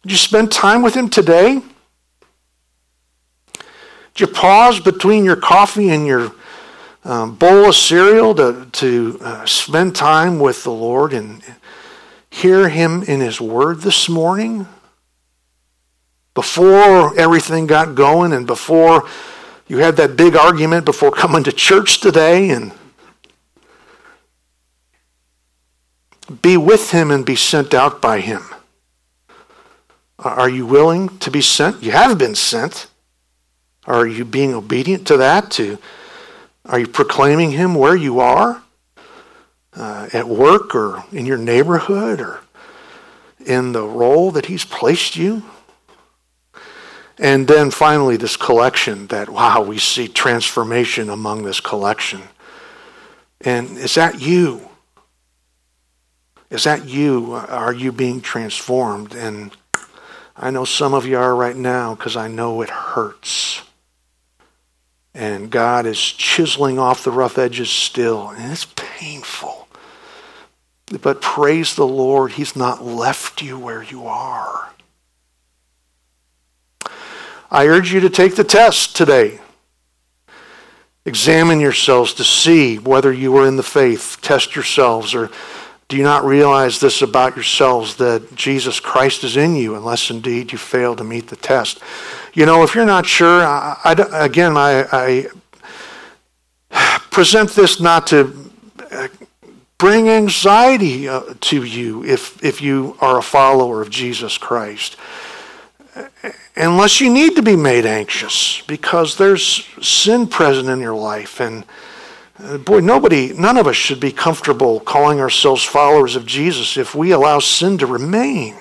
Did 0.01 0.13
you 0.13 0.17
spend 0.17 0.51
time 0.51 0.81
with 0.81 0.95
him 0.95 1.07
today? 1.07 1.61
Did 3.53 4.21
you 4.21 4.25
pause 4.25 4.79
between 4.79 5.23
your 5.23 5.35
coffee 5.35 5.89
and 5.89 6.07
your 6.07 6.31
um, 7.03 7.35
bowl 7.35 7.69
of 7.69 7.75
cereal 7.75 8.33
to, 8.33 8.67
to 8.71 9.19
uh, 9.21 9.45
spend 9.45 9.95
time 9.95 10.39
with 10.39 10.63
the 10.63 10.71
Lord 10.71 11.13
and 11.13 11.43
hear 12.31 12.69
him 12.69 13.03
in 13.03 13.19
his 13.19 13.39
word 13.39 13.81
this 13.81 14.09
morning? 14.09 14.65
before 16.33 17.17
everything 17.19 17.67
got 17.67 17.95
going 17.95 18.33
and 18.33 18.47
before 18.47 19.07
you 19.67 19.77
had 19.77 19.97
that 19.97 20.15
big 20.15 20.35
argument 20.35 20.85
before 20.85 21.11
coming 21.11 21.43
to 21.43 21.51
church 21.51 21.99
today 21.99 22.49
and 22.49 22.71
be 26.41 26.57
with 26.57 26.91
him 26.91 27.11
and 27.11 27.25
be 27.25 27.35
sent 27.35 27.73
out 27.73 28.01
by 28.01 28.19
him. 28.19 28.41
Are 30.19 30.49
you 30.49 30.65
willing 30.65 31.17
to 31.19 31.31
be 31.31 31.41
sent? 31.41 31.81
You 31.83 31.91
have 31.91 32.17
been 32.17 32.35
sent. 32.35 32.87
Are 33.85 34.07
you 34.07 34.23
being 34.23 34.53
obedient 34.53 35.07
to 35.07 35.17
that? 35.17 35.51
To 35.51 35.77
are 36.65 36.79
you 36.79 36.87
proclaiming 36.87 37.51
him 37.51 37.75
where 37.75 37.95
you 37.95 38.19
are? 38.19 38.61
Uh, 39.73 40.09
at 40.11 40.27
work 40.27 40.75
or 40.75 41.05
in 41.13 41.25
your 41.25 41.37
neighborhood 41.37 42.19
or 42.19 42.41
in 43.45 43.71
the 43.71 43.83
role 43.83 44.31
that 44.31 44.47
he's 44.47 44.65
placed 44.65 45.15
you? 45.15 45.43
And 47.17 47.47
then 47.47 47.69
finally, 47.69 48.17
this 48.17 48.35
collection 48.35 49.07
that, 49.07 49.29
wow, 49.29 49.61
we 49.61 49.77
see 49.77 50.07
transformation 50.07 51.09
among 51.09 51.43
this 51.43 51.59
collection. 51.59 52.21
And 53.41 53.77
is 53.77 53.93
that 53.95 54.19
you? 54.19 54.67
Is 56.49 56.63
that 56.63 56.85
you? 56.85 57.33
Are 57.33 57.73
you 57.73 57.91
being 57.91 58.21
transformed? 58.21 59.15
And 59.15 59.55
I 60.35 60.49
know 60.49 60.65
some 60.65 60.93
of 60.93 61.05
you 61.05 61.17
are 61.17 61.35
right 61.35 61.55
now 61.55 61.93
because 61.93 62.15
I 62.15 62.27
know 62.27 62.61
it 62.61 62.69
hurts. 62.69 63.61
And 65.13 65.51
God 65.51 65.85
is 65.85 65.99
chiseling 65.99 66.79
off 66.79 67.03
the 67.03 67.11
rough 67.11 67.37
edges 67.37 67.69
still. 67.69 68.29
And 68.29 68.51
it's 68.51 68.65
painful. 68.75 69.60
But 70.99 71.21
praise 71.21 71.75
the 71.75 71.87
Lord, 71.87 72.33
He's 72.33 72.55
not 72.55 72.83
left 72.83 73.41
you 73.41 73.57
where 73.57 73.83
you 73.83 74.07
are. 74.07 74.69
I 77.49 77.67
urge 77.67 77.93
you 77.93 77.99
to 78.01 78.09
take 78.09 78.35
the 78.35 78.43
test 78.43 78.95
today. 78.95 79.39
Examine 81.05 81.59
yourselves 81.59 82.13
to 82.15 82.23
see 82.23 82.77
whether 82.77 83.11
you 83.11 83.35
are 83.37 83.47
in 83.47 83.57
the 83.57 83.63
faith. 83.63 84.19
Test 84.21 84.55
yourselves. 84.55 85.15
Or 85.15 85.29
do 85.87 85.97
you 85.97 86.03
not 86.03 86.23
realize 86.23 86.79
this 86.79 87.01
about 87.01 87.35
yourselves 87.35 87.95
that 87.97 88.35
Jesus 88.35 88.79
Christ 88.79 89.23
is 89.23 89.35
in 89.35 89.55
you, 89.55 89.75
unless 89.75 90.09
indeed 90.09 90.51
you 90.51 90.57
fail 90.57 90.95
to 90.95 91.03
meet 91.03 91.27
the 91.27 91.35
test? 91.35 91.81
You 92.33 92.45
know, 92.45 92.63
if 92.63 92.75
you're 92.75 92.85
not 92.85 93.05
sure, 93.05 93.43
I, 93.43 93.77
I, 93.83 94.25
again, 94.25 94.55
I, 94.55 95.27
I 96.71 96.99
present 97.11 97.49
this 97.49 97.81
not 97.81 98.07
to 98.07 98.49
bring 99.81 100.07
anxiety 100.07 101.09
uh, 101.09 101.23
to 101.41 101.63
you 101.63 102.05
if, 102.05 102.41
if 102.45 102.61
you 102.61 102.95
are 103.01 103.17
a 103.17 103.23
follower 103.23 103.81
of 103.81 103.89
Jesus 103.89 104.37
Christ 104.37 104.95
unless 106.55 107.01
you 107.01 107.11
need 107.11 107.35
to 107.35 107.41
be 107.41 107.55
made 107.55 107.85
anxious 107.85 108.61
because 108.67 109.17
there's 109.17 109.65
sin 109.81 110.27
present 110.27 110.69
in 110.69 110.79
your 110.79 110.93
life. 110.93 111.39
And 111.39 111.65
uh, 112.39 112.59
boy, 112.59 112.79
nobody, 112.79 113.33
none 113.33 113.57
of 113.57 113.65
us 113.65 113.75
should 113.75 113.99
be 113.99 114.11
comfortable 114.11 114.79
calling 114.79 115.19
ourselves 115.19 115.63
followers 115.63 116.15
of 116.15 116.27
Jesus 116.27 116.77
if 116.77 116.93
we 116.93 117.11
allow 117.11 117.39
sin 117.39 117.79
to 117.79 117.87
remain. 117.87 118.55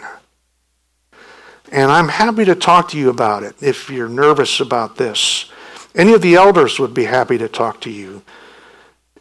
And 1.70 1.92
I'm 1.92 2.08
happy 2.08 2.46
to 2.46 2.54
talk 2.54 2.88
to 2.90 2.98
you 2.98 3.10
about 3.10 3.42
it 3.42 3.62
if 3.62 3.90
you're 3.90 4.08
nervous 4.08 4.58
about 4.58 4.96
this. 4.96 5.50
Any 5.94 6.14
of 6.14 6.22
the 6.22 6.34
elders 6.34 6.78
would 6.78 6.94
be 6.94 7.04
happy 7.04 7.36
to 7.36 7.48
talk 7.48 7.80
to 7.82 7.90
you. 7.90 8.22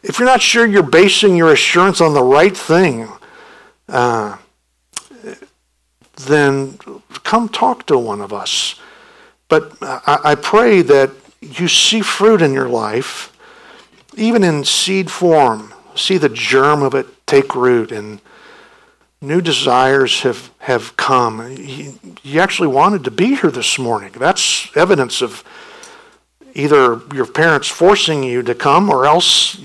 If 0.02 0.18
you're 0.18 0.28
not 0.28 0.40
sure 0.40 0.66
you're 0.66 0.82
basing 0.82 1.36
your 1.36 1.52
assurance 1.52 2.00
on 2.00 2.14
the 2.14 2.22
right 2.22 2.56
thing, 2.56 3.08
uh, 3.88 4.38
then 6.26 6.78
come 7.24 7.48
talk 7.48 7.86
to 7.86 7.98
one 7.98 8.20
of 8.20 8.32
us. 8.32 8.80
But 9.48 9.76
I, 9.82 10.18
I 10.24 10.34
pray 10.34 10.82
that 10.82 11.10
you 11.40 11.68
see 11.68 12.00
fruit 12.00 12.42
in 12.42 12.52
your 12.52 12.68
life, 12.68 13.36
even 14.16 14.44
in 14.44 14.64
seed 14.64 15.10
form. 15.10 15.74
See 15.94 16.18
the 16.18 16.28
germ 16.28 16.82
of 16.82 16.94
it 16.94 17.06
take 17.26 17.54
root 17.54 17.92
and 17.92 18.20
new 19.20 19.40
desires 19.40 20.22
have, 20.22 20.50
have 20.58 20.96
come. 20.96 21.52
You, 21.56 21.98
you 22.22 22.40
actually 22.40 22.68
wanted 22.68 23.04
to 23.04 23.10
be 23.10 23.36
here 23.36 23.50
this 23.50 23.78
morning. 23.78 24.12
That's 24.12 24.74
evidence 24.76 25.20
of 25.20 25.44
either 26.54 27.00
your 27.14 27.26
parents 27.26 27.68
forcing 27.68 28.22
you 28.22 28.42
to 28.42 28.54
come 28.54 28.90
or 28.90 29.06
else 29.06 29.58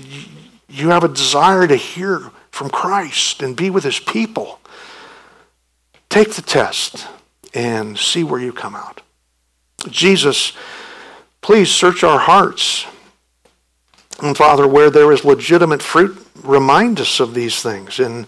you 0.68 0.90
have 0.90 1.04
a 1.04 1.08
desire 1.08 1.66
to 1.66 1.76
hear 1.76 2.30
from 2.50 2.70
Christ 2.70 3.42
and 3.42 3.56
be 3.56 3.70
with 3.70 3.84
his 3.84 3.98
people. 3.98 4.60
Take 6.08 6.34
the 6.34 6.42
test 6.42 7.06
and 7.54 7.98
see 7.98 8.24
where 8.24 8.40
you 8.40 8.52
come 8.52 8.74
out. 8.74 9.02
Jesus, 9.88 10.52
please 11.40 11.70
search 11.70 12.02
our 12.02 12.18
hearts. 12.18 12.86
And 14.22 14.36
Father, 14.36 14.66
where 14.66 14.90
there 14.90 15.12
is 15.12 15.24
legitimate 15.24 15.82
fruit, 15.82 16.16
remind 16.42 17.00
us 17.00 17.20
of 17.20 17.34
these 17.34 17.62
things. 17.62 17.98
And 17.98 18.26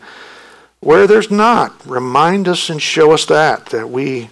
where 0.80 1.06
there's 1.06 1.30
not, 1.30 1.86
remind 1.86 2.48
us 2.48 2.70
and 2.70 2.80
show 2.80 3.12
us 3.12 3.24
that, 3.26 3.66
that 3.66 3.90
we 3.90 4.30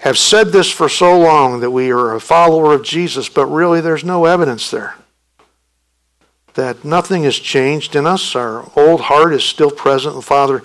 have 0.00 0.18
said 0.18 0.48
this 0.48 0.70
for 0.70 0.88
so 0.88 1.18
long 1.18 1.60
that 1.60 1.70
we 1.70 1.90
are 1.90 2.14
a 2.14 2.20
follower 2.20 2.74
of 2.74 2.82
Jesus, 2.82 3.28
but 3.28 3.46
really 3.46 3.80
there's 3.80 4.04
no 4.04 4.24
evidence 4.24 4.70
there. 4.70 4.96
That 6.54 6.84
nothing 6.84 7.24
has 7.24 7.36
changed 7.36 7.96
in 7.96 8.06
us. 8.06 8.36
Our 8.36 8.70
old 8.76 9.02
heart 9.02 9.32
is 9.32 9.44
still 9.44 9.70
present. 9.70 10.14
And 10.14 10.24
Father, 10.24 10.62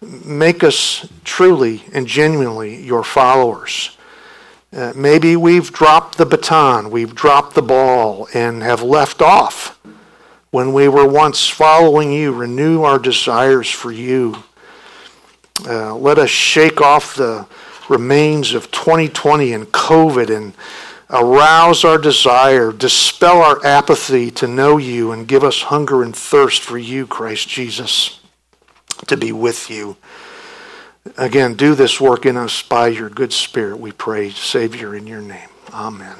make 0.00 0.64
us 0.64 1.08
truly 1.24 1.84
and 1.92 2.06
genuinely 2.06 2.82
your 2.82 3.04
followers. 3.04 3.96
Uh, 4.72 4.92
maybe 4.96 5.36
we've 5.36 5.72
dropped 5.72 6.16
the 6.16 6.24
baton, 6.24 6.90
we've 6.90 7.14
dropped 7.14 7.54
the 7.54 7.62
ball, 7.62 8.26
and 8.32 8.62
have 8.62 8.82
left 8.82 9.20
off 9.20 9.78
when 10.50 10.72
we 10.72 10.88
were 10.88 11.06
once 11.06 11.46
following 11.46 12.10
you. 12.10 12.32
Renew 12.32 12.82
our 12.82 12.98
desires 12.98 13.70
for 13.70 13.92
you. 13.92 14.42
Uh, 15.66 15.94
let 15.94 16.18
us 16.18 16.30
shake 16.30 16.80
off 16.80 17.14
the 17.14 17.46
remains 17.92 18.54
of 18.54 18.70
2020 18.70 19.52
and 19.52 19.66
COVID 19.66 20.34
and 20.34 20.54
arouse 21.10 21.84
our 21.84 21.98
desire, 21.98 22.72
dispel 22.72 23.42
our 23.42 23.64
apathy 23.64 24.30
to 24.30 24.48
know 24.48 24.78
you, 24.78 25.12
and 25.12 25.28
give 25.28 25.44
us 25.44 25.62
hunger 25.62 26.02
and 26.02 26.16
thirst 26.16 26.62
for 26.62 26.78
you, 26.78 27.06
Christ 27.06 27.48
Jesus, 27.48 28.18
to 29.06 29.16
be 29.16 29.30
with 29.30 29.70
you. 29.70 29.96
Again, 31.18 31.54
do 31.54 31.74
this 31.74 32.00
work 32.00 32.24
in 32.24 32.38
us 32.38 32.62
by 32.62 32.88
your 32.88 33.10
good 33.10 33.32
Spirit, 33.32 33.78
we 33.78 33.92
pray, 33.92 34.30
Savior, 34.30 34.96
in 34.96 35.06
your 35.06 35.20
name. 35.20 35.50
Amen. 35.74 36.16